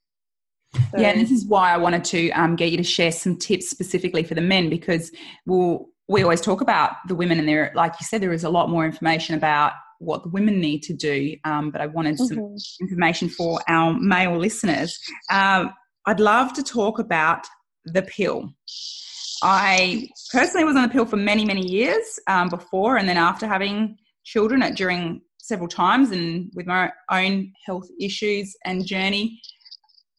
So. 0.74 1.00
Yeah, 1.00 1.10
and 1.10 1.20
this 1.20 1.30
is 1.30 1.46
why 1.46 1.72
I 1.72 1.76
wanted 1.76 2.04
to 2.04 2.30
um, 2.30 2.56
get 2.56 2.70
you 2.70 2.76
to 2.76 2.82
share 2.82 3.12
some 3.12 3.36
tips 3.36 3.68
specifically 3.68 4.22
for 4.22 4.34
the 4.34 4.40
men 4.40 4.68
because 4.68 5.10
we'll, 5.46 5.86
we 6.08 6.22
always 6.22 6.40
talk 6.40 6.60
about 6.60 6.92
the 7.08 7.14
women, 7.14 7.38
and 7.38 7.48
there, 7.48 7.72
like 7.74 7.92
you 8.00 8.06
said, 8.06 8.20
there 8.20 8.32
is 8.32 8.44
a 8.44 8.50
lot 8.50 8.68
more 8.68 8.84
information 8.84 9.34
about 9.34 9.72
what 9.98 10.22
the 10.22 10.28
women 10.28 10.60
need 10.60 10.82
to 10.82 10.94
do. 10.94 11.36
Um, 11.44 11.70
but 11.70 11.80
I 11.80 11.86
wanted 11.86 12.18
some 12.18 12.36
mm-hmm. 12.36 12.84
information 12.84 13.28
for 13.28 13.60
our 13.68 13.98
male 13.98 14.36
listeners. 14.36 14.98
Um, 15.30 15.72
I'd 16.06 16.20
love 16.20 16.52
to 16.54 16.62
talk 16.62 16.98
about 16.98 17.46
the 17.86 18.02
pill. 18.02 18.50
I 19.42 20.08
personally 20.32 20.64
was 20.64 20.76
on 20.76 20.82
the 20.82 20.88
pill 20.88 21.06
for 21.06 21.16
many, 21.16 21.44
many 21.44 21.66
years 21.66 22.18
um, 22.26 22.48
before 22.48 22.96
and 22.96 23.08
then 23.08 23.16
after 23.16 23.46
having 23.46 23.96
children 24.24 24.62
at, 24.62 24.76
during 24.76 25.20
several 25.38 25.68
times 25.68 26.10
and 26.10 26.50
with 26.54 26.66
my 26.66 26.90
own 27.10 27.52
health 27.66 27.86
issues 28.00 28.56
and 28.64 28.86
journey. 28.86 29.40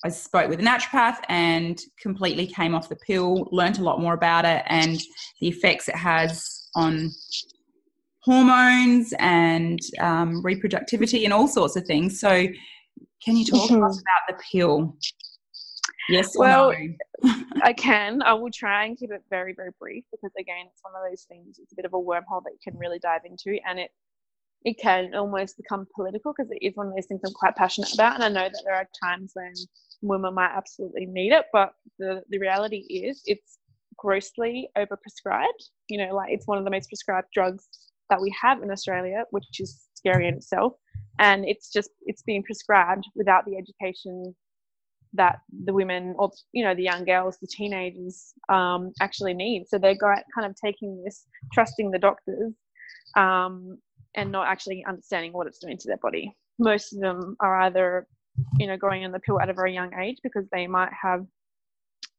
I 0.03 0.09
spoke 0.09 0.49
with 0.49 0.59
a 0.59 0.63
naturopath 0.63 1.17
and 1.29 1.79
completely 1.99 2.47
came 2.47 2.75
off 2.75 2.89
the 2.89 2.95
pill, 2.95 3.47
learned 3.51 3.79
a 3.79 3.83
lot 3.83 3.99
more 3.99 4.13
about 4.13 4.45
it 4.45 4.63
and 4.67 4.99
the 5.39 5.47
effects 5.47 5.87
it 5.87 5.95
has 5.95 6.67
on 6.75 7.11
hormones 8.21 9.13
and 9.19 9.79
um, 9.99 10.43
reproductivity 10.43 11.23
and 11.23 11.33
all 11.33 11.47
sorts 11.47 11.75
of 11.75 11.85
things. 11.85 12.19
So, 12.19 12.47
can 13.23 13.37
you 13.37 13.45
talk 13.45 13.67
to 13.69 13.83
us 13.83 13.99
about 13.99 14.37
the 14.37 14.43
pill? 14.51 14.95
Yes 16.09 16.35
well, 16.37 16.71
no? 17.23 17.33
I 17.63 17.73
can. 17.73 18.21
I 18.21 18.33
will 18.33 18.51
try 18.51 18.85
and 18.85 18.97
keep 18.97 19.11
it 19.11 19.23
very, 19.29 19.53
very 19.53 19.71
brief 19.79 20.03
because 20.11 20.31
again, 20.39 20.65
it's 20.71 20.83
one 20.83 20.93
of 20.95 21.09
those 21.09 21.23
things. 21.23 21.57
It's 21.59 21.71
a 21.71 21.75
bit 21.75 21.85
of 21.85 21.93
a 21.93 21.97
wormhole 21.97 22.43
that 22.43 22.51
you 22.51 22.59
can 22.63 22.77
really 22.77 22.99
dive 22.99 23.21
into, 23.25 23.57
and 23.67 23.79
it 23.79 23.89
it 24.65 24.79
can 24.79 25.13
almost 25.13 25.57
become 25.57 25.87
political 25.95 26.33
because 26.35 26.51
it 26.51 26.65
is 26.65 26.75
one 26.75 26.87
of 26.87 26.95
those 26.95 27.05
things 27.05 27.21
I'm 27.23 27.33
quite 27.33 27.55
passionate 27.55 27.93
about. 27.93 28.15
And 28.15 28.23
I 28.23 28.29
know 28.29 28.49
that 28.49 28.63
there 28.65 28.75
are 28.75 28.87
times 29.01 29.31
when 29.35 29.53
women 30.01 30.33
might 30.33 30.51
absolutely 30.55 31.05
need 31.05 31.31
it, 31.31 31.45
but 31.53 31.73
the 31.99 32.23
the 32.29 32.39
reality 32.39 32.77
is 32.89 33.21
it's 33.25 33.59
grossly 33.95 34.67
overprescribed. 34.75 35.61
You 35.87 35.99
know, 35.99 36.15
like 36.15 36.31
it's 36.31 36.47
one 36.47 36.57
of 36.57 36.65
the 36.65 36.71
most 36.71 36.89
prescribed 36.89 37.27
drugs 37.33 37.67
that 38.09 38.19
we 38.19 38.35
have 38.41 38.63
in 38.63 38.71
Australia, 38.71 39.23
which 39.29 39.45
is 39.59 39.85
scary 39.93 40.27
in 40.27 40.35
itself. 40.35 40.73
And 41.19 41.45
it's 41.45 41.71
just 41.71 41.91
it's 42.07 42.23
being 42.23 42.43
prescribed 42.43 43.05
without 43.15 43.45
the 43.45 43.57
education 43.57 44.35
that 45.13 45.39
the 45.63 45.73
women 45.73 46.15
or 46.17 46.31
you 46.53 46.65
know 46.65 46.75
the 46.75 46.83
young 46.83 47.05
girls 47.05 47.37
the 47.39 47.47
teenagers 47.47 48.33
um, 48.49 48.91
actually 48.99 49.33
need 49.33 49.65
so 49.65 49.77
they're 49.77 49.95
kind 49.95 50.45
of 50.45 50.53
taking 50.61 51.01
this 51.05 51.25
trusting 51.53 51.89
the 51.89 51.99
doctors 51.99 52.51
um, 53.15 53.77
and 54.15 54.31
not 54.31 54.47
actually 54.47 54.83
understanding 54.87 55.33
what 55.33 55.47
it's 55.47 55.59
doing 55.59 55.77
to 55.77 55.87
their 55.87 55.97
body 55.97 56.35
most 56.59 56.93
of 56.93 56.99
them 56.99 57.35
are 57.39 57.61
either 57.61 58.07
you 58.57 58.67
know 58.67 58.77
going 58.77 59.05
on 59.05 59.11
the 59.11 59.19
pill 59.19 59.39
at 59.39 59.49
a 59.49 59.53
very 59.53 59.73
young 59.73 59.93
age 59.99 60.17
because 60.23 60.45
they 60.51 60.67
might 60.67 60.91
have 60.99 61.25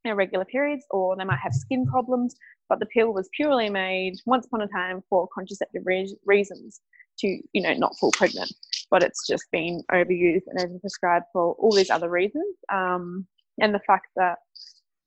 irregular 0.04 0.44
periods 0.44 0.84
or 0.90 1.16
they 1.16 1.24
might 1.24 1.38
have 1.38 1.52
skin 1.52 1.86
problems 1.86 2.36
but 2.68 2.78
the 2.78 2.86
pill 2.86 3.12
was 3.12 3.28
purely 3.34 3.68
made 3.68 4.14
once 4.24 4.46
upon 4.46 4.60
a 4.62 4.68
time 4.68 5.02
for 5.08 5.28
contraceptive 5.34 5.82
re- 5.84 6.16
reasons 6.24 6.80
to 7.18 7.40
you 7.52 7.60
know 7.62 7.74
not 7.74 7.96
fall 7.98 8.12
pregnant 8.12 8.52
but 8.90 9.02
it's 9.02 9.26
just 9.26 9.44
been 9.50 9.82
overused 9.92 10.44
and 10.46 10.58
overprescribed 10.58 11.24
for 11.32 11.54
all 11.54 11.72
these 11.72 11.90
other 11.90 12.08
reasons. 12.08 12.56
Um, 12.72 13.26
and 13.60 13.74
the 13.74 13.80
fact 13.80 14.08
that 14.16 14.38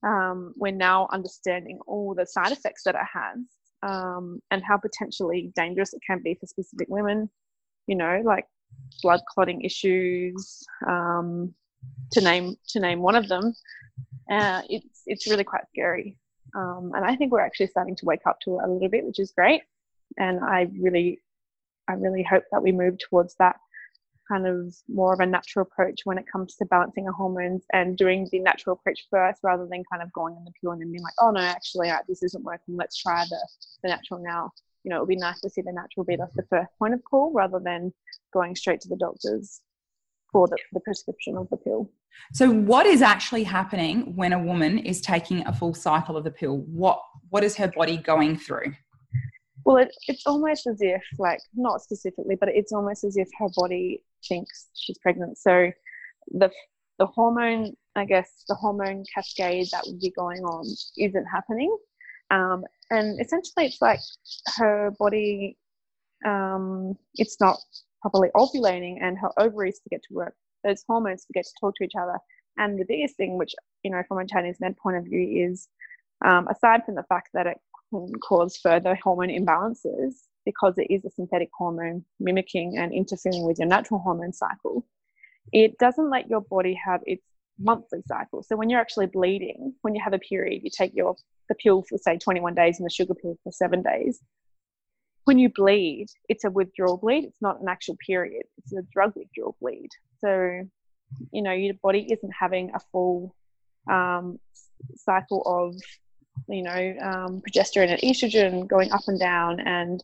um, 0.04 0.54
we're 0.56 0.72
now 0.72 1.08
understanding 1.12 1.80
all 1.88 2.14
the 2.16 2.26
side 2.26 2.52
effects 2.52 2.84
that 2.84 2.96
it 2.96 3.08
has 3.14 3.38
um, 3.84 4.42
and 4.52 4.64
how 4.64 4.78
potentially 4.78 5.52
dangerous 5.56 5.94
it 5.94 6.02
can 6.06 6.22
be 6.24 6.36
for 6.36 6.46
specific 6.46 6.88
women, 6.90 7.30
you 7.88 7.96
know, 7.96 8.22
like 8.24 8.46
blood 9.02 9.22
clotting 9.34 9.62
issues, 9.62 10.64
um, 10.88 11.54
to 12.12 12.22
name 12.22 12.56
to 12.70 12.80
name 12.80 13.02
one 13.02 13.16
of 13.16 13.28
them. 13.28 13.54
Uh, 14.30 14.62
it's 14.70 15.04
it's 15.06 15.30
really 15.30 15.44
quite 15.44 15.68
scary, 15.70 16.18
um, 16.56 16.92
and 16.96 17.06
I 17.06 17.16
think 17.16 17.32
we're 17.32 17.40
actually 17.42 17.68
starting 17.68 17.96
to 17.98 18.06
wake 18.06 18.26
up 18.26 18.40
to 18.42 18.60
it 18.60 18.64
a 18.64 18.72
little 18.72 18.90
bit, 18.90 19.06
which 19.06 19.20
is 19.20 19.32
great. 19.32 19.62
And 20.18 20.40
I 20.44 20.68
really, 20.80 21.20
I 21.88 21.94
really 21.94 22.24
hope 22.24 22.44
that 22.52 22.64
we 22.64 22.72
move 22.72 22.98
towards 22.98 23.36
that 23.40 23.58
kind 24.30 24.48
of 24.48 24.76
more 24.88 25.14
of 25.14 25.20
a 25.20 25.26
natural 25.26 25.64
approach 25.64 26.02
when 26.04 26.18
it 26.18 26.26
comes 26.32 26.56
to 26.56 26.66
balancing 26.66 27.08
our 27.08 27.14
hormones 27.14 27.64
and 27.74 27.98
doing 27.98 28.28
the 28.32 28.40
natural 28.40 28.76
approach 28.76 29.08
first 29.10 29.40
rather 29.44 29.68
than 29.70 29.84
kind 29.92 30.04
of 30.04 30.12
going 30.14 30.36
in 30.38 30.46
the 30.46 30.52
pill 30.62 30.72
and 30.72 30.82
then 30.82 30.92
being 30.92 31.04
like, 31.04 31.14
oh 31.20 31.32
no, 31.32 31.40
actually 31.40 31.90
uh, 31.90 31.98
this 32.08 32.24
isn't 32.24 32.44
working. 32.44 32.76
Let's 32.78 32.98
try 32.98 33.26
the, 33.30 33.48
the 33.84 33.90
natural 33.90 34.22
now. 34.24 34.52
You 34.84 34.92
know, 34.92 34.98
it 34.98 35.00
would 35.02 35.10
be 35.10 35.16
nice 35.16 35.42
to 35.42 35.50
see 35.50 35.62
the 35.62 35.74
natural 35.74 36.06
be 36.06 36.16
the 36.16 36.30
first 36.50 36.70
point 36.78 36.94
of 36.94 37.04
call 37.04 37.34
rather 37.34 37.60
than 37.60 37.94
going 38.32 38.56
straight 38.56 38.82
to 38.82 38.90
the 38.90 38.96
doctors 38.96 39.62
for 40.32 40.48
the, 40.48 40.58
the 40.74 40.80
prescription 40.80 41.38
of 41.38 41.50
the 41.50 41.58
pill. 41.58 41.90
So, 42.34 42.50
what 42.50 42.86
is 42.86 43.02
actually 43.02 43.44
happening 43.44 44.16
when 44.16 44.34
a 44.34 44.40
woman 44.40 44.80
is 44.80 45.02
taking 45.02 45.46
a 45.48 45.54
full 45.54 45.74
cycle 45.74 46.18
of 46.18 46.24
the 46.24 46.32
pill? 46.32 46.58
What 46.58 47.02
what 47.30 47.44
is 47.44 47.56
her 47.58 47.68
body 47.68 47.98
going 47.98 48.38
through? 48.38 48.74
Well, 49.66 49.78
it, 49.78 49.96
it's 50.08 50.26
almost 50.26 50.68
as 50.68 50.82
if, 50.82 51.04
like, 51.18 51.40
not 51.54 51.82
specifically, 51.82 52.36
but 52.36 52.50
it's 52.50 52.72
almost 52.72 53.04
as 53.04 53.18
if 53.18 53.28
her 53.40 53.50
body 53.56 54.02
thinks 54.28 54.70
she's 54.74 54.98
pregnant. 54.98 55.38
So 55.38 55.72
the 56.32 56.52
the 57.00 57.06
hormone, 57.06 57.74
I 57.96 58.06
guess, 58.06 58.44
the 58.48 58.56
hormone 58.56 59.06
cascade 59.14 59.68
that 59.72 59.84
would 59.88 60.00
be 60.00 60.12
going 60.12 60.44
on 60.44 60.66
isn't 60.98 61.26
happening. 61.26 61.76
Um, 62.30 62.66
and 62.92 63.20
essentially, 63.22 63.66
it's 63.66 63.82
like 63.82 64.02
her 64.58 64.92
body, 65.00 65.58
um, 66.26 66.98
it's 67.16 67.40
not 67.40 67.58
properly 68.02 68.30
ovulating, 68.36 68.98
and 69.02 69.18
her 69.18 69.32
ovaries 69.40 69.80
forget 69.82 70.02
to 70.04 70.14
work. 70.14 70.36
Those 70.64 70.84
hormones 70.88 71.26
forget 71.26 71.46
to 71.46 71.52
talk 71.60 71.76
to 71.78 71.86
each 71.86 71.96
other. 72.00 72.18
And 72.58 72.78
the 72.78 72.86
biggest 72.86 73.16
thing, 73.16 73.38
which 73.38 73.56
you 73.84 73.92
know, 73.92 74.04
from 74.08 74.18
a 74.20 74.28
Chinese 74.28 74.60
med 74.60 74.76
point 74.78 74.98
of 74.98 75.06
view, 75.06 75.48
is 75.50 75.70
um, 76.26 76.48
aside 76.50 76.84
from 76.86 76.96
the 76.96 77.04
fact 77.04 77.30
that 77.34 77.48
it 77.48 77.58
can 77.90 78.12
cause 78.20 78.58
further 78.58 78.96
hormone 79.02 79.30
imbalances, 79.30 80.28
because 80.46 80.78
it 80.78 80.88
is 80.90 81.06
a 81.06 81.12
synthetic 81.12 81.50
hormone 81.58 82.04
mimicking 82.20 82.78
and 82.78 82.94
interfering 82.94 83.46
with 83.46 83.60
your 83.60 83.68
natural 83.68 84.00
hormone 84.00 84.34
cycle, 84.34 84.86
it 85.52 85.78
doesn't 85.78 86.10
let 86.10 86.30
your 86.30 86.42
body 86.42 86.80
have 86.86 87.02
its 87.06 87.24
monthly 87.60 88.02
cycle. 88.08 88.44
So 88.44 88.56
when 88.56 88.70
you're 88.70 88.80
actually 88.80 89.08
bleeding, 89.08 89.74
when 89.82 89.94
you 89.94 90.02
have 90.04 90.14
a 90.14 90.20
period, 90.20 90.62
you 90.64 90.70
take 90.76 90.96
your 90.96 91.16
the 91.50 91.56
pill 91.56 91.84
for 91.84 91.98
say 91.98 92.18
21 92.18 92.54
days 92.56 92.80
and 92.80 92.86
the 92.86 92.92
sugar 92.92 93.16
pill 93.16 93.38
for 93.44 93.52
seven 93.52 93.82
days. 93.82 94.22
When 95.26 95.38
you 95.38 95.50
bleed, 95.50 96.08
it's 96.30 96.44
a 96.44 96.50
withdrawal 96.50 96.98
bleed. 96.98 97.26
It's 97.26 97.42
not 97.42 97.62
an 97.62 97.68
actual 97.68 97.98
period. 98.06 98.44
It's 98.58 98.74
a 98.74 98.82
drug 98.94 99.14
withdrawal 99.16 99.56
bleed. 99.60 99.90
So, 100.22 100.62
you 101.32 101.42
know, 101.42 101.52
your 101.52 101.74
body 101.84 102.08
isn't 102.12 102.32
having 102.40 102.72
a 102.74 102.80
full 102.92 103.36
um, 103.90 104.40
cycle 104.96 105.44
of, 105.46 105.76
you 106.48 106.64
know, 106.64 106.96
um, 107.02 107.42
progesterone 107.42 107.92
and 107.92 108.02
estrogen 108.02 108.68
going 108.68 108.92
up 108.92 109.08
and 109.08 109.20
down 109.20 109.60
and 109.60 110.04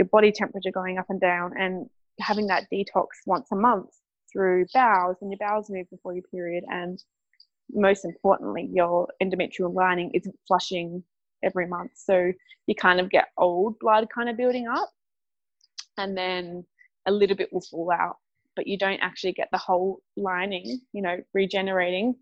your 0.00 0.08
body 0.08 0.32
temperature 0.32 0.70
going 0.72 0.98
up 0.98 1.06
and 1.10 1.20
down 1.20 1.52
and 1.58 1.88
having 2.20 2.46
that 2.46 2.66
detox 2.72 3.06
once 3.26 3.48
a 3.52 3.56
month 3.56 3.90
through 4.32 4.64
bowels 4.72 5.16
and 5.20 5.30
your 5.30 5.38
bowels 5.38 5.68
move 5.68 5.88
before 5.90 6.14
your 6.14 6.22
period. 6.30 6.64
And 6.68 7.02
most 7.72 8.04
importantly 8.04 8.68
your 8.72 9.08
endometrial 9.22 9.74
lining 9.74 10.10
isn't 10.14 10.34
flushing 10.48 11.04
every 11.42 11.66
month. 11.66 11.92
So 11.96 12.32
you 12.66 12.74
kind 12.74 12.98
of 12.98 13.10
get 13.10 13.28
old 13.36 13.78
blood 13.78 14.08
kind 14.14 14.30
of 14.30 14.38
building 14.38 14.66
up 14.66 14.90
and 15.98 16.16
then 16.16 16.64
a 17.06 17.12
little 17.12 17.36
bit 17.36 17.52
will 17.52 17.60
fall 17.60 17.90
out 17.92 18.16
but 18.56 18.66
you 18.66 18.78
don't 18.78 19.00
actually 19.00 19.32
get 19.32 19.48
the 19.52 19.58
whole 19.58 20.00
lining 20.16 20.80
you 20.92 21.02
know 21.02 21.16
regenerating 21.34 22.14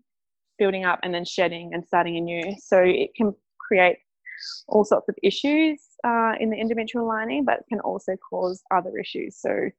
building 0.59 0.85
up 0.85 0.99
and 1.01 1.13
then 1.13 1.25
shedding 1.25 1.71
and 1.73 1.83
starting 1.83 2.17
anew. 2.17 2.55
So 2.59 2.83
it 2.83 3.15
can 3.15 3.33
create 3.57 3.97
all 4.67 4.85
sorts 4.85 5.09
of 5.09 5.15
issues 5.23 5.79
uh, 6.03 6.33
in 6.39 6.49
the 6.49 6.57
endometrial 6.57 7.07
lining, 7.07 7.45
but 7.45 7.63
can 7.69 7.79
also 7.81 8.15
cause 8.29 8.61
other 8.71 8.97
issues. 8.97 9.37
So, 9.37 9.69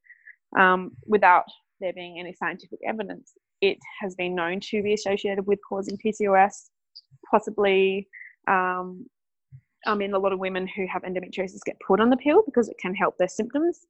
um, 0.59 0.93
without 1.07 1.45
there 1.81 1.93
being 1.93 2.19
any 2.19 2.33
scientific 2.33 2.81
evidence, 2.87 3.33
it 3.61 3.79
has 4.01 4.15
been 4.15 4.35
known 4.35 4.61
to 4.61 4.83
be 4.83 4.95
associated 4.95 5.47
with 5.47 5.59
causing 5.67 5.99
PCOS, 5.99 6.71
possibly. 7.31 8.09
Um, 8.49 9.07
I 9.87 9.95
mean, 9.95 10.13
a 10.13 10.19
lot 10.19 10.33
of 10.33 10.39
women 10.39 10.67
who 10.67 10.87
have 10.93 11.03
endometriosis 11.03 11.61
get 11.65 11.77
put 11.87 12.01
on 12.01 12.11
the 12.11 12.17
pill 12.17 12.43
because 12.45 12.69
it 12.69 12.77
can 12.79 12.95
help 12.95 13.17
their 13.17 13.29
symptoms, 13.29 13.87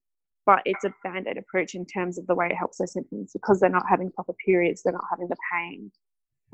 but 0.47 0.63
it's 0.65 0.85
a 0.85 0.95
band 1.03 1.27
aid 1.27 1.37
approach 1.37 1.75
in 1.75 1.85
terms 1.85 2.19
of 2.19 2.27
the 2.27 2.35
way 2.35 2.47
it 2.47 2.57
helps 2.57 2.79
their 2.79 2.87
symptoms 2.87 3.33
because 3.33 3.59
they're 3.59 3.71
not 3.71 3.89
having 3.89 4.11
proper 4.11 4.33
periods, 4.45 4.83
they're 4.83 4.93
not 4.93 5.05
having 5.11 5.29
the 5.29 5.37
pain 5.53 5.91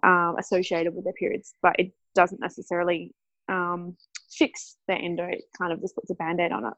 um, 0.05 0.37
associated 0.39 0.95
with 0.95 1.05
their 1.05 1.13
periods, 1.15 1.55
but 1.63 1.77
it 1.79 1.93
doesn't 2.15 2.41
necessarily 2.41 3.15
um, 3.49 3.97
fix 4.31 4.77
their 4.89 4.99
endo. 4.99 5.25
It 5.25 5.45
kind 5.57 5.73
of 5.73 5.81
just 5.81 5.95
puts 5.95 6.11
a 6.11 6.15
band 6.15 6.41
aid 6.41 6.53
on 6.53 6.67
it. 6.67 6.75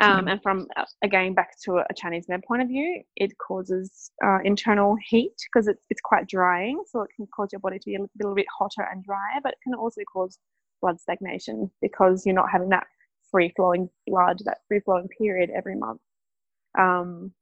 Um, 0.00 0.26
and 0.26 0.42
from 0.42 0.66
uh, 0.76 0.84
again 1.02 1.34
back 1.34 1.60
to 1.64 1.78
a 1.78 1.94
Chinese 1.94 2.28
med 2.28 2.42
point 2.46 2.62
of 2.62 2.68
view, 2.68 3.02
it 3.16 3.36
causes 3.38 4.10
uh, 4.24 4.38
internal 4.44 4.96
heat 5.08 5.34
because 5.52 5.68
it's, 5.68 5.84
it's 5.90 6.00
quite 6.00 6.26
drying, 6.28 6.82
so 6.86 7.02
it 7.02 7.10
can 7.14 7.26
cause 7.34 7.50
your 7.52 7.60
body 7.60 7.78
to 7.78 7.84
be 7.84 7.96
a 7.96 8.00
little 8.18 8.34
bit 8.34 8.46
hotter 8.58 8.88
and 8.90 9.04
drier, 9.04 9.40
but 9.42 9.52
it 9.52 9.58
can 9.62 9.74
also 9.74 10.00
cause 10.10 10.38
blood 10.80 10.98
stagnation 10.98 11.70
because 11.80 12.24
you're 12.24 12.34
not 12.34 12.50
having 12.50 12.70
that 12.70 12.86
free 13.30 13.52
flowing 13.54 13.88
blood, 14.06 14.38
that 14.44 14.58
free 14.66 14.80
flowing 14.80 15.08
period 15.08 15.50
every 15.54 15.76
month, 15.76 16.00
um, 16.78 17.32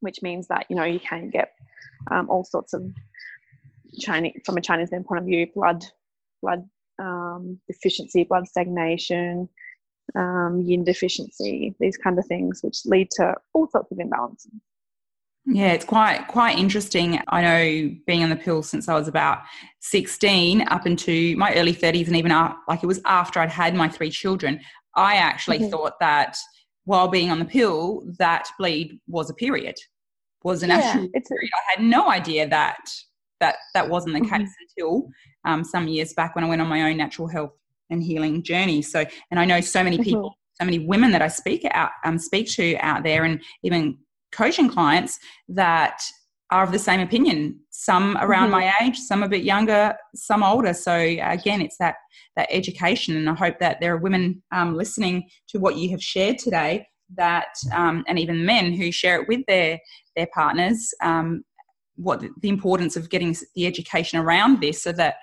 which 0.00 0.22
means 0.22 0.46
that 0.48 0.66
you 0.70 0.76
know 0.76 0.84
you 0.84 1.00
can 1.00 1.30
get 1.30 1.52
um, 2.10 2.30
all 2.30 2.44
sorts 2.44 2.72
of 2.72 2.82
Chinese 3.98 4.40
from 4.44 4.56
a 4.56 4.62
Chinese 4.62 4.90
med 4.90 5.04
point 5.04 5.20
of 5.20 5.26
view, 5.26 5.46
blood 5.54 5.84
blood 6.42 6.68
um, 6.98 7.60
deficiency, 7.68 8.24
blood 8.24 8.46
stagnation, 8.46 9.48
um, 10.14 10.62
yin 10.64 10.84
deficiency, 10.84 11.74
these 11.80 11.96
kind 11.96 12.18
of 12.18 12.26
things, 12.26 12.60
which 12.62 12.78
lead 12.84 13.08
to 13.12 13.34
all 13.54 13.68
sorts 13.68 13.90
of 13.90 13.98
imbalances. 13.98 14.60
Yeah, 15.48 15.72
it's 15.72 15.84
quite 15.84 16.26
quite 16.26 16.58
interesting. 16.58 17.20
I 17.28 17.40
know 17.40 17.96
being 18.06 18.24
on 18.24 18.30
the 18.30 18.36
pill 18.36 18.64
since 18.64 18.88
I 18.88 18.94
was 18.94 19.06
about 19.06 19.42
16 19.80 20.66
up 20.68 20.86
into 20.86 21.36
my 21.36 21.54
early 21.54 21.72
30s 21.72 22.08
and 22.08 22.16
even 22.16 22.32
after, 22.32 22.58
like 22.66 22.82
it 22.82 22.86
was 22.86 23.00
after 23.04 23.38
I'd 23.38 23.50
had 23.50 23.74
my 23.74 23.88
three 23.88 24.10
children, 24.10 24.60
I 24.96 25.16
actually 25.16 25.60
mm-hmm. 25.60 25.70
thought 25.70 26.00
that 26.00 26.36
while 26.84 27.06
being 27.06 27.30
on 27.30 27.38
the 27.38 27.44
pill 27.44 28.02
that 28.18 28.48
bleed 28.58 28.98
was 29.06 29.30
a 29.30 29.34
period. 29.34 29.76
Was 30.42 30.62
an 30.62 30.70
yeah, 30.70 30.76
actual 30.76 31.08
period. 31.08 31.50
I 31.54 31.76
had 31.76 31.84
no 31.84 32.08
idea 32.08 32.48
that 32.48 32.78
that 33.40 33.56
that 33.74 33.88
wasn't 33.88 34.14
the 34.14 34.20
mm-hmm. 34.20 34.36
case 34.36 34.50
until 34.76 35.08
um, 35.44 35.64
some 35.64 35.88
years 35.88 36.12
back 36.14 36.34
when 36.34 36.44
I 36.44 36.48
went 36.48 36.62
on 36.62 36.68
my 36.68 36.90
own 36.90 36.96
natural 36.96 37.28
health 37.28 37.52
and 37.90 38.02
healing 38.02 38.42
journey. 38.42 38.82
So, 38.82 39.04
and 39.30 39.38
I 39.38 39.44
know 39.44 39.60
so 39.60 39.82
many 39.82 39.98
people, 39.98 40.30
mm-hmm. 40.30 40.62
so 40.62 40.64
many 40.64 40.80
women 40.80 41.12
that 41.12 41.22
I 41.22 41.28
speak 41.28 41.66
out, 41.70 41.90
um, 42.04 42.18
speak 42.18 42.50
to 42.52 42.76
out 42.78 43.02
there, 43.02 43.24
and 43.24 43.40
even 43.62 43.98
coaching 44.32 44.68
clients 44.68 45.18
that 45.48 46.00
are 46.50 46.62
of 46.62 46.72
the 46.72 46.78
same 46.78 47.00
opinion. 47.00 47.58
Some 47.70 48.16
around 48.18 48.50
mm-hmm. 48.50 48.52
my 48.52 48.72
age, 48.80 48.98
some 48.98 49.22
a 49.22 49.28
bit 49.28 49.44
younger, 49.44 49.94
some 50.14 50.42
older. 50.42 50.74
So 50.74 50.94
again, 50.94 51.60
it's 51.60 51.76
that 51.78 51.96
that 52.36 52.48
education, 52.50 53.16
and 53.16 53.28
I 53.28 53.34
hope 53.34 53.58
that 53.60 53.80
there 53.80 53.94
are 53.94 53.98
women 53.98 54.42
um, 54.52 54.74
listening 54.74 55.28
to 55.48 55.58
what 55.58 55.76
you 55.76 55.90
have 55.90 56.02
shared 56.02 56.38
today. 56.38 56.86
That 57.16 57.54
um, 57.72 58.04
and 58.08 58.18
even 58.18 58.44
men 58.44 58.72
who 58.72 58.90
share 58.90 59.20
it 59.20 59.28
with 59.28 59.40
their 59.46 59.78
their 60.16 60.26
partners. 60.34 60.92
Um, 61.02 61.44
what 61.96 62.22
the 62.40 62.48
importance 62.48 62.96
of 62.96 63.10
getting 63.10 63.36
the 63.54 63.66
education 63.66 64.18
around 64.18 64.60
this, 64.60 64.82
so 64.82 64.92
that 64.92 65.16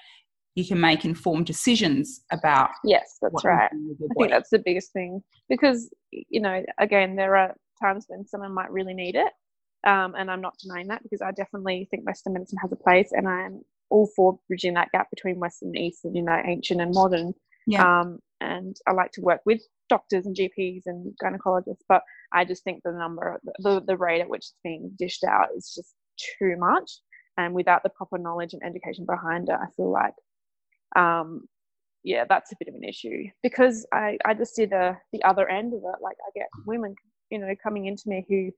you 0.55 0.65
can 0.65 0.79
make 0.79 1.03
informed 1.03 1.45
decisions 1.45 2.21
about. 2.31 2.69
Yes, 2.83 3.17
that's 3.21 3.43
right. 3.43 3.71
I 3.71 4.13
think 4.17 4.31
that's 4.31 4.49
the 4.49 4.61
biggest 4.63 4.93
thing 4.93 5.21
because 5.49 5.89
you 6.11 6.41
know, 6.41 6.63
again, 6.79 7.15
there 7.15 7.35
are 7.35 7.55
times 7.81 8.05
when 8.07 8.25
someone 8.25 8.53
might 8.53 8.71
really 8.71 8.93
need 8.93 9.15
it. 9.15 9.31
Um, 9.85 10.15
and 10.17 10.31
I'm 10.31 10.39
not 10.39 10.57
denying 10.59 10.87
that 10.87 11.03
because 11.03 11.21
I 11.21 11.31
definitely 11.31 11.89
think 11.91 12.05
Western 12.05 12.33
medicine 12.33 12.57
has 12.61 12.71
a 12.71 12.77
place, 12.77 13.09
and 13.11 13.27
I'm 13.27 13.61
all 13.89 14.09
for 14.15 14.39
bridging 14.47 14.73
that 14.75 14.91
gap 14.91 15.09
between 15.09 15.39
Western 15.39 15.69
and 15.69 15.77
Eastern, 15.77 16.15
you 16.15 16.23
know, 16.23 16.41
ancient 16.45 16.81
and 16.81 16.93
modern. 16.93 17.33
Yeah. 17.67 18.01
Um, 18.01 18.19
and 18.41 18.75
I 18.87 18.91
like 18.91 19.11
to 19.13 19.21
work 19.21 19.41
with 19.45 19.61
doctors 19.89 20.25
and 20.25 20.35
GPs 20.35 20.83
and 20.85 21.13
gynecologists, 21.23 21.83
but 21.87 22.01
I 22.33 22.43
just 22.43 22.63
think 22.63 22.81
the 22.83 22.91
number, 22.91 23.39
the, 23.59 23.81
the 23.85 23.95
rate 23.97 24.21
at 24.21 24.29
which 24.29 24.39
it's 24.39 24.55
being 24.63 24.91
dished 24.97 25.23
out 25.23 25.49
is 25.55 25.71
just 25.75 25.93
too 26.39 26.55
much. 26.57 26.99
And 27.37 27.53
without 27.53 27.83
the 27.83 27.89
proper 27.89 28.17
knowledge 28.17 28.53
and 28.53 28.63
education 28.63 29.05
behind 29.05 29.49
it, 29.49 29.55
I 29.55 29.65
feel 29.75 29.91
like, 29.91 30.13
um, 30.95 31.47
yeah, 32.03 32.25
that's 32.27 32.51
a 32.51 32.55
bit 32.59 32.67
of 32.67 32.75
an 32.75 32.83
issue 32.83 33.23
because 33.41 33.87
I, 33.91 34.17
I 34.25 34.33
just 34.33 34.55
see 34.55 34.65
the, 34.65 34.95
the 35.13 35.23
other 35.23 35.49
end 35.49 35.73
of 35.73 35.79
it. 35.79 36.01
Like 36.01 36.17
I 36.27 36.29
get 36.35 36.47
women 36.65 36.95
you 37.33 37.39
know 37.39 37.53
coming 37.61 37.87
into 37.87 38.03
me 38.07 38.25
who 38.29 38.51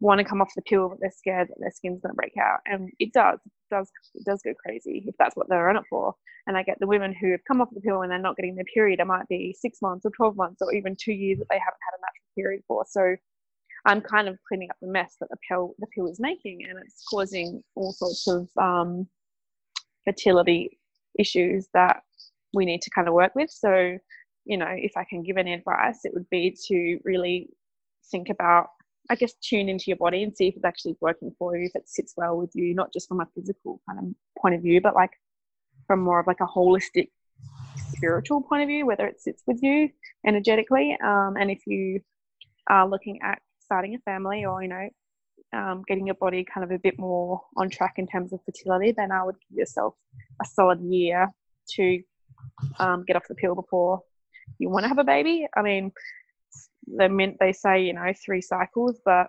want 0.00 0.18
to 0.18 0.24
come 0.24 0.42
off 0.42 0.52
the 0.54 0.62
pill 0.62 0.90
but 0.90 0.98
they're 1.00 1.10
scared 1.16 1.48
that 1.48 1.58
their 1.58 1.70
skin's 1.70 2.00
going 2.02 2.12
to 2.12 2.16
break 2.16 2.36
out 2.36 2.58
and 2.66 2.90
it 2.98 3.12
does 3.12 3.38
it 3.44 3.74
does 3.74 3.90
it 4.14 4.24
does 4.24 4.42
go 4.44 4.52
crazy 4.64 5.02
if 5.06 5.14
that's 5.18 5.34
what 5.34 5.48
they're 5.48 5.70
on 5.70 5.76
it 5.76 5.84
for 5.88 6.14
and 6.46 6.56
i 6.56 6.62
get 6.62 6.78
the 6.80 6.86
women 6.86 7.14
who 7.18 7.30
have 7.30 7.40
come 7.48 7.60
off 7.60 7.68
the 7.72 7.80
pill 7.80 8.02
and 8.02 8.10
they're 8.10 8.18
not 8.18 8.36
getting 8.36 8.54
their 8.54 8.66
period 8.74 9.00
it 9.00 9.06
might 9.06 9.26
be 9.28 9.56
six 9.58 9.78
months 9.80 10.04
or 10.04 10.10
12 10.10 10.36
months 10.36 10.60
or 10.60 10.74
even 10.74 10.94
two 11.00 11.12
years 11.12 11.38
that 11.38 11.46
they 11.50 11.58
haven't 11.58 11.80
had 11.88 11.96
a 11.96 12.02
natural 12.02 12.30
period 12.36 12.62
for 12.68 12.84
so 12.86 13.16
i'm 13.86 14.00
kind 14.00 14.28
of 14.28 14.38
cleaning 14.46 14.70
up 14.70 14.76
the 14.80 14.88
mess 14.88 15.16
that 15.20 15.28
the 15.30 15.36
pill 15.48 15.74
the 15.78 15.86
pill 15.94 16.08
is 16.08 16.20
making 16.20 16.64
and 16.68 16.78
it's 16.78 17.04
causing 17.08 17.62
all 17.74 17.92
sorts 17.92 18.26
of 18.28 18.48
um, 18.60 19.06
fertility 20.04 20.78
issues 21.18 21.68
that 21.74 22.02
we 22.54 22.64
need 22.64 22.82
to 22.82 22.90
kind 22.90 23.08
of 23.08 23.14
work 23.14 23.34
with 23.34 23.50
so 23.50 23.96
you 24.44 24.56
know 24.56 24.68
if 24.70 24.92
i 24.96 25.04
can 25.04 25.22
give 25.22 25.36
any 25.36 25.52
advice 25.52 26.00
it 26.04 26.12
would 26.14 26.28
be 26.30 26.56
to 26.68 26.98
really 27.04 27.48
think 28.10 28.28
about 28.28 28.68
I 29.10 29.14
guess 29.14 29.34
tune 29.42 29.68
into 29.68 29.86
your 29.88 29.96
body 29.96 30.22
and 30.22 30.34
see 30.36 30.48
if 30.48 30.56
it's 30.56 30.64
actually 30.64 30.96
working 31.00 31.34
for 31.38 31.56
you, 31.56 31.66
if 31.66 31.74
it 31.74 31.88
sits 31.88 32.14
well 32.16 32.36
with 32.36 32.50
you, 32.54 32.74
not 32.74 32.92
just 32.92 33.08
from 33.08 33.20
a 33.20 33.26
physical 33.34 33.80
kind 33.88 33.98
of 33.98 34.40
point 34.40 34.54
of 34.54 34.62
view, 34.62 34.80
but 34.80 34.94
like 34.94 35.10
from 35.86 36.00
more 36.00 36.20
of 36.20 36.26
like 36.26 36.40
a 36.40 36.46
holistic 36.46 37.08
spiritual 37.92 38.42
point 38.42 38.62
of 38.62 38.68
view, 38.68 38.86
whether 38.86 39.06
it 39.06 39.20
sits 39.20 39.42
with 39.46 39.62
you 39.62 39.88
energetically. 40.26 40.96
Um, 41.04 41.36
and 41.38 41.50
if 41.50 41.66
you 41.66 42.00
are 42.68 42.88
looking 42.88 43.20
at 43.22 43.40
starting 43.72 43.94
a 43.94 43.98
family 44.00 44.44
or, 44.44 44.62
you 44.62 44.68
know, 44.68 44.88
um, 45.54 45.82
getting 45.88 46.06
your 46.06 46.16
body 46.16 46.44
kind 46.44 46.62
of 46.62 46.70
a 46.70 46.78
bit 46.78 46.98
more 46.98 47.40
on 47.56 47.70
track 47.70 47.94
in 47.96 48.06
terms 48.06 48.32
of 48.32 48.40
fertility, 48.44 48.92
then 48.92 49.10
I 49.10 49.24
would 49.24 49.36
give 49.48 49.58
yourself 49.58 49.94
a 50.42 50.46
solid 50.46 50.80
year 50.82 51.28
to 51.76 52.02
um, 52.78 53.04
get 53.06 53.16
off 53.16 53.28
the 53.28 53.34
pill 53.34 53.54
before 53.54 54.02
you 54.58 54.68
want 54.68 54.84
to 54.84 54.88
have 54.88 54.98
a 54.98 55.04
baby. 55.04 55.46
I 55.56 55.62
mean, 55.62 55.92
they 56.86 57.08
meant 57.08 57.36
they 57.40 57.52
say 57.52 57.82
you 57.82 57.94
know 57.94 58.12
three 58.24 58.42
cycles, 58.42 59.00
but 59.04 59.28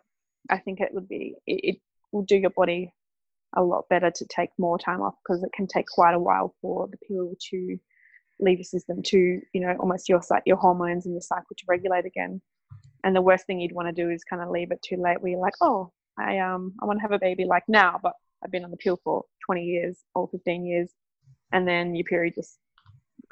I 0.50 0.58
think 0.58 0.82
it 0.82 0.90
would 0.94 1.08
be 1.08 1.36
it, 1.48 1.76
it 1.76 1.76
will 2.12 2.24
do 2.24 2.38
your 2.38 2.50
body 2.50 2.94
a 3.56 3.64
lot 3.64 3.88
better 3.90 4.12
to 4.12 4.26
take 4.26 4.50
more 4.58 4.78
time 4.78 5.02
off 5.02 5.16
because 5.24 5.44
it 5.44 5.52
can 5.54 5.68
take 5.68 5.86
quite 5.88 6.16
a 6.16 6.20
while 6.20 6.54
for 6.62 6.88
the 6.88 6.98
pill 7.08 7.34
to 7.52 7.78
leave 8.40 8.58
your 8.58 8.66
system 8.66 9.02
to 9.04 9.18
you 9.54 9.62
know 9.62 9.76
almost 9.80 10.10
your 10.10 10.22
site 10.22 10.42
your 10.46 10.58
hormones 10.58 11.06
and 11.06 11.14
your 11.14 11.22
cycle 11.22 11.56
to 11.58 11.66
regulate 11.68 12.06
again. 12.06 12.42
And 13.04 13.16
the 13.16 13.22
worst 13.22 13.46
thing 13.46 13.60
you'd 13.60 13.74
want 13.74 13.94
to 13.94 14.04
do 14.04 14.10
is 14.10 14.24
kind 14.24 14.42
of 14.42 14.50
leave 14.50 14.72
it 14.72 14.82
too 14.82 14.98
late 14.98 15.22
where 15.22 15.32
you're 15.32 15.40
like, 15.42 15.56
oh, 15.62 15.92
I 16.18 16.40
um 16.40 16.74
I 16.82 16.86
want 16.86 17.00
to 17.00 17.02
have 17.02 17.12
a 17.12 17.20
baby 17.20 17.46
like 17.46 17.64
now, 17.68 18.00
but 18.02 18.14
I've 18.44 18.52
been 18.52 18.64
on 18.64 18.72
the 18.72 18.78
pill 18.78 19.00
for 19.04 19.24
20 19.46 19.64
years 19.64 20.00
or 20.16 20.28
15 20.30 20.66
years, 20.66 20.92
and 21.52 21.68
then 21.68 21.96
your 21.96 22.06
period 22.06 22.36
just 22.36 22.58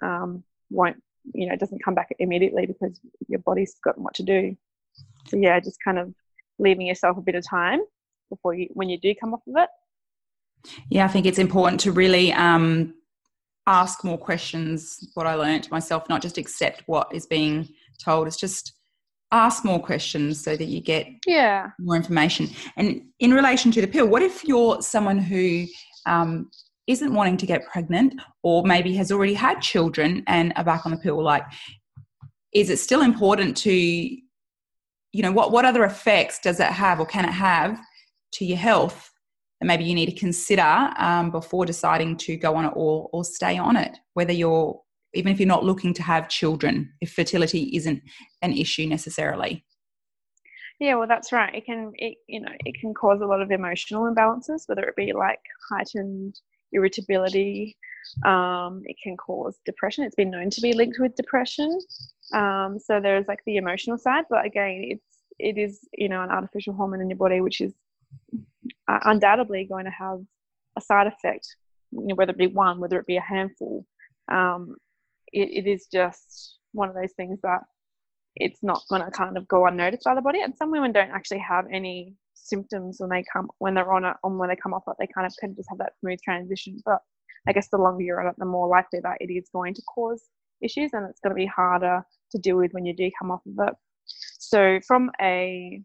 um, 0.02 0.44
won't 0.70 1.02
you 1.34 1.48
know, 1.48 1.54
it 1.54 1.60
doesn't 1.60 1.84
come 1.84 1.96
back 1.96 2.10
immediately 2.20 2.66
because 2.66 3.00
your 3.28 3.40
body's 3.40 3.76
got 3.84 3.98
what 3.98 4.14
to 4.16 4.24
do. 4.24 4.56
So 5.28 5.38
yeah, 5.38 5.60
just 5.60 5.78
kind 5.84 6.00
of 6.00 6.14
leaving 6.60 6.88
yourself 6.88 7.18
a 7.18 7.22
bit 7.22 7.36
of 7.36 7.48
time 7.48 7.80
before 8.30 8.54
you 8.54 8.68
when 8.74 8.90
you 8.90 9.00
do 9.00 9.14
come 9.16 9.34
off 9.34 9.42
of 9.48 9.56
it. 9.58 9.70
Yeah, 10.90 11.06
I 11.06 11.08
think 11.08 11.26
it's 11.26 11.40
important 11.40 11.80
to 11.82 11.92
really 11.92 12.32
um, 12.34 12.94
ask 13.68 14.04
more 14.04 14.18
questions. 14.18 15.10
What 15.14 15.28
I 15.28 15.36
learned 15.36 15.70
myself, 15.72 16.08
not 16.10 16.22
just 16.22 16.38
accept 16.38 16.84
what 16.86 17.14
is 17.14 17.26
being 17.26 17.70
told. 18.04 18.28
It's 18.28 18.38
just 18.38 18.74
ask 19.32 19.64
more 19.64 19.80
questions 19.80 20.44
so 20.44 20.56
that 20.58 20.66
you 20.66 20.82
get 20.82 21.08
yeah 21.26 21.70
more 21.80 21.96
information. 21.96 22.50
And 22.78 23.04
in 23.20 23.34
relation 23.34 23.72
to 23.72 23.82
the 23.82 23.88
pill, 23.88 24.08
what 24.08 24.22
if 24.22 24.44
you're 24.44 24.82
someone 24.82 25.18
who 25.18 25.66
um, 26.06 26.50
isn't 26.88 27.14
wanting 27.14 27.38
to 27.38 27.46
get 27.46 27.66
pregnant 27.66 28.20
or 28.44 28.64
maybe 28.64 28.96
has 28.96 29.12
already 29.12 29.34
had 29.34 29.62
children 29.62 30.24
and 30.28 30.54
are 30.56 30.64
back 30.64 30.86
on 30.86 30.92
the 30.92 30.98
pill 30.98 31.22
like 31.24 31.44
is 32.54 32.70
it 32.70 32.78
still 32.78 33.02
important 33.02 33.56
to 33.56 33.72
you 33.72 35.22
know 35.22 35.32
what 35.32 35.52
what 35.52 35.66
other 35.66 35.84
effects 35.84 36.40
does 36.40 36.60
it 36.60 36.68
have 36.68 37.00
or 37.00 37.06
can 37.06 37.26
it 37.26 37.32
have 37.32 37.80
to 38.32 38.46
your 38.46 38.58
health 38.58 39.12
that 39.60 39.68
maybe 39.68 39.84
you 39.84 39.94
need 39.94 40.08
to 40.08 40.20
consider 40.20 40.90
um, 40.98 41.30
before 41.30 41.66
deciding 41.66 42.18
to 42.18 42.36
go 42.36 42.56
on 42.56 42.66
it 42.66 42.74
or 42.76 43.10
or 43.14 43.24
stay 43.24 43.58
on 43.58 43.76
it 43.76 43.98
whether 44.14 44.34
you're 44.34 44.80
even 45.14 45.32
if 45.32 45.40
you're 45.40 45.48
not 45.48 45.66
looking 45.66 45.94
to 45.94 46.04
have 46.04 46.30
children 46.30 46.92
if 47.02 47.14
fertility 47.14 47.76
isn't 47.76 48.02
an 48.42 48.54
issue 48.54 48.86
necessarily 48.86 49.66
yeah 50.80 50.96
well 50.96 51.08
that's 51.08 51.32
right 51.32 51.54
it 51.56 51.66
can 51.66 51.92
it 51.96 52.18
you 52.28 52.40
know 52.40 52.52
it 52.66 52.80
can 52.80 52.94
cause 52.94 53.22
a 53.22 53.26
lot 53.26 53.42
of 53.42 53.52
emotional 53.52 54.04
imbalances 54.04 54.68
whether 54.68 54.84
it 54.84 54.96
be 54.96 55.14
like 55.14 55.40
heightened 55.70 56.40
irritability. 56.72 57.78
Um, 58.26 58.82
it 58.86 58.98
can 59.02 59.16
cause 59.18 59.60
depression. 59.66 60.04
It's 60.04 60.16
been 60.16 60.32
known 60.32 60.50
to 60.50 60.62
be 60.62 60.74
linked 60.74 61.00
with 61.00 61.16
depression. 61.16 61.80
Um, 62.34 62.80
so 62.80 63.00
there's 63.00 63.28
like 63.28 63.42
the 63.46 63.58
emotional 63.58 63.98
side, 63.98 64.26
but 64.30 64.46
again, 64.46 64.86
it's 64.90 65.06
it 65.40 65.58
is 65.58 65.88
you 65.98 66.10
know 66.10 66.22
an 66.22 66.30
artificial 66.30 66.74
hormone 66.74 67.02
in 67.02 67.10
your 67.10 67.18
body, 67.18 67.42
which 67.42 67.62
is 67.62 67.74
uh, 68.88 69.00
undoubtedly 69.06 69.66
going 69.66 69.86
to 69.86 69.92
have 69.92 70.20
a 70.78 70.82
side 70.82 71.08
effect, 71.08 71.48
you 71.92 72.08
know, 72.08 72.16
whether 72.16 72.32
it 72.32 72.38
be 72.38 72.48
one, 72.48 72.80
whether 72.80 73.00
it 73.00 73.08
be 73.08 73.18
a 73.18 73.22
handful. 73.22 73.86
Um, 74.30 74.76
it, 75.34 75.66
it 75.66 75.70
is 75.70 75.88
just 75.92 76.58
one 76.74 76.90
of 76.90 76.96
those 76.96 77.14
things 77.14 77.40
that 77.44 77.62
it's 78.36 78.64
not 78.64 78.82
going 78.90 79.04
to 79.04 79.12
kind 79.12 79.38
of 79.38 79.48
go 79.48 79.66
unnoticed 79.68 80.04
by 80.04 80.16
the 80.16 80.22
body. 80.22 80.42
And 80.42 80.56
some 80.56 80.72
women 80.72 80.92
don't 80.92 81.12
actually 81.12 81.40
have 81.40 81.66
any 81.72 82.16
symptoms 82.34 82.98
when 83.00 83.10
they 83.10 83.24
come 83.32 83.50
when 83.60 83.74
they're 83.74 83.92
on 83.92 84.06
it 84.06 84.16
and 84.24 84.40
when 84.40 84.50
they 84.50 84.56
come 84.56 84.74
off 84.74 84.84
it. 84.88 84.96
They 85.00 85.08
kind 85.08 85.28
of 85.28 85.34
can 85.40 85.56
just 85.56 85.70
have 85.70 85.80
that 85.80 85.94
smooth 86.00 86.20
transition. 86.24 86.80
But 86.86 87.00
i 87.48 87.52
guess 87.52 87.70
the 87.70 87.78
longer 87.78 88.04
you're 88.04 88.22
on 88.22 88.28
it 88.28 88.36
the 88.38 88.46
more 88.46 88.68
likely 88.68 89.00
that 89.00 89.18
it 89.20 89.32
is 89.32 89.50
going 89.52 89.74
to 89.74 89.82
cause 89.84 90.26
issues 90.62 90.92
and 90.94 91.10
it's 91.10 91.20
going 91.22 91.32
to 91.32 91.36
be 91.36 91.48
harder 91.48 92.06
to 92.32 92.38
deal 92.38 92.56
with 92.56 92.72
when 92.72 92.86
you 92.86 92.96
do 92.96 93.10
come 93.20 93.32
off 93.32 93.42
of 93.48 93.68
it. 93.68 93.74
So 94.06 94.80
from 94.88 95.12
a 95.20 95.82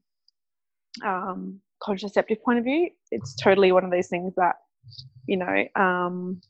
um, 1.05 1.61
contraceptive 1.83 2.43
point 2.43 2.59
of 2.59 2.65
view 2.65 2.91
it's 3.11 3.35
totally 3.35 3.73
one 3.73 3.85
of 3.85 3.91
those 3.91 4.09
things 4.09 4.35
that 4.37 4.57
you 5.27 5.37
know 5.37 5.65
um, 5.77 6.41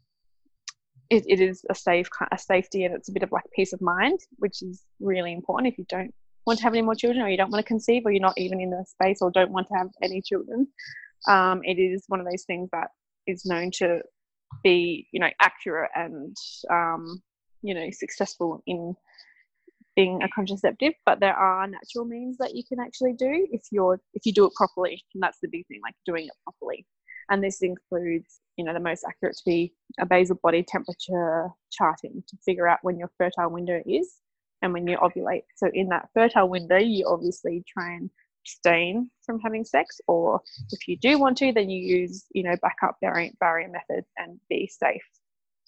it, 1.11 1.25
it 1.27 1.41
is 1.41 1.65
a 1.71 1.75
safe 1.75 2.09
a 2.33 2.39
safety 2.39 2.85
and 2.85 2.95
it's 2.95 3.09
a 3.09 3.13
bit 3.13 3.23
of 3.23 3.33
like 3.33 3.45
peace 3.55 3.73
of 3.73 3.81
mind 3.81 4.19
which 4.39 4.63
is 4.63 4.83
really 5.01 5.33
important 5.33 5.73
if 5.73 5.79
you 5.79 5.85
don't 5.89 6.13
want 6.47 6.59
to 6.59 6.63
have 6.63 6.75
any 6.75 6.83
more 6.83 6.95
children 6.95 7.25
or 7.25 7.29
you 7.29 7.37
don't 7.37 7.51
want 7.51 7.65
to 7.65 7.69
conceive 7.69 8.03
or 8.05 8.13
you're 8.13 8.21
not 8.21 8.39
even 8.39 8.61
in 8.61 8.71
the 8.71 8.85
space 8.87 9.19
or 9.21 9.31
don't 9.31 9.51
want 9.51 9.67
to 9.67 9.75
have 9.75 9.89
any 10.03 10.21
children 10.23 10.67
um, 11.29 11.61
it 11.65 11.79
is 11.79 12.05
one 12.09 12.21
of 12.21 12.27
those 12.27 12.45
things 12.45 12.69
that 12.73 12.89
is 13.27 13.45
known 13.45 13.71
to 13.71 14.01
be 14.63 15.07
you 15.13 15.21
know 15.21 15.31
accurate 15.41 15.91
and 15.95 16.37
um, 16.71 17.23
you 17.63 17.75
know 17.75 17.89
successful 17.91 18.63
in 18.67 18.95
being 19.97 20.23
a 20.23 20.29
contraceptive, 20.29 20.93
but 21.07 21.21
there 21.21 21.35
are 21.35 21.67
natural 21.67 22.05
means 22.05 22.37
that 22.37 22.55
you 22.55 22.63
can 22.69 22.79
actually 22.79 23.15
do 23.15 23.49
if 23.51 23.63
you're 23.73 23.99
if 24.13 24.27
you 24.27 24.33
do 24.33 24.45
it 24.45 24.53
properly, 24.55 25.03
and 25.15 25.23
that's 25.23 25.39
the 25.41 25.49
big 25.49 25.67
thing, 25.67 25.81
like 25.83 25.95
doing 26.05 26.27
it 26.27 26.33
properly. 26.45 26.87
And 27.31 27.43
this 27.43 27.63
includes, 27.63 28.41
you 28.57 28.65
know, 28.65 28.73
the 28.73 28.81
most 28.81 29.05
accurate 29.07 29.37
to 29.37 29.43
be 29.45 29.73
a 29.99 30.07
basal 30.07 30.39
body 30.43 30.63
temperature 30.63 31.49
charting 31.73 32.23
to 32.29 32.37
figure 32.45 32.69
out 32.69 32.79
when 32.83 32.99
your 32.99 33.11
fertile 33.19 33.51
window 33.51 33.83
is 33.85 34.15
and 34.63 34.73
when 34.73 34.87
you 34.87 34.97
ovulate. 34.99 35.43
So 35.57 35.69
in 35.73 35.89
that 35.89 36.09
fertile 36.15 36.49
window, 36.49 36.79
you 36.79 37.07
obviously 37.07 37.65
try 37.67 37.95
and 37.95 38.11
abstain 38.45 39.11
from 39.25 39.41
having 39.41 39.65
sex, 39.65 40.01
or 40.07 40.41
if 40.71 40.87
you 40.87 40.97
do 40.97 41.19
want 41.19 41.37
to, 41.39 41.53
then 41.53 41.69
you 41.69 41.99
use, 41.99 42.27
you 42.33 42.45
know, 42.45 42.55
backup 42.63 42.97
barrier, 43.01 43.31
barrier 43.41 43.69
methods 43.69 44.07
and 44.17 44.39
be 44.49 44.69
safe. 44.69 45.03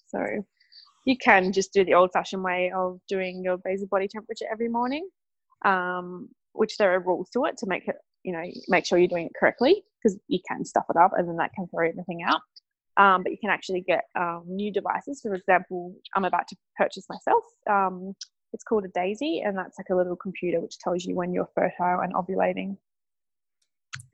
So 0.07 0.25
you 1.05 1.17
can 1.17 1.51
just 1.51 1.73
do 1.73 1.83
the 1.83 1.93
old 1.93 2.11
fashioned 2.13 2.43
way 2.43 2.71
of 2.73 2.99
doing 3.09 3.43
your 3.43 3.57
basal 3.57 3.87
body 3.87 4.07
temperature 4.07 4.45
every 4.49 4.69
morning, 4.69 5.09
um, 5.65 6.29
which 6.53 6.77
there 6.77 6.93
are 6.93 6.99
rules 6.99 7.29
to 7.31 7.45
it 7.45 7.57
to 7.57 7.67
make 7.67 7.87
it, 7.87 7.97
you 8.23 8.31
know, 8.31 8.43
make 8.69 8.85
sure 8.85 8.97
you're 8.97 9.09
doing 9.09 9.25
it 9.25 9.33
correctly 9.37 9.83
because 10.01 10.17
you 10.27 10.39
can 10.47 10.65
stuff 10.65 10.85
it 10.89 10.97
up 10.97 11.11
and 11.15 11.27
then 11.27 11.37
that 11.37 11.53
can 11.53 11.67
throw 11.67 11.87
everything 11.87 12.23
out. 12.23 12.41
Um, 12.97 13.23
but 13.23 13.31
you 13.31 13.37
can 13.39 13.49
actually 13.49 13.81
get 13.81 14.03
um, 14.17 14.43
new 14.45 14.71
devices. 14.71 15.21
For 15.21 15.33
example, 15.33 15.95
I'm 16.15 16.25
about 16.25 16.47
to 16.49 16.55
purchase 16.77 17.05
myself. 17.09 17.43
Um, 17.69 18.13
it's 18.51 18.63
called 18.63 18.85
a 18.85 18.89
Daysy, 18.89 19.47
and 19.47 19.57
that's 19.57 19.77
like 19.77 19.89
a 19.91 19.95
little 19.95 20.15
computer 20.15 20.59
which 20.59 20.79
tells 20.79 21.05
you 21.05 21.15
when 21.15 21.31
you're 21.31 21.49
fertile 21.55 22.01
and 22.01 22.13
ovulating. 22.13 22.77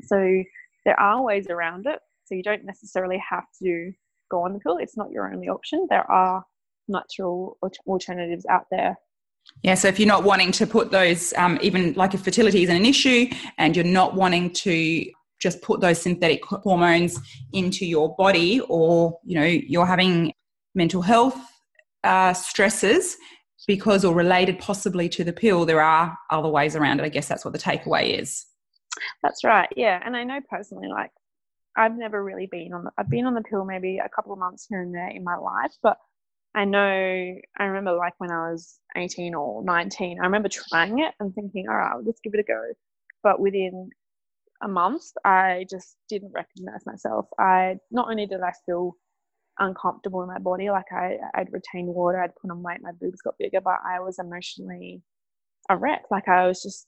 So 0.04 0.44
there 0.86 1.00
are 1.00 1.24
ways 1.24 1.48
around 1.50 1.88
it. 1.88 2.00
So 2.26 2.36
you 2.36 2.44
don't 2.44 2.66
necessarily 2.66 3.22
have 3.28 3.46
to 3.64 3.92
go 4.30 4.44
on 4.44 4.54
the 4.54 4.60
pill. 4.60 4.78
It's 4.78 4.98
not 4.98 5.12
your 5.12 5.32
only 5.32 5.48
option. 5.48 5.88
There 5.90 6.10
are 6.12 6.44
natural 6.88 7.58
alternatives 7.88 8.46
out 8.50 8.66
there. 8.72 8.98
Yeah, 9.62 9.76
so 9.76 9.88
if 9.88 10.00
you're 10.00 10.08
not 10.08 10.24
wanting 10.24 10.52
to 10.54 10.66
put 10.68 10.92
those, 10.92 11.34
um, 11.38 11.60
even 11.62 11.94
like 11.94 12.14
if 12.14 12.24
fertility 12.24 12.64
isn't 12.64 12.76
an 12.76 12.86
issue 12.86 13.30
and 13.58 13.76
you're 13.76 13.86
not 13.86 14.16
wanting 14.16 14.52
to 14.52 15.06
just 15.40 15.62
put 15.62 15.82
those 15.82 16.02
synthetic 16.02 16.44
hormones 16.46 17.20
into 17.54 17.86
your 17.86 18.16
body 18.16 18.62
or, 18.70 19.20
you 19.24 19.36
know, 19.36 19.46
you're 19.46 19.86
having 19.86 20.34
mental 20.74 21.02
health 21.02 21.38
uh, 22.04 22.34
stresses 22.34 23.18
because 23.68 24.06
or 24.06 24.14
related 24.14 24.60
possibly 24.60 25.10
to 25.10 25.24
the 25.24 25.34
pill, 25.34 25.66
there 25.66 25.82
are 25.82 26.18
other 26.30 26.50
ways 26.50 26.76
around 26.76 27.00
it. 27.00 27.04
I 27.04 27.10
guess 27.10 27.28
that's 27.28 27.44
what 27.44 27.54
the 27.54 27.60
takeaway 27.60 28.20
is. 28.20 28.46
That's 29.24 29.44
right. 29.44 29.70
Yeah. 29.76 30.02
And 30.06 30.16
I 30.16 30.24
know 30.24 30.40
personally, 30.50 30.88
like, 30.88 31.12
I've 31.76 31.98
never 31.98 32.24
really 32.24 32.48
been 32.50 32.72
on 32.74 32.86
the, 32.86 32.92
I've 32.98 33.10
been 33.10 33.26
on 33.26 33.34
the 33.34 33.42
pill 33.42 33.66
maybe 33.66 33.98
a 33.98 34.08
couple 34.10 34.32
of 34.32 34.40
months 34.40 34.66
here 34.70 34.82
and 34.82 34.94
there 34.94 35.10
in 35.10 35.24
my 35.24 35.36
life, 35.36 35.74
but 35.84 35.98
I 36.54 36.64
know, 36.64 37.36
I 37.60 37.64
remember 37.66 37.92
like 37.94 38.14
when 38.18 38.32
I 38.32 38.52
was 38.52 38.80
18 38.96 39.36
or 39.36 39.62
19, 39.64 40.20
I 40.22 40.24
remember 40.24 40.48
trying 40.48 41.00
it 41.00 41.14
and 41.20 41.36
thinking, 41.36 41.68
all 41.68 41.76
right, 41.76 41.98
let's 42.06 42.22
give 42.22 42.34
it 42.34 42.40
a 42.40 42.44
go. 42.44 42.62
But 43.24 43.42
within 43.42 43.90
a 44.66 44.70
month, 44.70 45.04
I 45.26 45.66
just 45.70 45.98
didn't 46.10 46.34
recognize 46.34 46.86
myself. 46.86 47.28
I 47.40 47.78
not 47.92 48.10
only 48.10 48.26
did 48.28 48.42
I 48.42 48.52
feel 48.66 48.94
uncomfortable 49.60 50.24
in 50.24 50.28
my 50.30 50.40
body, 50.40 50.70
like 50.70 50.92
I, 50.92 51.18
I'd 51.36 51.54
retained 51.54 51.90
water, 51.90 52.22
I'd 52.22 52.36
put 52.42 52.52
on 52.52 52.64
weight, 52.64 52.80
my 52.82 52.92
boobs 53.00 53.22
got 53.22 53.38
bigger, 53.40 53.62
but 53.62 53.78
I 53.88 54.02
was 54.02 54.20
emotionally 54.20 55.02
a 55.70 55.78
wreck. 55.78 56.04
Like 56.12 56.28
I 56.28 56.48
was 56.48 56.62
just, 56.64 56.88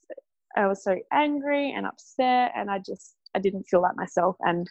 I 0.56 0.66
was 0.66 0.84
so 0.84 0.96
angry 1.12 1.72
and 1.72 1.86
upset, 1.86 2.52
and 2.56 2.70
I 2.70 2.78
just, 2.80 3.14
I 3.34 3.38
didn't 3.38 3.64
feel 3.70 3.82
like 3.82 3.96
myself. 3.96 4.36
And 4.40 4.68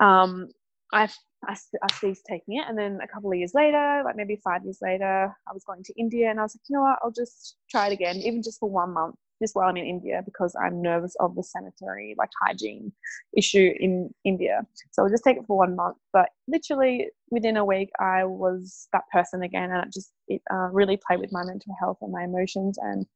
um, 0.00 0.48
I 0.92 1.08
I, 1.48 1.56
I 1.82 1.92
ceased 1.94 2.24
taking 2.28 2.58
it. 2.58 2.66
And 2.68 2.78
then 2.78 2.98
a 3.02 3.08
couple 3.08 3.30
of 3.30 3.38
years 3.38 3.52
later, 3.54 4.02
like 4.04 4.16
maybe 4.16 4.40
five 4.44 4.64
years 4.64 4.78
later, 4.82 5.32
I 5.48 5.52
was 5.52 5.64
going 5.64 5.82
to 5.84 5.94
India 5.98 6.30
and 6.30 6.40
I 6.40 6.42
was 6.42 6.56
like, 6.56 6.62
you 6.68 6.76
know 6.76 6.82
what, 6.82 6.98
I'll 7.02 7.12
just 7.12 7.56
try 7.70 7.88
it 7.88 7.92
again, 7.92 8.16
even 8.16 8.42
just 8.42 8.58
for 8.60 8.70
one 8.70 8.94
month, 8.94 9.16
just 9.40 9.54
while 9.54 9.68
I'm 9.68 9.76
in 9.76 9.86
India, 9.86 10.22
because 10.24 10.54
I'm 10.60 10.80
nervous 10.82 11.14
of 11.20 11.34
the 11.34 11.42
sanitary, 11.42 12.14
like 12.18 12.30
hygiene 12.42 12.92
issue 13.36 13.72
in 13.78 14.10
India. 14.24 14.62
So 14.92 15.02
I'll 15.02 15.10
just 15.10 15.24
take 15.24 15.36
it 15.36 15.44
for 15.46 15.58
one 15.58 15.76
month. 15.76 15.96
But 16.12 16.30
literally 16.48 17.08
within 17.30 17.56
a 17.56 17.64
week, 17.64 17.90
I 18.00 18.24
was 18.24 18.88
that 18.92 19.04
person 19.12 19.42
again. 19.42 19.70
And 19.70 19.84
it 19.84 19.92
just, 19.92 20.12
it 20.28 20.42
uh, 20.52 20.68
really 20.72 20.98
played 21.06 21.20
with 21.20 21.32
my 21.32 21.44
mental 21.44 21.74
health 21.78 21.98
and 22.00 22.12
my 22.12 22.24
emotions. 22.24 22.78
And 22.78 23.06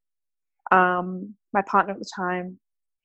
um, 0.72 1.34
my 1.52 1.62
partner 1.62 1.94
at 1.94 1.98
the 1.98 2.10
time, 2.14 2.58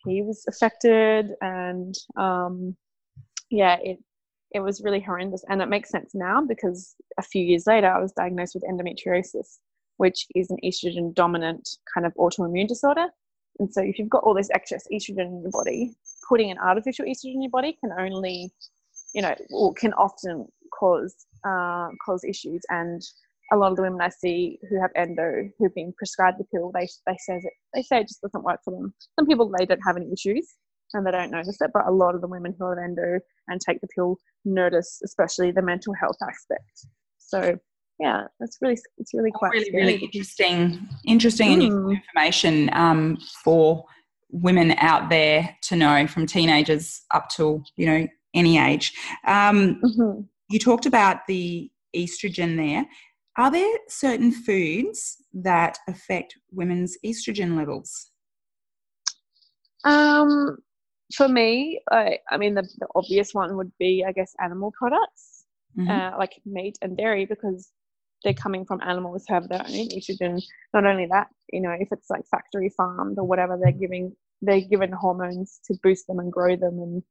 he 0.05 0.21
was 0.21 0.45
affected 0.47 1.31
and 1.41 1.95
um, 2.15 2.75
yeah, 3.49 3.77
it 3.81 3.99
it 4.51 4.59
was 4.61 4.81
really 4.81 5.01
horrendous. 5.01 5.43
And 5.49 5.61
it 5.61 5.67
makes 5.67 5.89
sense 5.89 6.11
now 6.13 6.41
because 6.41 6.95
a 7.17 7.21
few 7.21 7.43
years 7.43 7.67
later, 7.67 7.87
I 7.87 7.99
was 7.99 8.13
diagnosed 8.13 8.55
with 8.55 8.63
endometriosis, 8.63 9.57
which 9.97 10.27
is 10.35 10.49
an 10.49 10.57
estrogen 10.63 11.13
dominant 11.13 11.69
kind 11.93 12.05
of 12.05 12.13
autoimmune 12.15 12.67
disorder. 12.67 13.07
And 13.59 13.71
so, 13.71 13.81
if 13.81 13.97
you've 13.97 14.09
got 14.09 14.23
all 14.23 14.33
this 14.33 14.49
excess 14.53 14.85
estrogen 14.91 15.27
in 15.27 15.41
your 15.41 15.51
body, 15.51 15.95
putting 16.27 16.51
an 16.51 16.57
artificial 16.57 17.05
estrogen 17.05 17.35
in 17.35 17.41
your 17.43 17.51
body 17.51 17.77
can 17.79 17.91
only, 17.97 18.51
you 19.13 19.21
know, 19.21 19.35
or 19.51 19.73
can 19.73 19.93
often 19.93 20.47
cause 20.77 21.15
uh, 21.45 21.89
cause 22.05 22.23
issues. 22.23 22.61
And 22.69 23.01
a 23.51 23.57
lot 23.57 23.71
of 23.71 23.77
the 23.77 23.83
women 23.83 24.01
I 24.01 24.09
see 24.09 24.59
who 24.69 24.81
have 24.81 24.91
endo, 24.95 25.49
who've 25.57 25.73
been 25.75 25.93
prescribed 25.97 26.39
the 26.39 26.45
pill, 26.45 26.71
they 26.73 26.87
they 27.07 27.17
say 27.19 27.39
that 27.41 27.51
they 27.73 27.81
say 27.81 28.01
it 28.01 28.07
just 28.07 28.21
doesn't 28.21 28.43
work 28.43 28.59
for 28.63 28.71
them. 28.71 28.93
Some 29.17 29.27
people 29.27 29.51
they 29.57 29.65
don't 29.65 29.79
have 29.85 29.97
any 29.97 30.11
issues, 30.11 30.55
and 30.93 31.05
they 31.05 31.11
don't 31.11 31.31
notice 31.31 31.61
it. 31.61 31.71
But 31.73 31.87
a 31.87 31.91
lot 31.91 32.15
of 32.15 32.21
the 32.21 32.27
women 32.27 32.55
who 32.57 32.69
have 32.69 32.77
endo 32.77 33.19
and 33.47 33.61
take 33.61 33.81
the 33.81 33.87
pill 33.95 34.17
notice, 34.43 34.99
especially 35.03 35.51
the 35.51 35.61
mental 35.61 35.93
health 35.93 36.17
aspect. 36.21 36.87
So 37.17 37.57
yeah, 37.99 38.23
that's 38.39 38.57
really 38.61 38.77
it's 38.97 39.13
really 39.13 39.31
quite 39.31 39.51
really 39.51 39.65
scary. 39.65 39.83
really 39.85 40.03
interesting, 40.03 40.87
interesting 41.05 41.59
mm. 41.59 41.95
information 41.95 42.69
um, 42.73 43.17
for 43.43 43.85
women 44.31 44.71
out 44.79 45.09
there 45.09 45.55
to 45.63 45.75
know 45.75 46.05
from 46.07 46.25
teenagers 46.25 47.03
up 47.11 47.29
till 47.29 47.63
you 47.77 47.85
know 47.85 48.07
any 48.33 48.57
age. 48.57 48.93
Um, 49.25 49.79
mm-hmm. 49.81 50.21
You 50.49 50.59
talked 50.59 50.85
about 50.85 51.25
the 51.27 51.71
estrogen 51.95 52.57
there. 52.57 52.85
Are 53.37 53.51
there 53.51 53.77
certain 53.87 54.31
foods 54.31 55.17
that 55.33 55.77
affect 55.87 56.35
women's 56.51 56.97
estrogen 57.05 57.57
levels? 57.57 58.11
Um, 59.83 60.57
for 61.15 61.27
me, 61.27 61.81
I, 61.91 62.19
I 62.29 62.37
mean, 62.37 62.55
the, 62.55 62.63
the, 62.79 62.87
obvious 62.95 63.33
one 63.33 63.55
would 63.57 63.71
be, 63.77 64.03
I 64.07 64.11
guess, 64.11 64.33
animal 64.41 64.73
products, 64.77 65.45
mm-hmm. 65.77 65.89
uh, 65.89 66.17
like 66.17 66.41
meat 66.45 66.77
and 66.81 66.97
dairy, 66.97 67.25
because 67.25 67.71
they're 68.23 68.33
coming 68.33 68.65
from 68.65 68.81
animals 68.81 69.25
who 69.27 69.33
have 69.33 69.49
their 69.49 69.61
own 69.61 69.89
estrogen. 69.89 70.41
Not 70.73 70.85
only 70.85 71.07
that, 71.11 71.27
you 71.51 71.61
know, 71.61 71.75
if 71.77 71.89
it's 71.91 72.09
like 72.09 72.25
factory 72.29 72.69
farmed 72.75 73.17
or 73.17 73.25
whatever, 73.25 73.57
they're 73.61 73.71
giving 73.71 74.15
they're 74.41 74.61
given 74.61 74.91
hormones 74.91 75.59
to 75.65 75.75
boost 75.81 76.07
them 76.07 76.19
and 76.19 76.31
grow 76.31 76.55
them 76.55 76.77
and 76.79 77.03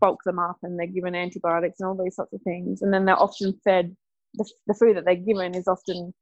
bulk 0.00 0.22
them 0.24 0.38
up, 0.38 0.58
and 0.62 0.78
they're 0.78 0.86
given 0.86 1.14
antibiotics 1.14 1.80
and 1.80 1.88
all 1.88 2.02
these 2.02 2.16
sorts 2.16 2.32
of 2.32 2.42
things. 2.42 2.82
And 2.82 2.92
then 2.92 3.04
they're 3.04 3.20
often 3.20 3.58
fed 3.64 3.96
the, 4.34 4.48
the 4.66 4.74
food 4.74 4.96
that 4.96 5.04
they're 5.04 5.16
given 5.16 5.54
is 5.54 5.66
often 5.66 6.14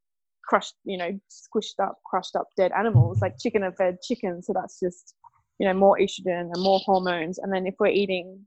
crushed, 0.43 0.75
you 0.85 0.97
know, 0.97 1.19
squished 1.31 1.79
up, 1.79 1.99
crushed 2.05 2.35
up 2.35 2.49
dead 2.57 2.73
animals. 2.73 3.21
Like 3.21 3.39
chicken 3.39 3.63
are 3.63 3.73
fed 3.73 3.99
chicken, 4.03 4.43
so 4.43 4.53
that's 4.55 4.81
just 4.81 5.15
you 5.59 5.67
know 5.67 5.75
more 5.75 5.99
estrogen 5.99 6.51
and 6.53 6.63
more 6.63 6.81
hormones 6.85 7.39
and 7.39 7.53
then 7.53 7.67
if 7.67 7.75
we're 7.79 7.89
eating 7.89 8.41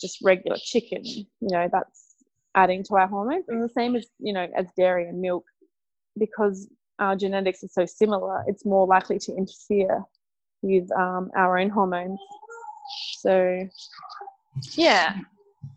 just 0.00 0.18
regular 0.22 0.56
chicken 0.60 1.04
you 1.04 1.26
know 1.40 1.68
that's 1.72 2.07
adding 2.54 2.82
to 2.84 2.96
our 2.96 3.06
hormones. 3.06 3.44
And 3.48 3.62
the 3.62 3.68
same 3.68 3.96
as 3.96 4.06
you 4.18 4.32
know 4.32 4.46
as 4.56 4.66
dairy 4.76 5.08
and 5.08 5.20
milk 5.20 5.44
because 6.18 6.68
our 6.98 7.14
genetics 7.14 7.62
are 7.62 7.68
so 7.68 7.86
similar 7.86 8.42
it's 8.48 8.64
more 8.64 8.86
likely 8.86 9.18
to 9.20 9.32
interfere 9.36 10.02
with 10.62 10.90
um, 10.92 11.30
our 11.36 11.58
own 11.58 11.70
hormones. 11.70 12.18
So 13.18 13.68
yeah. 14.72 15.16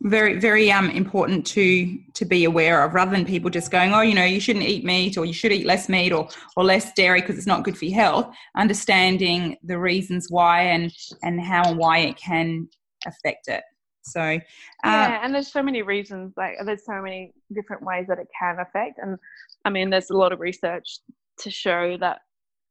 Very 0.01 0.39
very 0.39 0.71
um 0.71 0.89
important 0.89 1.45
to 1.47 1.97
to 2.13 2.25
be 2.25 2.45
aware 2.45 2.83
of 2.83 2.93
rather 2.93 3.11
than 3.11 3.25
people 3.25 3.49
just 3.49 3.71
going 3.71 3.93
oh 3.93 4.01
you 4.01 4.15
know 4.15 4.23
you 4.23 4.39
shouldn't 4.39 4.65
eat 4.65 4.83
meat 4.83 5.17
or 5.17 5.25
you 5.25 5.33
should 5.33 5.51
eat 5.51 5.65
less 5.65 5.89
meat 5.89 6.11
or 6.11 6.27
or 6.55 6.63
less 6.63 6.93
dairy 6.93 7.21
because 7.21 7.37
it's 7.37 7.47
not 7.47 7.63
good 7.63 7.77
for 7.77 7.85
your 7.85 7.95
health. 7.95 8.33
Understanding 8.55 9.57
the 9.63 9.77
reasons 9.77 10.27
why 10.29 10.63
and 10.63 10.91
and 11.23 11.41
how 11.41 11.69
and 11.69 11.77
why 11.77 11.99
it 11.99 12.17
can 12.17 12.67
affect 13.05 13.47
it 13.47 13.63
so 14.03 14.21
uh, 14.21 14.37
yeah 14.85 15.19
and 15.23 15.33
there's 15.33 15.51
so 15.51 15.61
many 15.61 15.81
reasons 15.81 16.33
like 16.37 16.55
there's 16.65 16.85
so 16.85 17.01
many 17.01 17.33
different 17.53 17.83
ways 17.83 18.05
that 18.07 18.19
it 18.19 18.27
can 18.37 18.57
affect 18.59 18.99
and 19.01 19.17
i 19.65 19.69
mean 19.69 19.89
there's 19.89 20.09
a 20.09 20.17
lot 20.17 20.31
of 20.31 20.39
research 20.39 20.99
to 21.37 21.51
show 21.51 21.97
that 21.97 22.21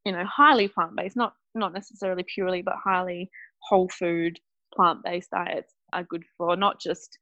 you 0.04 0.12
know 0.12 0.24
highly 0.24 0.68
plant-based 0.68 1.16
not 1.16 1.34
not 1.54 1.72
necessarily 1.72 2.24
purely 2.34 2.62
but 2.62 2.74
highly 2.82 3.30
whole 3.60 3.88
food 3.88 4.38
plant-based 4.74 5.30
diets 5.30 5.72
are 5.92 6.04
good 6.04 6.24
for 6.36 6.56
not 6.56 6.80
just 6.80 7.18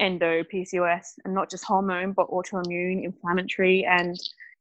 endo 0.00 0.44
PCOS 0.44 1.14
and 1.24 1.34
not 1.34 1.50
just 1.50 1.64
hormone 1.64 2.12
but 2.12 2.30
autoimmune 2.30 3.04
inflammatory 3.04 3.84
and 3.84 4.16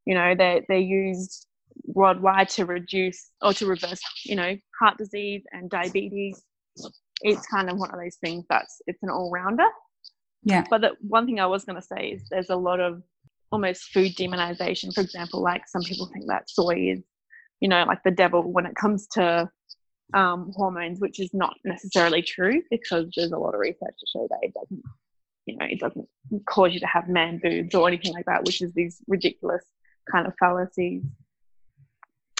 you 0.05 0.15
know 0.15 0.33
they 0.35 0.65
they're 0.67 0.77
used 0.77 1.47
worldwide 1.83 2.49
to 2.49 2.65
reduce 2.65 3.29
or 3.41 3.53
to 3.53 3.67
reverse 3.67 4.01
you 4.25 4.35
know 4.35 4.55
heart 4.79 4.97
disease 4.97 5.43
and 5.51 5.69
diabetes 5.69 6.41
it's 7.21 7.45
kind 7.47 7.69
of 7.69 7.77
one 7.77 7.91
of 7.91 7.99
those 7.99 8.17
things 8.17 8.45
that's 8.49 8.81
it's 8.87 9.01
an 9.03 9.09
all-rounder. 9.09 9.67
Yeah. 10.43 10.63
But 10.69 10.81
the 10.81 10.91
one 11.01 11.25
thing 11.25 11.39
i 11.39 11.45
was 11.45 11.65
going 11.65 11.75
to 11.75 11.81
say 11.81 12.09
is 12.09 12.23
there's 12.29 12.49
a 12.49 12.55
lot 12.55 12.79
of 12.79 13.01
almost 13.51 13.91
food 13.93 14.15
demonization. 14.15 14.93
For 14.93 15.01
example 15.01 15.41
like 15.41 15.67
some 15.67 15.81
people 15.83 16.09
think 16.13 16.25
that 16.27 16.49
soy 16.49 16.91
is 16.91 17.03
you 17.59 17.69
know, 17.69 17.83
like 17.85 18.03
the 18.03 18.11
devil 18.11 18.43
when 18.43 18.65
it 18.65 18.75
comes 18.75 19.07
to 19.07 19.49
um, 20.13 20.51
hormones, 20.55 20.99
which 20.99 21.19
is 21.19 21.33
not 21.33 21.55
necessarily 21.65 22.21
true 22.21 22.61
because 22.69 23.07
there's 23.15 23.31
a 23.31 23.37
lot 23.37 23.53
of 23.53 23.59
research 23.59 23.95
to 23.99 24.05
show 24.11 24.27
that 24.29 24.39
it 24.41 24.53
doesn't, 24.53 24.83
you 25.45 25.57
know, 25.57 25.65
it 25.65 25.79
doesn't 25.79 26.07
cause 26.45 26.73
you 26.73 26.79
to 26.79 26.87
have 26.87 27.09
man 27.09 27.39
boobs 27.41 27.73
or 27.73 27.87
anything 27.87 28.13
like 28.13 28.25
that, 28.25 28.43
which 28.43 28.61
is 28.61 28.73
these 28.73 29.01
ridiculous 29.07 29.63
kind 30.11 30.27
of 30.27 30.33
fallacies. 30.39 31.03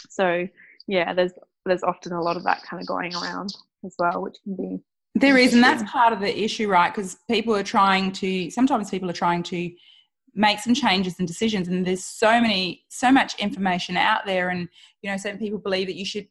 So 0.10 0.48
yeah, 0.88 1.14
there's 1.14 1.34
there's 1.66 1.84
often 1.84 2.14
a 2.14 2.22
lot 2.22 2.38
of 2.38 2.44
that 2.44 2.64
kind 2.64 2.82
of 2.82 2.88
going 2.88 3.14
around 3.16 3.54
as 3.86 3.96
well, 4.00 4.22
which 4.22 4.38
can 4.44 4.56
be 4.56 4.80
there 5.20 5.38
is, 5.38 5.54
and 5.54 5.64
that's 5.64 5.90
part 5.90 6.14
of 6.14 6.20
the 6.20 6.44
issue, 6.44 6.68
right? 6.68 6.94
Because 6.94 7.18
people 7.30 7.56
are 7.56 7.64
trying 7.64 8.12
to 8.14 8.52
sometimes 8.52 8.92
people 8.92 9.10
are 9.10 9.14
trying 9.14 9.42
to 9.44 9.72
make 10.36 10.60
some 10.60 10.76
changes 10.76 11.16
and 11.18 11.28
decisions 11.28 11.68
and 11.68 11.86
there's 11.86 12.06
so 12.06 12.40
many 12.40 12.84
so 12.90 13.12
much 13.12 13.38
information 13.40 13.98
out 13.98 14.22
there 14.28 14.50
and 14.50 14.70
you 15.02 15.10
know 15.10 15.18
certain 15.18 15.40
people 15.40 15.58
believe 15.58 15.88
that 15.88 15.96
you 15.96 16.06
should 16.06 16.28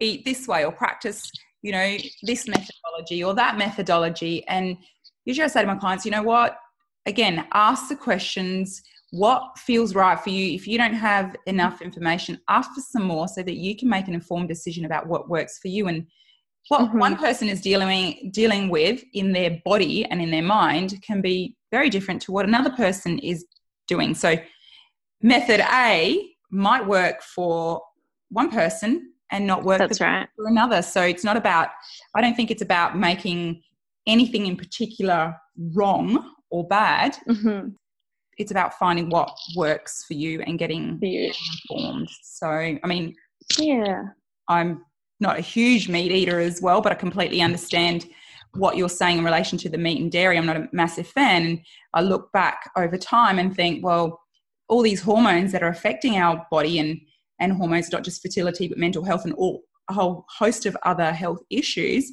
eat 0.00 0.24
this 0.24 0.48
way 0.48 0.64
or 0.64 0.72
practice 0.72 1.30
you 1.62 1.70
know 1.70 1.96
this 2.24 2.48
methodology 2.48 3.22
or 3.22 3.34
that 3.34 3.56
methodology. 3.56 4.46
And 4.48 4.76
usually 5.24 5.44
i 5.44 5.48
say 5.48 5.60
to 5.60 5.66
my 5.68 5.76
clients 5.76 6.04
you 6.04 6.10
know 6.10 6.22
what? 6.22 6.58
Again 7.06 7.46
ask 7.52 7.88
the 7.88 7.96
questions. 7.96 8.82
What 9.12 9.56
feels 9.58 9.94
right 9.94 10.18
for 10.18 10.30
you? 10.30 10.56
If 10.56 10.66
you 10.66 10.76
don't 10.76 10.94
have 10.94 11.36
enough 11.46 11.80
information 11.80 12.40
ask 12.48 12.72
for 12.74 12.80
some 12.80 13.04
more 13.04 13.28
so 13.28 13.44
that 13.44 13.54
you 13.54 13.76
can 13.76 13.88
make 13.88 14.08
an 14.08 14.14
informed 14.14 14.48
decision 14.48 14.84
about 14.84 15.06
what 15.06 15.28
works 15.28 15.60
for 15.60 15.68
you. 15.68 15.86
And 15.86 16.08
what 16.68 16.82
mm-hmm. 16.82 16.98
one 16.98 17.16
person 17.16 17.48
is 17.48 17.60
dealing 17.60 18.30
dealing 18.32 18.68
with 18.68 19.02
in 19.12 19.32
their 19.32 19.60
body 19.64 20.04
and 20.06 20.20
in 20.20 20.30
their 20.30 20.42
mind 20.42 21.00
can 21.02 21.20
be 21.20 21.56
very 21.70 21.90
different 21.90 22.22
to 22.22 22.32
what 22.32 22.46
another 22.46 22.70
person 22.70 23.18
is 23.18 23.46
doing. 23.86 24.14
So, 24.14 24.36
method 25.22 25.60
A 25.60 26.30
might 26.50 26.86
work 26.86 27.22
for 27.22 27.82
one 28.30 28.50
person 28.50 29.12
and 29.30 29.46
not 29.46 29.64
work 29.64 29.78
That's 29.78 29.98
for, 29.98 30.04
right. 30.04 30.28
for 30.36 30.46
another. 30.46 30.82
So, 30.82 31.02
it's 31.02 31.24
not 31.24 31.36
about, 31.36 31.68
I 32.14 32.20
don't 32.20 32.34
think 32.34 32.50
it's 32.50 32.62
about 32.62 32.96
making 32.96 33.62
anything 34.06 34.46
in 34.46 34.56
particular 34.56 35.36
wrong 35.74 36.32
or 36.50 36.66
bad. 36.66 37.16
Mm-hmm. 37.28 37.70
It's 38.36 38.50
about 38.50 38.74
finding 38.74 39.10
what 39.10 39.30
works 39.56 40.04
for 40.06 40.14
you 40.14 40.42
and 40.42 40.58
getting 40.58 40.98
you. 41.00 41.32
informed. 41.70 42.08
So, 42.22 42.48
I 42.48 42.86
mean, 42.86 43.14
yeah, 43.58 44.02
I'm 44.48 44.84
not 45.24 45.38
a 45.38 45.42
huge 45.42 45.88
meat 45.88 46.12
eater 46.12 46.38
as 46.38 46.62
well, 46.62 46.80
but 46.80 46.92
I 46.92 46.94
completely 46.94 47.40
understand 47.40 48.06
what 48.52 48.76
you're 48.76 48.88
saying 48.88 49.18
in 49.18 49.24
relation 49.24 49.58
to 49.58 49.68
the 49.68 49.78
meat 49.78 50.00
and 50.00 50.12
dairy. 50.12 50.38
I'm 50.38 50.46
not 50.46 50.56
a 50.56 50.68
massive 50.70 51.08
fan. 51.08 51.44
And 51.44 51.60
I 51.94 52.02
look 52.02 52.30
back 52.32 52.70
over 52.76 52.96
time 52.96 53.40
and 53.40 53.56
think, 53.56 53.84
well, 53.84 54.20
all 54.68 54.82
these 54.82 55.02
hormones 55.02 55.50
that 55.52 55.62
are 55.62 55.68
affecting 55.68 56.16
our 56.16 56.46
body 56.50 56.78
and, 56.78 57.00
and 57.40 57.54
hormones, 57.54 57.90
not 57.90 58.04
just 58.04 58.22
fertility, 58.22 58.68
but 58.68 58.78
mental 58.78 59.02
health 59.02 59.24
and 59.24 59.34
all 59.34 59.62
a 59.90 59.92
whole 59.92 60.24
host 60.28 60.66
of 60.66 60.76
other 60.84 61.12
health 61.12 61.40
issues. 61.50 62.12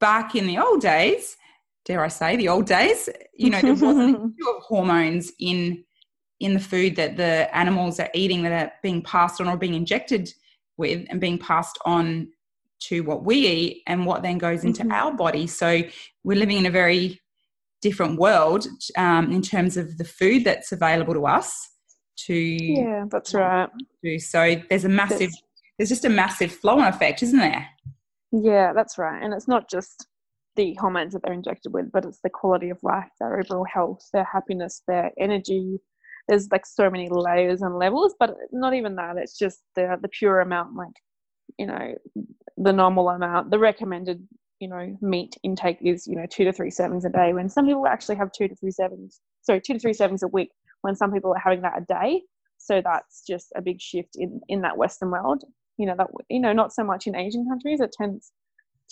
Back 0.00 0.34
in 0.34 0.46
the 0.46 0.58
old 0.58 0.80
days, 0.80 1.36
dare 1.84 2.04
I 2.04 2.08
say, 2.08 2.36
the 2.36 2.48
old 2.48 2.66
days, 2.66 3.08
you 3.34 3.50
know, 3.50 3.60
there 3.60 3.74
wasn't 3.74 4.16
issue 4.16 4.50
of 4.56 4.62
hormones 4.62 5.32
in 5.38 5.84
in 6.40 6.54
the 6.54 6.60
food 6.60 6.94
that 6.94 7.16
the 7.16 7.48
animals 7.56 7.98
are 7.98 8.10
eating 8.14 8.44
that 8.44 8.52
are 8.52 8.72
being 8.80 9.02
passed 9.02 9.40
on 9.40 9.48
or 9.48 9.56
being 9.56 9.74
injected 9.74 10.32
with 10.78 11.06
and 11.10 11.20
being 11.20 11.38
passed 11.38 11.78
on 11.84 12.28
to 12.80 13.00
what 13.00 13.24
we 13.24 13.36
eat 13.36 13.82
and 13.86 14.06
what 14.06 14.22
then 14.22 14.38
goes 14.38 14.64
into 14.64 14.82
mm-hmm. 14.82 14.92
our 14.92 15.12
body. 15.12 15.46
So 15.46 15.82
we're 16.24 16.38
living 16.38 16.58
in 16.58 16.66
a 16.66 16.70
very 16.70 17.20
different 17.82 18.18
world 18.18 18.66
um, 18.96 19.30
in 19.32 19.42
terms 19.42 19.76
of 19.76 19.98
the 19.98 20.04
food 20.04 20.44
that's 20.44 20.72
available 20.72 21.14
to 21.14 21.26
us. 21.26 21.70
To 22.26 22.34
yeah, 22.34 23.04
that's 23.10 23.34
right. 23.34 23.68
Do. 24.02 24.18
So 24.18 24.60
there's 24.68 24.84
a 24.84 24.88
massive, 24.88 25.30
there's 25.76 25.88
just 25.88 26.04
a 26.04 26.08
massive 26.08 26.52
flow-on 26.52 26.86
effect, 26.86 27.22
isn't 27.22 27.38
there? 27.38 27.68
Yeah, 28.32 28.72
that's 28.74 28.98
right. 28.98 29.22
And 29.22 29.32
it's 29.32 29.48
not 29.48 29.70
just 29.70 30.06
the 30.56 30.74
hormones 30.74 31.12
that 31.12 31.22
they're 31.22 31.32
injected 31.32 31.72
with, 31.72 31.92
but 31.92 32.04
it's 32.04 32.20
the 32.22 32.30
quality 32.30 32.70
of 32.70 32.78
life, 32.82 33.08
their 33.20 33.38
overall 33.38 33.64
health, 33.72 34.08
their 34.12 34.24
happiness, 34.24 34.82
their 34.88 35.12
energy. 35.18 35.78
There's 36.28 36.48
like 36.50 36.66
so 36.66 36.90
many 36.90 37.08
layers 37.10 37.62
and 37.62 37.78
levels, 37.78 38.14
but 38.18 38.36
not 38.52 38.74
even 38.74 38.96
that. 38.96 39.16
It's 39.16 39.38
just 39.38 39.60
the 39.74 39.96
the 40.00 40.08
pure 40.08 40.40
amount, 40.40 40.76
like 40.76 40.94
you 41.58 41.66
know, 41.66 41.94
the 42.56 42.72
normal 42.72 43.08
amount, 43.08 43.50
the 43.50 43.58
recommended, 43.58 44.26
you 44.60 44.68
know, 44.68 44.96
meat 45.00 45.36
intake 45.42 45.78
is, 45.80 46.06
you 46.06 46.16
know, 46.16 46.26
two 46.30 46.44
to 46.44 46.52
three 46.52 46.70
servings 46.70 47.04
a 47.04 47.08
day. 47.08 47.32
When 47.32 47.48
some 47.48 47.66
people 47.66 47.86
actually 47.86 48.16
have 48.16 48.32
two 48.32 48.48
to 48.48 48.54
three 48.54 48.70
servings, 48.70 49.20
sorry, 49.42 49.60
two 49.60 49.74
to 49.74 49.78
three 49.78 49.92
servings 49.92 50.22
a 50.22 50.28
week, 50.28 50.50
when 50.82 50.94
some 50.94 51.12
people 51.12 51.32
are 51.32 51.38
having 51.38 51.62
that 51.62 51.78
a 51.78 51.84
day. 51.84 52.22
So 52.58 52.82
that's 52.84 53.24
just 53.26 53.52
a 53.56 53.62
big 53.62 53.80
shift 53.80 54.16
in, 54.16 54.40
in 54.48 54.62
that 54.62 54.76
Western 54.76 55.10
world. 55.10 55.44
You 55.78 55.86
know, 55.86 55.94
that, 55.96 56.08
you 56.28 56.40
know, 56.40 56.52
not 56.52 56.72
so 56.72 56.84
much 56.84 57.06
in 57.06 57.14
Asian 57.14 57.46
countries. 57.48 57.80
It 57.80 57.92
tends, 57.96 58.32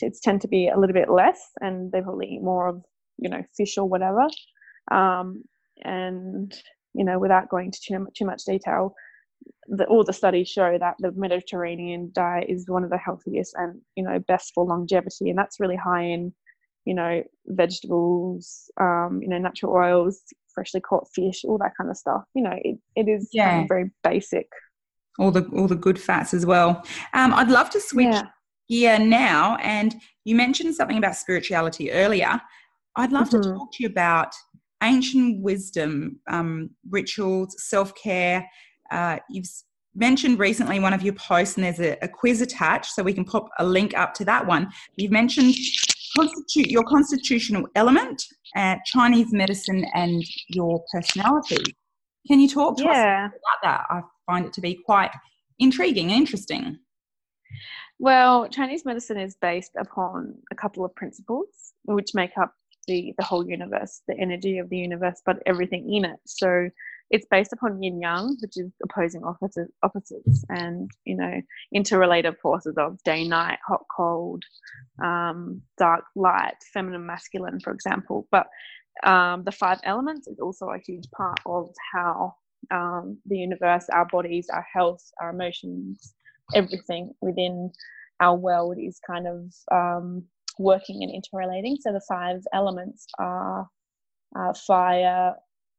it's 0.00 0.20
tend 0.20 0.40
to 0.42 0.48
be 0.48 0.68
a 0.68 0.78
little 0.78 0.94
bit 0.94 1.10
less 1.10 1.40
and 1.60 1.90
they 1.90 2.00
probably 2.00 2.28
eat 2.28 2.42
more 2.42 2.68
of, 2.68 2.84
you 3.18 3.28
know, 3.28 3.42
fish 3.56 3.76
or 3.76 3.88
whatever. 3.88 4.28
Um, 4.90 5.42
and, 5.84 6.54
you 6.96 7.04
know, 7.04 7.18
without 7.18 7.48
going 7.48 7.70
to 7.70 7.80
too, 7.80 8.08
too 8.14 8.24
much 8.24 8.44
detail, 8.44 8.94
the, 9.68 9.84
all 9.86 10.04
the 10.04 10.12
studies 10.12 10.48
show 10.48 10.78
that 10.78 10.94
the 10.98 11.12
Mediterranean 11.12 12.10
diet 12.14 12.46
is 12.48 12.68
one 12.68 12.84
of 12.84 12.90
the 12.90 12.98
healthiest 12.98 13.54
and 13.56 13.80
you 13.96 14.04
know 14.04 14.18
best 14.20 14.52
for 14.54 14.64
longevity, 14.64 15.30
and 15.30 15.38
that's 15.38 15.60
really 15.60 15.76
high 15.76 16.02
in 16.02 16.32
you 16.84 16.94
know 16.94 17.22
vegetables, 17.46 18.70
um, 18.80 19.20
you 19.22 19.28
know 19.28 19.38
natural 19.38 19.72
oils, 19.72 20.22
freshly 20.54 20.80
caught 20.80 21.08
fish, 21.14 21.44
all 21.44 21.58
that 21.58 21.72
kind 21.76 21.90
of 21.90 21.96
stuff. 21.96 22.24
You 22.34 22.44
know, 22.44 22.54
it, 22.56 22.78
it 22.94 23.08
is 23.08 23.28
yeah. 23.32 23.62
of 23.62 23.68
very 23.68 23.90
basic. 24.02 24.48
All 25.18 25.30
the 25.30 25.44
all 25.54 25.68
the 25.68 25.76
good 25.76 26.00
fats 26.00 26.32
as 26.32 26.46
well. 26.46 26.84
Um, 27.12 27.34
I'd 27.34 27.50
love 27.50 27.70
to 27.70 27.80
switch 27.80 28.06
yeah. 28.06 28.26
gear 28.68 28.98
now, 28.98 29.56
and 29.56 29.94
you 30.24 30.34
mentioned 30.34 30.74
something 30.74 30.98
about 30.98 31.16
spirituality 31.16 31.92
earlier. 31.92 32.40
I'd 32.96 33.12
love 33.12 33.28
mm-hmm. 33.28 33.42
to 33.42 33.52
talk 33.52 33.72
to 33.72 33.82
you 33.82 33.88
about 33.88 34.34
ancient 34.82 35.42
wisdom, 35.42 36.20
um, 36.28 36.70
rituals, 36.90 37.56
self 37.58 37.94
care, 37.94 38.48
uh, 38.90 39.18
you've 39.30 39.48
mentioned 39.94 40.38
recently 40.38 40.78
one 40.78 40.92
of 40.92 41.02
your 41.02 41.14
posts, 41.14 41.56
and 41.56 41.64
there's 41.64 41.80
a, 41.80 41.96
a, 42.02 42.08
quiz 42.08 42.42
attached, 42.42 42.92
so 42.92 43.02
we 43.02 43.12
can 43.12 43.24
pop 43.24 43.48
a 43.58 43.64
link 43.64 43.96
up 43.96 44.14
to 44.14 44.24
that 44.24 44.46
one. 44.46 44.70
You've 44.96 45.12
mentioned 45.12 45.54
constitute 46.16 46.70
your 46.70 46.84
constitutional 46.84 47.66
element, 47.74 48.22
uh, 48.54 48.76
Chinese 48.84 49.32
medicine, 49.32 49.84
and 49.94 50.22
your 50.48 50.82
personality. 50.92 51.62
Can 52.26 52.40
you 52.40 52.48
talk 52.48 52.76
to 52.78 52.84
yeah. 52.84 53.26
us 53.26 53.32
about 53.32 53.62
that? 53.62 53.86
I 53.90 54.00
find 54.26 54.46
it 54.46 54.52
to 54.54 54.60
be 54.60 54.78
quite 54.84 55.10
intriguing 55.58 56.10
and 56.10 56.18
interesting. 56.18 56.78
Well, 57.98 58.48
Chinese 58.48 58.84
medicine 58.84 59.16
is 59.16 59.36
based 59.40 59.72
upon 59.78 60.34
a 60.52 60.54
couple 60.54 60.84
of 60.84 60.94
principles 60.94 61.72
which 61.84 62.14
make 62.14 62.32
up 62.40 62.52
the, 62.86 63.14
the 63.18 63.24
whole 63.24 63.48
universe, 63.48 64.02
the 64.08 64.18
energy 64.18 64.58
of 64.58 64.68
the 64.70 64.78
universe, 64.78 65.20
but 65.24 65.42
everything 65.46 65.92
in 65.92 66.04
it. 66.04 66.18
So 66.26 66.68
it's 67.10 67.26
based 67.30 67.52
upon 67.52 67.82
yin 67.82 68.00
yang, 68.00 68.36
which 68.40 68.56
is 68.56 68.72
opposing 68.82 69.22
opposites, 69.24 69.72
opposites 69.82 70.44
and 70.48 70.90
you 71.04 71.16
know 71.16 71.40
interrelated 71.72 72.36
forces 72.38 72.74
of 72.78 73.02
day 73.04 73.26
night, 73.26 73.58
hot 73.66 73.84
cold, 73.94 74.42
um, 75.02 75.62
dark 75.78 76.04
light, 76.16 76.56
feminine 76.72 77.06
masculine, 77.06 77.60
for 77.60 77.72
example. 77.72 78.26
But 78.30 78.46
um, 79.04 79.44
the 79.44 79.52
five 79.52 79.78
elements 79.84 80.26
is 80.26 80.40
also 80.40 80.70
a 80.70 80.78
huge 80.84 81.08
part 81.16 81.38
of 81.46 81.68
how 81.92 82.34
um, 82.70 83.18
the 83.26 83.38
universe, 83.38 83.86
our 83.92 84.06
bodies, 84.06 84.48
our 84.52 84.66
health, 84.72 85.02
our 85.20 85.30
emotions, 85.30 86.14
everything 86.54 87.12
within 87.20 87.70
our 88.20 88.36
world 88.36 88.78
is 88.78 88.98
kind 89.06 89.26
of 89.26 89.52
um, 89.70 90.24
working 90.58 91.02
and 91.02 91.12
interrelating. 91.12 91.76
So 91.80 91.92
the 91.92 92.02
five 92.08 92.42
elements 92.52 93.06
are 93.18 93.68
uh, 94.34 94.52
fire, 94.54 95.34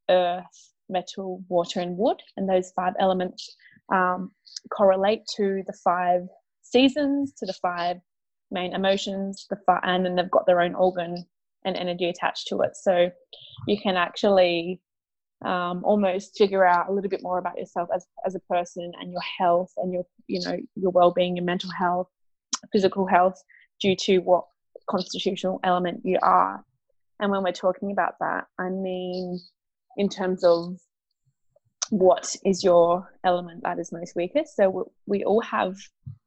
earth, 0.09 0.73
metal, 0.89 1.43
water, 1.49 1.79
and 1.79 1.97
wood. 1.97 2.21
And 2.35 2.49
those 2.49 2.71
five 2.75 2.93
elements 2.99 3.55
um, 3.93 4.31
correlate 4.71 5.21
to 5.37 5.63
the 5.65 5.77
five 5.83 6.21
seasons, 6.61 7.33
to 7.37 7.45
the 7.45 7.53
five 7.53 7.97
main 8.51 8.73
emotions, 8.73 9.45
the 9.49 9.57
five, 9.65 9.81
and 9.83 10.05
then 10.05 10.15
they've 10.15 10.31
got 10.31 10.45
their 10.45 10.61
own 10.61 10.75
organ 10.75 11.25
and 11.65 11.75
energy 11.75 12.09
attached 12.09 12.47
to 12.47 12.61
it. 12.61 12.75
So 12.75 13.11
you 13.67 13.79
can 13.79 13.97
actually 13.97 14.81
um, 15.45 15.83
almost 15.83 16.37
figure 16.37 16.65
out 16.65 16.89
a 16.89 16.93
little 16.93 17.09
bit 17.09 17.21
more 17.21 17.37
about 17.37 17.57
yourself 17.57 17.89
as, 17.93 18.07
as 18.25 18.35
a 18.35 18.39
person 18.39 18.91
and 18.99 19.11
your 19.11 19.21
health 19.37 19.71
and 19.77 19.93
your 19.93 20.03
you 20.25 20.39
know 20.41 20.57
your 20.75 20.89
well-being 20.91 21.35
your 21.35 21.45
mental 21.45 21.69
health 21.77 22.07
physical 22.71 23.05
health 23.05 23.39
due 23.79 23.95
to 23.95 24.17
what 24.19 24.45
constitutional 24.89 25.59
element 25.63 26.01
you 26.03 26.17
are 26.21 26.63
and 27.19 27.31
when 27.31 27.43
we're 27.43 27.51
talking 27.51 27.91
about 27.91 28.15
that 28.19 28.45
i 28.57 28.69
mean 28.69 29.39
in 29.97 30.09
terms 30.09 30.43
of 30.43 30.77
what 31.89 32.35
is 32.43 32.63
your 32.63 33.09
element 33.23 33.63
that 33.63 33.79
is 33.79 33.91
most 33.91 34.15
weakest. 34.15 34.55
So 34.55 34.91
we 35.05 35.23
all 35.23 35.41
have, 35.41 35.75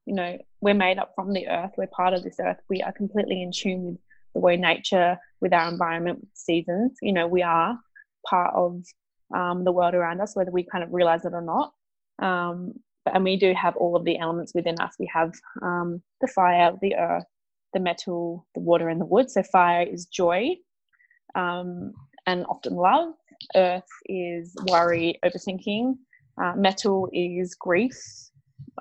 you 0.06 0.14
know, 0.14 0.38
we're 0.60 0.74
made 0.74 0.98
up 0.98 1.12
from 1.14 1.32
the 1.32 1.48
earth. 1.48 1.72
We're 1.76 1.86
part 1.86 2.14
of 2.14 2.22
this 2.22 2.36
earth. 2.40 2.58
We 2.68 2.82
are 2.82 2.92
completely 2.92 3.42
in 3.42 3.52
tune 3.52 3.84
with 3.84 3.98
the 4.34 4.40
way 4.40 4.56
nature, 4.56 5.18
with 5.40 5.52
our 5.52 5.68
environment, 5.68 6.20
with 6.20 6.30
seasons. 6.34 6.98
You 7.02 7.12
know, 7.12 7.26
we 7.26 7.42
are 7.42 7.78
part 8.28 8.54
of 8.54 8.82
um, 9.34 9.64
the 9.64 9.72
world 9.72 9.94
around 9.94 10.20
us, 10.20 10.34
whether 10.34 10.50
we 10.50 10.64
kind 10.64 10.84
of 10.84 10.92
realize 10.92 11.24
it 11.24 11.32
or 11.32 11.42
not. 11.42 11.72
Um, 12.18 12.74
and 13.12 13.24
we 13.24 13.36
do 13.36 13.54
have 13.54 13.76
all 13.76 13.96
of 13.96 14.04
the 14.04 14.18
elements 14.18 14.52
within 14.54 14.78
us. 14.80 14.94
We 14.98 15.10
have 15.12 15.32
um, 15.62 16.02
the 16.20 16.28
fire, 16.28 16.72
the 16.80 16.96
earth, 16.96 17.24
the 17.72 17.80
metal, 17.80 18.46
the 18.54 18.60
water, 18.60 18.88
and 18.88 19.00
the 19.00 19.06
wood. 19.06 19.30
So 19.30 19.42
fire 19.42 19.82
is 19.82 20.06
joy 20.06 20.56
um, 21.34 21.92
and 22.26 22.44
often 22.46 22.74
love. 22.74 23.14
Earth 23.54 23.88
is 24.06 24.54
worry, 24.68 25.18
overthinking. 25.24 25.94
Uh, 26.42 26.54
metal 26.56 27.08
is 27.12 27.54
grief. 27.54 27.96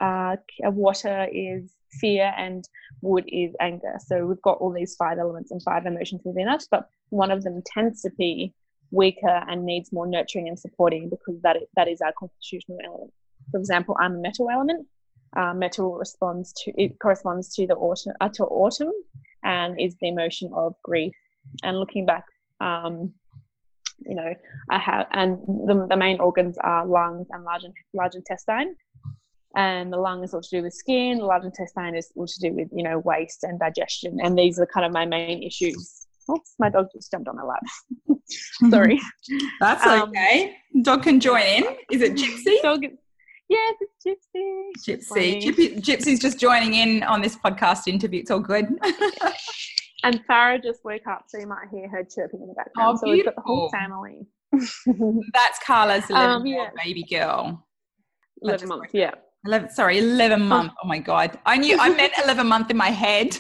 Uh, 0.02 0.36
water 0.64 1.28
is 1.32 1.74
fear, 2.00 2.34
and 2.38 2.68
wood 3.02 3.26
is 3.28 3.54
anger. 3.60 3.96
So 4.06 4.26
we've 4.26 4.42
got 4.42 4.58
all 4.60 4.72
these 4.72 4.96
five 4.96 5.18
elements 5.18 5.52
and 5.52 5.62
five 5.64 5.86
emotions 5.86 6.22
within 6.24 6.48
us, 6.48 6.68
but 6.70 6.90
one 7.10 7.32
of 7.32 7.44
them 7.44 7.62
tends 7.66 8.02
to 8.04 8.12
be 8.18 8.54
weaker 8.92 9.44
and 9.48 9.66
needs 9.66 9.92
more 9.92 10.08
nurturing 10.08 10.48
and 10.48 10.60
supporting 10.60 11.10
because 11.10 11.42
that 11.42 11.56
is, 11.58 11.64
that 11.76 11.88
is 11.88 12.02
our 12.02 12.14
constitutional 12.18 12.78
element. 12.86 13.12
For 13.52 13.60
example, 13.60 13.96
I'm 14.00 14.16
a 14.16 14.20
metal 14.20 14.50
element. 14.52 14.88
Uh, 15.36 15.54
metal 15.54 15.96
responds 15.96 16.54
to 16.54 16.72
it 16.76 16.98
corresponds 17.00 17.54
to 17.56 17.68
the 17.68 17.76
autumn 17.76 18.14
uh, 18.20 18.30
to 18.30 18.44
autumn 18.46 18.92
and 19.44 19.80
is 19.80 19.96
the 20.02 20.08
emotion 20.08 20.50
of 20.54 20.74
grief. 20.84 21.14
And 21.64 21.78
looking 21.78 22.06
back, 22.06 22.26
um, 22.62 23.14
you 24.06 24.16
know, 24.16 24.34
I 24.70 24.80
have 24.80 25.08
and 25.12 25.40
the, 25.68 25.88
the 25.90 25.98
main 25.98 26.20
organs 26.20 26.58
are 26.60 26.86
lungs 26.86 27.28
and 27.32 27.44
large 27.44 27.64
large 27.94 28.16
intestine. 28.16 28.76
And 29.56 29.92
the 29.92 29.98
lung 29.98 30.24
is 30.24 30.34
all 30.34 30.42
to 30.42 30.50
do 30.50 30.62
with 30.62 30.74
skin. 30.74 31.18
The 31.18 31.26
large 31.26 31.44
intestine 31.44 31.96
is 31.96 32.12
all 32.16 32.28
to 32.28 32.40
do 32.40 32.54
with 32.54 32.70
you 32.72 32.84
know 32.84 33.00
waste 33.00 33.44
and 33.44 33.60
digestion. 33.60 34.20
And 34.22 34.38
these 34.38 34.60
are 34.60 34.66
kind 34.66 34.86
of 34.86 34.92
my 34.92 35.06
main 35.06 35.44
issues. 35.44 36.08
Oops, 36.30 36.54
my 36.60 36.70
dog 36.70 36.88
just 36.94 37.10
jumped 37.12 37.28
on 37.28 37.36
my 37.36 37.44
lap. 37.44 37.64
Sorry. 38.70 39.00
That's 39.60 39.86
um, 39.86 40.10
okay. 40.10 40.56
Dog 40.84 41.04
can 41.04 41.20
join 41.20 41.42
in. 41.42 41.64
Is 41.92 42.02
it 42.02 42.14
Gypsy? 42.14 42.62
Dog, 42.62 42.86
Yes, 43.50 43.78
it's 43.82 44.06
Gypsy. 44.06 44.70
Gypsy. 44.88 45.42
Gypsy. 45.42 45.82
Gypsy's 45.82 46.20
just 46.20 46.40
joining 46.40 46.76
in 46.76 47.02
on 47.02 47.20
this 47.20 47.36
podcast 47.36 47.88
interview. 47.88 48.20
It's 48.20 48.30
all 48.30 48.40
good. 48.40 48.66
and 50.04 50.22
Farah 50.28 50.62
just 50.62 50.86
woke 50.86 51.08
up, 51.10 51.24
so 51.28 51.40
you 51.40 51.48
might 51.48 51.68
hear 51.72 51.90
her 51.90 52.04
chirping 52.04 52.42
in 52.44 52.48
the 52.48 52.54
background. 52.54 52.98
Oh, 52.98 53.02
so 53.04 53.12
we've 53.12 53.26
got 53.26 53.36
the 53.36 53.42
whole 53.42 53.72
family. 53.72 54.28
That's 54.52 55.60
Carla's 55.66 56.08
11 56.12 56.30
um, 56.30 56.46
yeah. 56.46 56.70
baby 56.84 57.04
girl. 57.04 57.66
11 58.44 58.68
months, 58.68 58.92
yeah. 58.94 59.16
11, 59.48 59.72
sorry, 59.72 59.98
11 59.98 60.42
month. 60.42 60.74
Oh 60.84 60.88
my 60.88 61.00
God. 61.00 61.40
I 61.48 61.58
knew, 61.58 61.76
I 61.80 61.90
meant 61.90 62.14
11 62.24 62.46
month 62.46 62.70
in 62.70 62.78
my 62.78 62.90
head. 62.90 63.36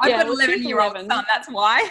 I've 0.00 0.10
yeah, 0.10 0.24
got 0.24 0.26
11 0.26 0.62
year 0.64 0.80
old 0.80 0.94
son, 0.94 1.08
that's 1.08 1.48
why. 1.48 1.88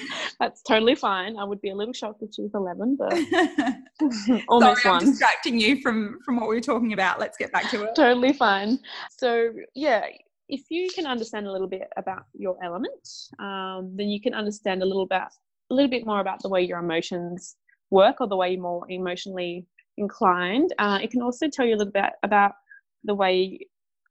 That's 0.40 0.62
totally 0.62 0.94
fine. 0.94 1.36
I 1.36 1.44
would 1.44 1.60
be 1.60 1.70
a 1.70 1.74
little 1.74 1.92
shocked 1.92 2.22
if 2.22 2.30
she 2.34 2.42
was 2.42 2.52
11, 2.54 2.96
but 2.98 3.12
almost 4.48 4.82
Sorry, 4.82 4.94
I'm 4.96 5.04
distracting 5.04 5.58
you 5.58 5.80
from 5.80 6.18
from 6.24 6.36
what 6.36 6.48
we 6.48 6.54
were 6.56 6.60
talking 6.60 6.92
about. 6.92 7.20
Let's 7.20 7.36
get 7.36 7.52
back 7.52 7.70
to 7.70 7.82
it. 7.84 7.94
Totally 7.94 8.32
fine. 8.32 8.78
So 9.10 9.50
yeah, 9.74 10.06
if 10.48 10.62
you 10.70 10.88
can 10.94 11.06
understand 11.06 11.46
a 11.46 11.52
little 11.52 11.68
bit 11.68 11.88
about 11.96 12.24
your 12.34 12.56
element, 12.62 13.08
um, 13.38 13.92
then 13.96 14.08
you 14.08 14.20
can 14.20 14.34
understand 14.34 14.82
a 14.82 14.86
little 14.86 15.04
about 15.04 15.28
a 15.70 15.74
little 15.74 15.90
bit 15.90 16.04
more 16.04 16.20
about 16.20 16.42
the 16.42 16.48
way 16.48 16.62
your 16.62 16.78
emotions 16.78 17.56
work 17.90 18.16
or 18.20 18.26
the 18.26 18.36
way 18.36 18.52
you're 18.52 18.62
more 18.62 18.84
emotionally 18.90 19.66
inclined. 19.96 20.72
Uh, 20.78 20.98
it 21.02 21.10
can 21.10 21.22
also 21.22 21.48
tell 21.48 21.64
you 21.64 21.74
a 21.74 21.78
little 21.78 21.92
bit 21.92 22.12
about 22.22 22.52
the 23.04 23.14
way 23.14 23.58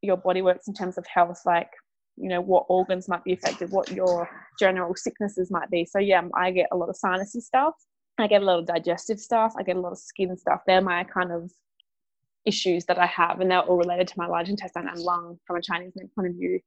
your 0.01 0.17
body 0.17 0.41
works 0.41 0.67
in 0.67 0.73
terms 0.73 0.97
of 0.97 1.05
health, 1.07 1.41
like 1.45 1.69
you 2.17 2.29
know 2.29 2.41
what 2.41 2.65
organs 2.69 3.07
might 3.07 3.23
be 3.23 3.33
affected 3.33 3.71
what 3.71 3.89
your 3.91 4.29
general 4.59 4.95
sicknesses 4.95 5.49
might 5.51 5.69
be. 5.69 5.85
So 5.85 5.99
yeah 5.99 6.21
i 6.35 6.51
get 6.51 6.67
a 6.71 6.77
lot 6.77 6.89
of 6.89 6.95
sinusy 7.03 7.41
stuff. 7.41 7.73
I 8.17 8.27
get 8.27 8.41
a 8.41 8.45
lot 8.45 8.59
of 8.59 8.65
digestive 8.67 9.19
stuff. 9.19 9.53
I 9.57 9.63
get 9.63 9.77
a 9.77 9.79
lot 9.79 9.93
of 9.93 9.97
skin 9.97 10.35
stuff. 10.37 10.61
They're 10.67 10.81
my 10.81 11.03
kind 11.05 11.31
of 11.31 11.51
issues 12.45 12.85
that 12.85 12.97
i 12.97 13.05
have 13.05 13.39
and 13.39 13.51
they're 13.51 13.59
all 13.59 13.77
related 13.77 14.07
to 14.07 14.13
my 14.17 14.25
large 14.25 14.49
intestine 14.49 14.87
and 14.87 14.99
lung 14.99 15.37
from 15.45 15.57
a 15.57 15.61
chinese 15.61 15.93
point 16.15 16.27
of 16.27 16.33
view. 16.33 16.59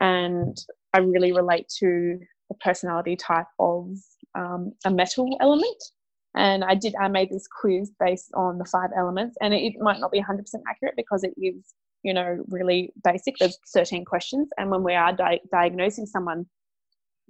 And 0.00 0.56
i 0.94 0.98
really 0.98 1.32
relate 1.32 1.66
to 1.80 2.18
the 2.48 2.54
personality 2.60 3.16
type 3.16 3.46
of 3.58 3.96
um, 4.34 4.72
a 4.84 4.90
metal 4.90 5.36
element. 5.40 5.82
And 6.34 6.64
i 6.64 6.74
did 6.74 6.94
i 6.96 7.08
made 7.08 7.30
this 7.30 7.46
quiz 7.46 7.92
based 8.00 8.30
on 8.34 8.58
the 8.58 8.64
five 8.64 8.90
elements 8.96 9.36
and 9.40 9.52
it, 9.52 9.58
it 9.58 9.74
might 9.80 10.00
not 10.00 10.12
be 10.12 10.22
100% 10.22 10.42
accurate 10.68 10.94
because 10.96 11.24
it 11.24 11.34
is 11.36 11.74
you 12.02 12.14
know, 12.14 12.42
really 12.48 12.92
basic. 13.04 13.36
There's 13.38 13.58
13 13.72 14.04
questions. 14.04 14.48
And 14.56 14.70
when 14.70 14.82
we 14.82 14.94
are 14.94 15.12
di- 15.12 15.40
diagnosing 15.52 16.06
someone 16.06 16.46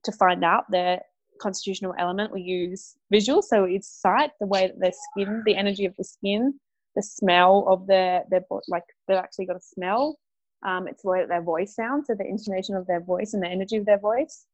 to 0.04 0.12
find 0.12 0.44
out 0.44 0.64
their 0.70 1.00
constitutional 1.40 1.94
element, 1.98 2.32
we 2.32 2.42
use 2.42 2.96
visual. 3.10 3.42
So 3.42 3.64
it's 3.64 3.88
sight, 3.88 4.30
the 4.40 4.46
way 4.46 4.68
that 4.68 4.80
their 4.80 4.92
skin, 4.92 5.42
the 5.44 5.56
energy 5.56 5.84
of 5.86 5.94
the 5.96 6.04
skin, 6.04 6.54
the 6.96 7.02
smell 7.02 7.66
of 7.68 7.86
their, 7.86 8.24
their 8.30 8.42
like 8.68 8.84
they've 9.08 9.16
actually 9.16 9.46
got 9.46 9.56
a 9.56 9.60
smell. 9.60 10.18
Um, 10.66 10.86
it's 10.86 11.02
the 11.02 11.08
way 11.08 11.20
that 11.20 11.28
their 11.28 11.42
voice 11.42 11.74
sounds, 11.74 12.06
so 12.06 12.14
the 12.14 12.26
intonation 12.26 12.76
of 12.76 12.86
their 12.86 13.00
voice 13.00 13.32
and 13.32 13.42
the 13.42 13.48
energy 13.48 13.76
of 13.76 13.86
their 13.86 13.98
voice. 13.98 14.44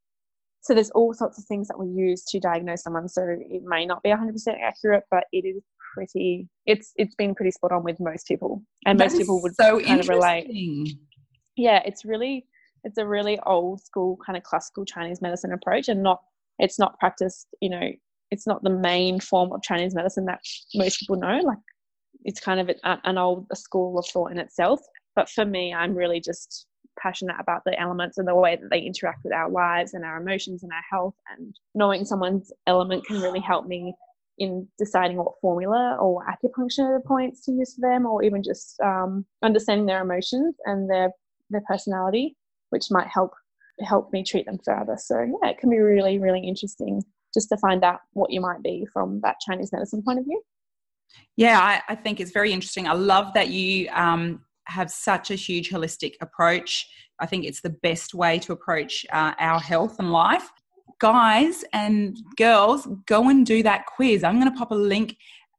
So 0.60 0.74
there's 0.74 0.90
all 0.90 1.12
sorts 1.14 1.38
of 1.38 1.44
things 1.44 1.68
that 1.68 1.78
we 1.78 1.86
use 1.88 2.24
to 2.24 2.40
diagnose 2.40 2.82
someone. 2.82 3.08
So 3.08 3.22
it 3.24 3.62
may 3.64 3.86
not 3.86 4.02
be 4.02 4.10
100% 4.10 4.34
accurate, 4.60 5.04
but 5.10 5.24
it 5.32 5.44
is 5.44 5.62
pretty 5.96 6.48
it's 6.66 6.92
it's 6.96 7.14
been 7.14 7.34
pretty 7.34 7.50
spot 7.50 7.72
on 7.72 7.82
with 7.82 7.98
most 7.98 8.26
people. 8.26 8.62
And 8.84 9.00
that 9.00 9.04
most 9.06 9.18
people 9.18 9.40
would 9.42 9.54
so 9.54 9.80
kind 9.80 10.00
of 10.00 10.08
relate. 10.08 10.46
yeah 11.56 11.80
it's 11.84 12.04
really 12.04 12.46
it's 12.84 12.98
a 12.98 13.06
really 13.06 13.38
old 13.46 13.80
school 13.80 14.18
kind 14.24 14.36
of 14.36 14.42
classical 14.42 14.84
chinese 14.84 15.22
medicine 15.22 15.52
approach 15.52 15.88
and 15.88 16.02
not 16.02 16.20
it's 16.58 16.78
not 16.78 16.98
practiced 16.98 17.48
you 17.60 17.70
know 17.70 17.90
it's 18.30 18.46
not 18.46 18.62
the 18.62 18.70
main 18.70 19.18
form 19.20 19.52
of 19.52 19.62
chinese 19.62 19.94
medicine 19.94 20.26
that 20.26 20.40
most 20.74 21.00
people 21.00 21.16
know. 21.16 21.40
Like 21.42 21.58
it's 22.24 22.40
kind 22.40 22.60
of 22.60 22.68
an, 22.68 22.98
an 23.04 23.18
old 23.18 23.46
school 23.54 23.98
of 23.98 24.06
thought 24.06 24.32
in 24.32 24.38
itself. 24.38 24.80
But 25.14 25.30
for 25.30 25.46
me 25.46 25.72
i'm 25.72 25.94
really 25.94 26.20
just 26.20 26.66
passionate 26.98 27.36
about 27.38 27.62
the 27.64 27.78
elements 27.80 28.18
and 28.18 28.26
the 28.26 28.34
way 28.34 28.56
that 28.56 28.70
they 28.70 28.80
interact 28.80 29.24
with 29.24 29.32
our 29.32 29.50
lives 29.50 29.94
and 29.94 30.04
our 30.04 30.20
emotions 30.20 30.62
and 30.62 30.72
our 30.72 30.84
health. 30.90 31.14
And 31.36 31.54
knowing 31.74 32.04
someone's 32.04 32.52
element 32.66 33.06
can 33.06 33.20
really 33.20 33.40
help 33.40 33.66
me 33.66 33.94
in 34.38 34.66
deciding 34.78 35.16
what 35.16 35.32
formula 35.40 35.96
or 36.00 36.24
acupuncture 36.26 37.02
points 37.04 37.44
to 37.44 37.52
use 37.52 37.74
for 37.74 37.88
them, 37.88 38.06
or 38.06 38.22
even 38.22 38.42
just 38.42 38.78
um, 38.80 39.24
understanding 39.42 39.86
their 39.86 40.02
emotions 40.02 40.54
and 40.64 40.90
their 40.90 41.10
their 41.50 41.62
personality, 41.68 42.36
which 42.70 42.90
might 42.90 43.06
help 43.06 43.32
help 43.80 44.12
me 44.12 44.22
treat 44.22 44.46
them 44.46 44.58
further. 44.64 44.96
So 44.98 45.20
yeah, 45.20 45.50
it 45.50 45.58
can 45.58 45.70
be 45.70 45.78
really 45.78 46.18
really 46.18 46.40
interesting 46.40 47.02
just 47.34 47.48
to 47.50 47.56
find 47.58 47.84
out 47.84 48.00
what 48.12 48.32
you 48.32 48.40
might 48.40 48.62
be 48.62 48.86
from 48.92 49.20
that 49.22 49.36
Chinese 49.46 49.72
medicine 49.72 50.02
point 50.02 50.18
of 50.18 50.24
view. 50.24 50.40
Yeah, 51.36 51.60
I, 51.60 51.92
I 51.92 51.94
think 51.94 52.20
it's 52.20 52.32
very 52.32 52.52
interesting. 52.52 52.88
I 52.88 52.94
love 52.94 53.34
that 53.34 53.48
you 53.48 53.88
um, 53.90 54.40
have 54.64 54.90
such 54.90 55.30
a 55.30 55.34
huge 55.34 55.70
holistic 55.70 56.14
approach. 56.20 56.86
I 57.20 57.26
think 57.26 57.44
it's 57.44 57.60
the 57.60 57.70
best 57.70 58.14
way 58.14 58.38
to 58.40 58.52
approach 58.52 59.06
uh, 59.12 59.32
our 59.38 59.60
health 59.60 59.98
and 59.98 60.12
life 60.12 60.50
guys 60.98 61.64
and 61.72 62.18
girls, 62.36 62.86
go 63.06 63.28
and 63.28 63.44
do 63.44 63.62
that 63.62 63.86
quiz. 63.86 64.24
I'm 64.24 64.40
going 64.40 64.50
to 64.50 64.58
pop 64.58 64.70
a 64.70 64.74
link 64.74 65.16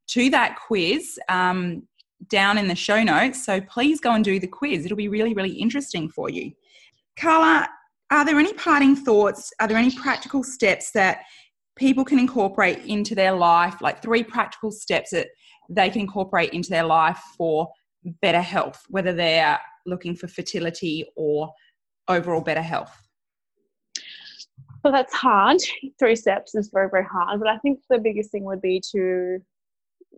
to 0.10 0.30
that 0.30 0.58
quiz 0.68 1.20
um, 1.30 1.84
down 2.30 2.58
in 2.58 2.68
the 2.68 2.76
show 2.76 3.04
notes. 3.04 3.46
So 3.46 3.62
please 3.62 4.00
go 4.00 4.14
and 4.14 4.24
do 4.24 4.40
the 4.40 4.48
quiz. 4.48 4.86
It'll 4.86 4.98
be 4.98 5.10
really, 5.10 5.34
really 5.34 5.54
interesting 5.54 6.10
for 6.10 6.30
you. 6.30 6.52
Carla, 7.20 7.68
are 8.12 8.26
there 8.26 8.40
any 8.40 8.54
parting 8.54 8.96
thoughts? 8.96 9.52
Are 9.60 9.68
there 9.68 9.78
any 9.78 9.94
practical 9.96 10.44
steps 10.44 10.92
that 10.92 11.20
people 11.76 12.06
can 12.06 12.20
incorporate 12.20 12.80
into 12.86 13.16
their 13.16 13.34
life, 13.34 13.82
like 13.82 14.02
three 14.02 14.24
practical 14.24 14.72
steps 14.72 15.12
that 15.12 15.28
they 15.70 15.90
can 15.90 16.02
incorporate 16.02 16.54
into 16.54 16.70
their 16.70 16.86
life 16.86 17.22
for 17.38 17.68
better 18.22 18.42
health, 18.42 18.82
whether 18.90 19.14
they're 19.14 19.60
looking 19.86 20.16
for 20.16 20.28
fertility 20.28 21.06
or 21.16 21.52
overall 22.08 22.42
better 22.42 22.62
health? 22.62 23.07
So 24.88 24.92
that's 24.92 25.14
hard. 25.14 25.58
Three 26.00 26.16
steps 26.16 26.56
is 26.56 26.70
very, 26.72 26.88
very 26.90 27.04
hard. 27.04 27.42
But 27.42 27.50
I 27.50 27.58
think 27.58 27.80
the 27.90 27.98
biggest 27.98 28.32
thing 28.32 28.46
would 28.46 28.62
be 28.62 28.82
to 28.94 29.40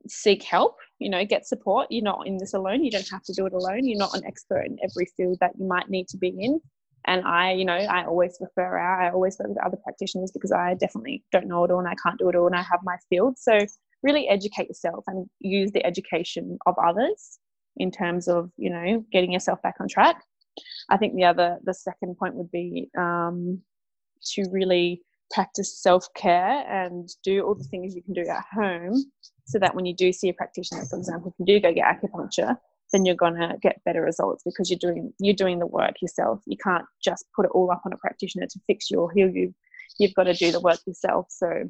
seek 0.08 0.44
help, 0.44 0.78
you 1.00 1.10
know, 1.10 1.26
get 1.26 1.48
support. 1.48 1.88
You're 1.90 2.04
not 2.04 2.28
in 2.28 2.38
this 2.38 2.54
alone. 2.54 2.84
You 2.84 2.92
don't 2.92 3.10
have 3.10 3.24
to 3.24 3.34
do 3.34 3.48
it 3.48 3.54
alone. 3.54 3.88
You're 3.88 3.98
not 3.98 4.16
an 4.16 4.24
expert 4.28 4.68
in 4.68 4.78
every 4.84 5.08
field 5.18 5.40
that 5.42 5.54
you 5.58 5.68
might 5.68 5.90
need 5.90 6.08
to 6.10 6.18
be 6.18 6.36
in. 6.40 6.62
And 7.08 7.26
I, 7.26 7.54
you 7.54 7.66
know, 7.66 7.74
I 7.74 8.06
always 8.06 8.38
refer 8.40 8.78
out, 8.78 9.02
I 9.02 9.10
always 9.10 9.40
work 9.40 9.50
with 9.50 9.66
other 9.66 9.78
practitioners 9.84 10.30
because 10.32 10.52
I 10.52 10.76
definitely 10.76 11.24
don't 11.32 11.48
know 11.48 11.64
it 11.64 11.72
all 11.72 11.80
and 11.80 11.88
I 11.88 11.96
can't 12.06 12.20
do 12.20 12.30
it 12.30 12.36
all 12.36 12.46
and 12.46 12.56
I 12.56 12.62
have 12.62 12.82
my 12.84 12.98
field. 13.10 13.40
So 13.40 13.58
really 14.04 14.28
educate 14.28 14.68
yourself 14.68 15.04
and 15.08 15.28
use 15.40 15.72
the 15.72 15.84
education 15.84 16.60
of 16.68 16.76
others 16.78 17.40
in 17.78 17.90
terms 17.90 18.28
of, 18.28 18.52
you 18.56 18.70
know, 18.70 19.04
getting 19.12 19.32
yourself 19.32 19.64
back 19.64 19.78
on 19.80 19.88
track. 19.88 20.24
I 20.90 20.98
think 20.98 21.16
the 21.16 21.24
other, 21.24 21.58
the 21.64 21.74
second 21.74 22.18
point 22.20 22.36
would 22.36 22.52
be 22.52 22.92
um, 22.96 23.64
to 24.34 24.46
really 24.52 25.02
practice 25.32 25.82
self 25.82 26.08
care 26.16 26.66
and 26.68 27.10
do 27.24 27.42
all 27.42 27.56
the 27.56 27.64
things 27.66 27.96
you 27.96 28.02
can 28.02 28.14
do 28.14 28.26
at 28.28 28.44
home 28.52 29.04
so 29.46 29.60
that 29.60 29.76
when 29.76 29.86
you 29.86 29.96
do 29.96 30.12
see 30.12 30.30
a 30.30 30.34
practitioner, 30.34 30.86
for 30.86 30.98
example, 30.98 31.32
if 31.32 31.40
you 31.40 31.46
do 31.46 31.62
go 31.62 31.74
get 31.74 31.86
acupuncture, 31.86 32.56
then 32.92 33.06
you're 33.06 33.16
gonna 33.16 33.56
get 33.62 33.84
better 33.86 34.02
results 34.02 34.44
because 34.44 34.70
you're 34.70 34.80
doing 34.80 35.14
you're 35.20 35.36
doing 35.36 35.60
the 35.60 35.68
work 35.68 36.02
yourself. 36.02 36.42
You 36.46 36.58
can't 36.58 36.86
just 37.04 37.26
put 37.36 37.46
it 37.46 37.52
all 37.54 37.72
up 37.72 37.82
on 37.86 37.94
a 37.94 37.98
practitioner 37.98 38.48
to 38.48 38.60
fix 38.68 38.90
you 38.90 39.00
or 39.00 39.12
heal 39.12 39.30
you. 39.30 39.54
You've 40.00 40.14
got 40.14 40.24
to 40.24 40.34
do 40.34 40.52
the 40.52 40.62
work 40.62 40.80
yourself. 40.88 41.28
So 41.30 41.70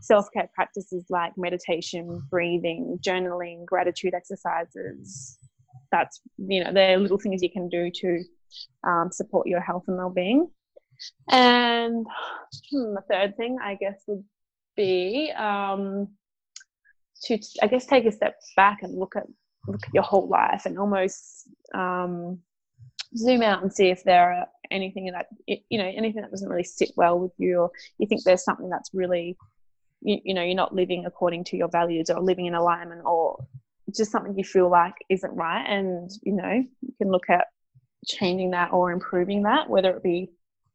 self 0.00 0.26
care 0.32 0.50
practices 0.54 1.04
like 1.10 1.32
meditation, 1.36 2.22
breathing, 2.30 2.98
journaling, 3.06 3.64
gratitude 3.64 4.14
exercises. 4.14 5.38
That's, 5.92 6.20
you 6.38 6.62
know, 6.62 6.72
they're 6.72 6.98
little 6.98 7.18
things 7.18 7.42
you 7.42 7.50
can 7.50 7.68
do 7.68 7.90
to 7.92 8.24
um, 8.86 9.08
support 9.12 9.46
your 9.46 9.60
health 9.60 9.84
and 9.88 9.96
well 9.96 10.10
being. 10.10 10.48
And 11.28 12.06
hmm, 12.70 12.94
the 12.94 13.04
third 13.08 13.36
thing, 13.36 13.58
I 13.62 13.74
guess, 13.74 14.02
would 14.06 14.24
be 14.76 15.32
um, 15.36 16.08
to, 17.24 17.38
I 17.62 17.66
guess, 17.66 17.86
take 17.86 18.06
a 18.06 18.12
step 18.12 18.40
back 18.56 18.82
and 18.82 18.98
look 18.98 19.16
at 19.16 19.26
look 19.66 19.86
at 19.86 19.94
your 19.94 20.02
whole 20.02 20.26
life 20.26 20.64
and 20.64 20.78
almost 20.78 21.48
um, 21.74 22.38
zoom 23.14 23.42
out 23.42 23.62
and 23.62 23.72
see 23.72 23.88
if 23.88 24.02
there 24.04 24.32
are 24.32 24.46
anything 24.70 25.10
that 25.12 25.26
you 25.46 25.78
know 25.78 25.84
anything 25.84 26.22
that 26.22 26.30
doesn't 26.30 26.48
really 26.48 26.64
sit 26.64 26.90
well 26.96 27.18
with 27.18 27.32
you 27.38 27.58
or 27.58 27.70
you 27.98 28.06
think 28.06 28.22
there's 28.22 28.44
something 28.44 28.70
that's 28.70 28.90
really 28.94 29.36
you, 30.00 30.18
you 30.24 30.32
know 30.32 30.42
you're 30.42 30.54
not 30.54 30.74
living 30.74 31.04
according 31.06 31.42
to 31.44 31.56
your 31.56 31.68
values 31.68 32.08
or 32.08 32.20
living 32.20 32.46
in 32.46 32.54
alignment 32.54 33.02
or 33.04 33.44
just 33.94 34.12
something 34.12 34.36
you 34.36 34.44
feel 34.44 34.70
like 34.70 34.94
isn't 35.08 35.34
right. 35.34 35.64
And 35.66 36.10
you 36.22 36.32
know 36.32 36.64
you 36.80 36.94
can 36.98 37.10
look 37.10 37.28
at 37.28 37.46
changing 38.06 38.52
that 38.52 38.72
or 38.72 38.92
improving 38.92 39.42
that 39.42 39.68
whether 39.68 39.90
it 39.96 40.02
be 40.02 40.30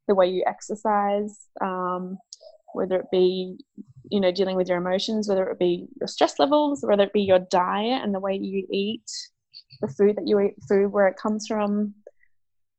the 0.07 0.15
way 0.15 0.27
you 0.27 0.43
exercise 0.47 1.47
um, 1.61 2.17
whether 2.73 2.97
it 2.97 3.11
be 3.11 3.57
you 4.09 4.19
know 4.19 4.31
dealing 4.31 4.55
with 4.55 4.67
your 4.67 4.77
emotions 4.77 5.27
whether 5.27 5.47
it 5.49 5.59
be 5.59 5.87
your 5.99 6.07
stress 6.07 6.37
levels 6.39 6.83
whether 6.83 7.03
it 7.03 7.13
be 7.13 7.21
your 7.21 7.39
diet 7.39 8.03
and 8.03 8.13
the 8.13 8.19
way 8.19 8.35
you 8.35 8.65
eat 8.71 9.09
the 9.81 9.87
food 9.87 10.15
that 10.15 10.27
you 10.27 10.39
eat 10.39 10.55
food 10.67 10.91
where 10.91 11.07
it 11.07 11.17
comes 11.17 11.47
from 11.47 11.93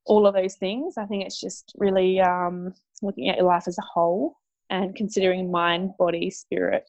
all 0.06 0.26
of 0.26 0.34
those 0.34 0.54
things. 0.54 0.96
I 0.96 1.04
think 1.04 1.24
it's 1.24 1.40
just 1.40 1.72
really 1.76 2.20
um, 2.20 2.72
looking 3.02 3.28
at 3.28 3.36
your 3.36 3.46
life 3.46 3.64
as 3.66 3.78
a 3.78 3.82
whole 3.82 4.36
and 4.70 4.96
considering 4.96 5.50
mind 5.50 5.90
body 5.98 6.30
spirit 6.30 6.88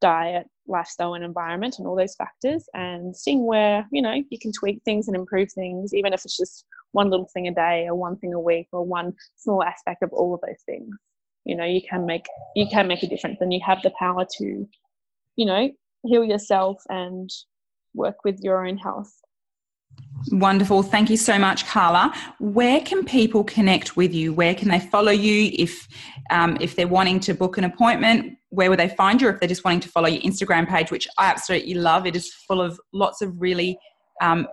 diet 0.00 0.46
lifestyle 0.66 1.14
and 1.14 1.24
environment 1.24 1.76
and 1.78 1.86
all 1.86 1.96
those 1.96 2.14
factors 2.14 2.68
and 2.74 3.16
seeing 3.16 3.46
where 3.46 3.86
you 3.92 4.00
know 4.00 4.14
you 4.30 4.38
can 4.38 4.52
tweak 4.52 4.80
things 4.84 5.08
and 5.08 5.16
improve 5.16 5.50
things 5.52 5.92
even 5.92 6.12
if 6.12 6.24
it's 6.24 6.36
just 6.36 6.64
one 6.92 7.10
little 7.10 7.28
thing 7.34 7.48
a 7.48 7.54
day 7.54 7.86
or 7.86 7.94
one 7.94 8.16
thing 8.16 8.32
a 8.32 8.40
week 8.40 8.68
or 8.72 8.84
one 8.84 9.12
small 9.36 9.62
aspect 9.62 10.02
of 10.02 10.10
all 10.12 10.34
of 10.34 10.40
those 10.40 10.62
things 10.64 10.88
you 11.44 11.54
know 11.54 11.64
you 11.64 11.80
can 11.88 12.06
make 12.06 12.26
you 12.56 12.66
can 12.70 12.88
make 12.88 13.02
a 13.02 13.06
difference 13.06 13.38
and 13.40 13.52
you 13.52 13.60
have 13.64 13.82
the 13.82 13.92
power 13.98 14.24
to 14.38 14.66
you 15.36 15.46
know 15.46 15.70
heal 16.04 16.24
yourself 16.24 16.82
and 16.88 17.30
work 17.94 18.16
with 18.24 18.40
your 18.40 18.66
own 18.66 18.78
health 18.78 19.12
Wonderful. 20.32 20.82
Thank 20.82 21.10
you 21.10 21.16
so 21.16 21.38
much, 21.38 21.66
Carla. 21.66 22.12
Where 22.38 22.80
can 22.80 23.04
people 23.04 23.44
connect 23.44 23.96
with 23.96 24.14
you? 24.14 24.32
Where 24.32 24.54
can 24.54 24.68
they 24.68 24.80
follow 24.80 25.12
you? 25.12 25.50
If 25.52 25.86
um, 26.30 26.56
if 26.60 26.76
they're 26.76 26.88
wanting 26.88 27.20
to 27.20 27.34
book 27.34 27.58
an 27.58 27.64
appointment, 27.64 28.38
where 28.54 28.70
will 28.70 28.76
they 28.76 28.88
find 28.88 29.20
you? 29.20 29.28
If 29.28 29.40
they're 29.40 29.48
just 29.48 29.64
wanting 29.64 29.80
to 29.80 29.88
follow 29.88 30.08
your 30.08 30.22
Instagram 30.22 30.68
page, 30.68 30.90
which 30.90 31.08
I 31.18 31.26
absolutely 31.26 31.74
love, 31.74 32.06
it 32.06 32.16
is 32.16 32.32
full 32.32 32.60
of 32.60 32.80
lots 32.92 33.22
of 33.22 33.40
really 33.40 33.78
um, 34.20 34.46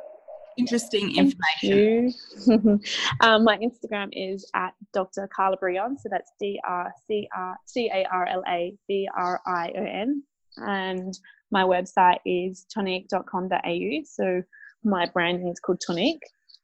interesting 0.57 1.15
information. 1.15 2.13
um, 3.21 3.43
my 3.43 3.57
Instagram 3.57 4.09
is 4.11 4.49
at 4.53 4.73
Dr. 4.93 5.27
Carla 5.33 5.57
Brion. 5.57 5.97
So 5.97 6.09
that's 6.09 6.31
D 6.39 6.59
R 6.67 6.93
C 7.07 7.27
R 7.35 7.57
C 7.65 7.89
A 7.93 8.05
R 8.11 8.27
L 8.27 8.43
A 8.47 8.75
B 8.87 9.09
R 9.15 9.41
I 9.45 9.71
O 9.77 9.83
N. 9.83 10.23
And 10.57 11.17
my 11.51 11.63
website 11.63 12.17
is 12.25 12.65
tonique.com.au. 12.69 14.01
So 14.05 14.43
my 14.83 15.09
branding 15.13 15.47
is 15.47 15.59
called 15.59 15.79
Tonique. 15.79 16.23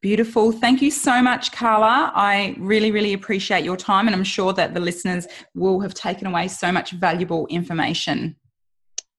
Beautiful. 0.06 0.51
Thank 0.51 0.84
you 0.84 0.91
so 0.91 1.20
much, 1.20 1.51
Carla. 1.51 2.12
I 2.14 2.56
really, 2.60 2.91
really 2.91 3.14
appreciate 3.14 3.66
your 3.66 3.76
time, 3.76 4.06
and 4.06 4.16
I'm 4.16 4.24
sure 4.24 4.53
that 4.53 4.76
the 4.76 4.80
listeners 4.80 5.26
will 5.56 5.80
have 5.80 5.95
taken 5.95 6.28
away 6.28 6.47
so 6.47 6.72
much 6.72 6.91
valuable 6.91 7.47
information. 7.47 8.36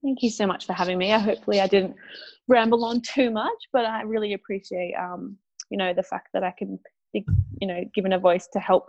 Thank 0.05 0.22
you 0.22 0.30
so 0.30 0.47
much 0.47 0.64
for 0.64 0.74
having 0.74 0.97
me. 0.97 1.12
I 1.12 1.18
Hopefully, 1.18 1.61
I 1.61 1.66
didn't 1.66 1.97
ramble 2.47 2.84
on 2.84 3.01
too 3.01 3.32
much, 3.32 3.59
but 3.72 3.84
I 3.84 4.03
really 4.03 4.34
appreciate, 4.34 4.95
um, 4.95 5.37
you 5.70 5.76
know, 5.76 5.93
the 5.93 6.05
fact 6.05 6.28
that 6.34 6.45
I 6.45 6.55
can 6.57 6.78
be, 7.12 7.26
you 7.61 7.66
know, 7.66 7.82
given 7.93 8.12
a 8.12 8.18
voice 8.20 8.47
to 8.53 8.61
help 8.61 8.89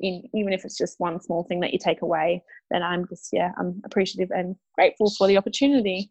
in, 0.00 0.22
even 0.34 0.54
if 0.54 0.64
it's 0.64 0.78
just 0.78 0.98
one 0.98 1.20
small 1.20 1.44
thing 1.44 1.60
that 1.60 1.74
you 1.74 1.78
take 1.78 2.00
away. 2.00 2.42
Then 2.70 2.82
I'm 2.82 3.06
just, 3.06 3.28
yeah, 3.34 3.50
I'm 3.58 3.82
appreciative 3.84 4.30
and 4.30 4.56
grateful 4.76 5.10
for 5.10 5.26
the 5.26 5.36
opportunity. 5.36 6.10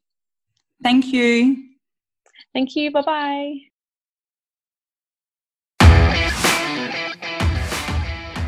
Thank 0.84 1.08
you. 1.08 1.58
Thank 2.54 2.76
you. 2.76 2.92
Bye 2.92 3.02
bye. 3.02 3.56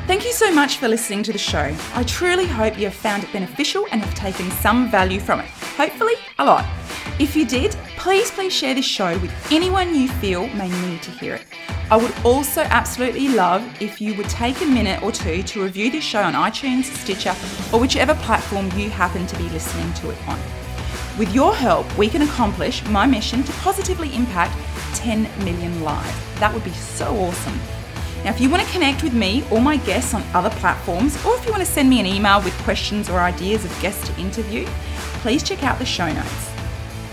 Thank 0.07 0.23
you 0.23 0.33
so 0.33 0.53
much 0.53 0.77
for 0.77 0.87
listening 0.87 1.23
to 1.23 1.31
the 1.31 1.39
show. 1.39 1.75
I 1.95 2.03
truly 2.03 2.45
hope 2.45 2.77
you 2.77 2.85
have 2.85 2.93
found 2.93 3.23
it 3.23 3.33
beneficial 3.33 3.87
and 3.91 3.99
have 4.01 4.13
taken 4.13 4.51
some 4.51 4.91
value 4.91 5.19
from 5.19 5.39
it. 5.39 5.47
Hopefully, 5.77 6.13
a 6.37 6.45
lot. 6.45 6.63
If 7.17 7.35
you 7.35 7.43
did, 7.43 7.71
please, 7.97 8.29
please 8.29 8.53
share 8.53 8.75
this 8.75 8.85
show 8.85 9.17
with 9.17 9.33
anyone 9.51 9.95
you 9.95 10.07
feel 10.07 10.47
may 10.49 10.69
need 10.87 11.01
to 11.01 11.09
hear 11.09 11.33
it. 11.33 11.47
I 11.89 11.97
would 11.97 12.13
also 12.23 12.61
absolutely 12.61 13.29
love 13.29 13.63
if 13.81 13.99
you 13.99 14.13
would 14.13 14.29
take 14.29 14.61
a 14.61 14.65
minute 14.65 15.01
or 15.01 15.11
two 15.11 15.41
to 15.41 15.63
review 15.63 15.89
this 15.89 16.03
show 16.03 16.21
on 16.21 16.33
iTunes, 16.33 16.83
Stitcher, 16.83 17.33
or 17.73 17.79
whichever 17.79 18.13
platform 18.13 18.65
you 18.77 18.91
happen 18.91 19.25
to 19.25 19.37
be 19.37 19.49
listening 19.49 19.91
to 19.95 20.11
it 20.11 20.27
on. 20.27 20.39
With 21.17 21.33
your 21.33 21.55
help, 21.55 21.97
we 21.97 22.09
can 22.09 22.21
accomplish 22.21 22.85
my 22.89 23.07
mission 23.07 23.41
to 23.41 23.51
positively 23.53 24.13
impact 24.13 24.55
10 24.97 25.23
million 25.43 25.81
lives. 25.83 26.15
That 26.39 26.53
would 26.53 26.63
be 26.63 26.73
so 26.73 27.07
awesome. 27.07 27.59
Now, 28.25 28.31
if 28.31 28.41
you 28.41 28.49
want 28.49 28.63
to 28.63 28.71
connect 28.71 29.03
with 29.03 29.13
me 29.13 29.43
or 29.51 29.61
my 29.61 29.77
guests 29.77 30.15
on 30.15 30.23
other 30.33 30.49
platforms, 30.49 31.15
or 31.23 31.35
if 31.35 31.45
you 31.45 31.51
want 31.51 31.63
to 31.63 31.71
send 31.71 31.87
me 31.87 31.99
an 31.99 32.07
email 32.07 32.41
with 32.41 32.57
questions 32.63 33.07
or 33.07 33.19
ideas 33.19 33.63
of 33.63 33.81
guests 33.83 34.07
to 34.07 34.19
interview, 34.19 34.65
please 35.21 35.43
check 35.43 35.63
out 35.63 35.77
the 35.77 35.85
show 35.85 36.11
notes. 36.11 36.51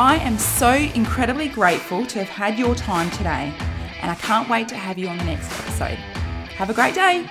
I 0.00 0.16
am 0.16 0.38
so 0.38 0.70
incredibly 0.72 1.48
grateful 1.48 2.06
to 2.06 2.20
have 2.20 2.30
had 2.30 2.58
your 2.58 2.74
time 2.74 3.10
today, 3.10 3.52
and 4.00 4.10
I 4.10 4.14
can't 4.14 4.48
wait 4.48 4.68
to 4.68 4.74
have 4.74 4.96
you 4.96 5.08
on 5.08 5.18
the 5.18 5.24
next 5.24 5.52
episode. 5.60 5.98
Have 6.56 6.70
a 6.70 6.74
great 6.74 6.94
day. 6.94 7.28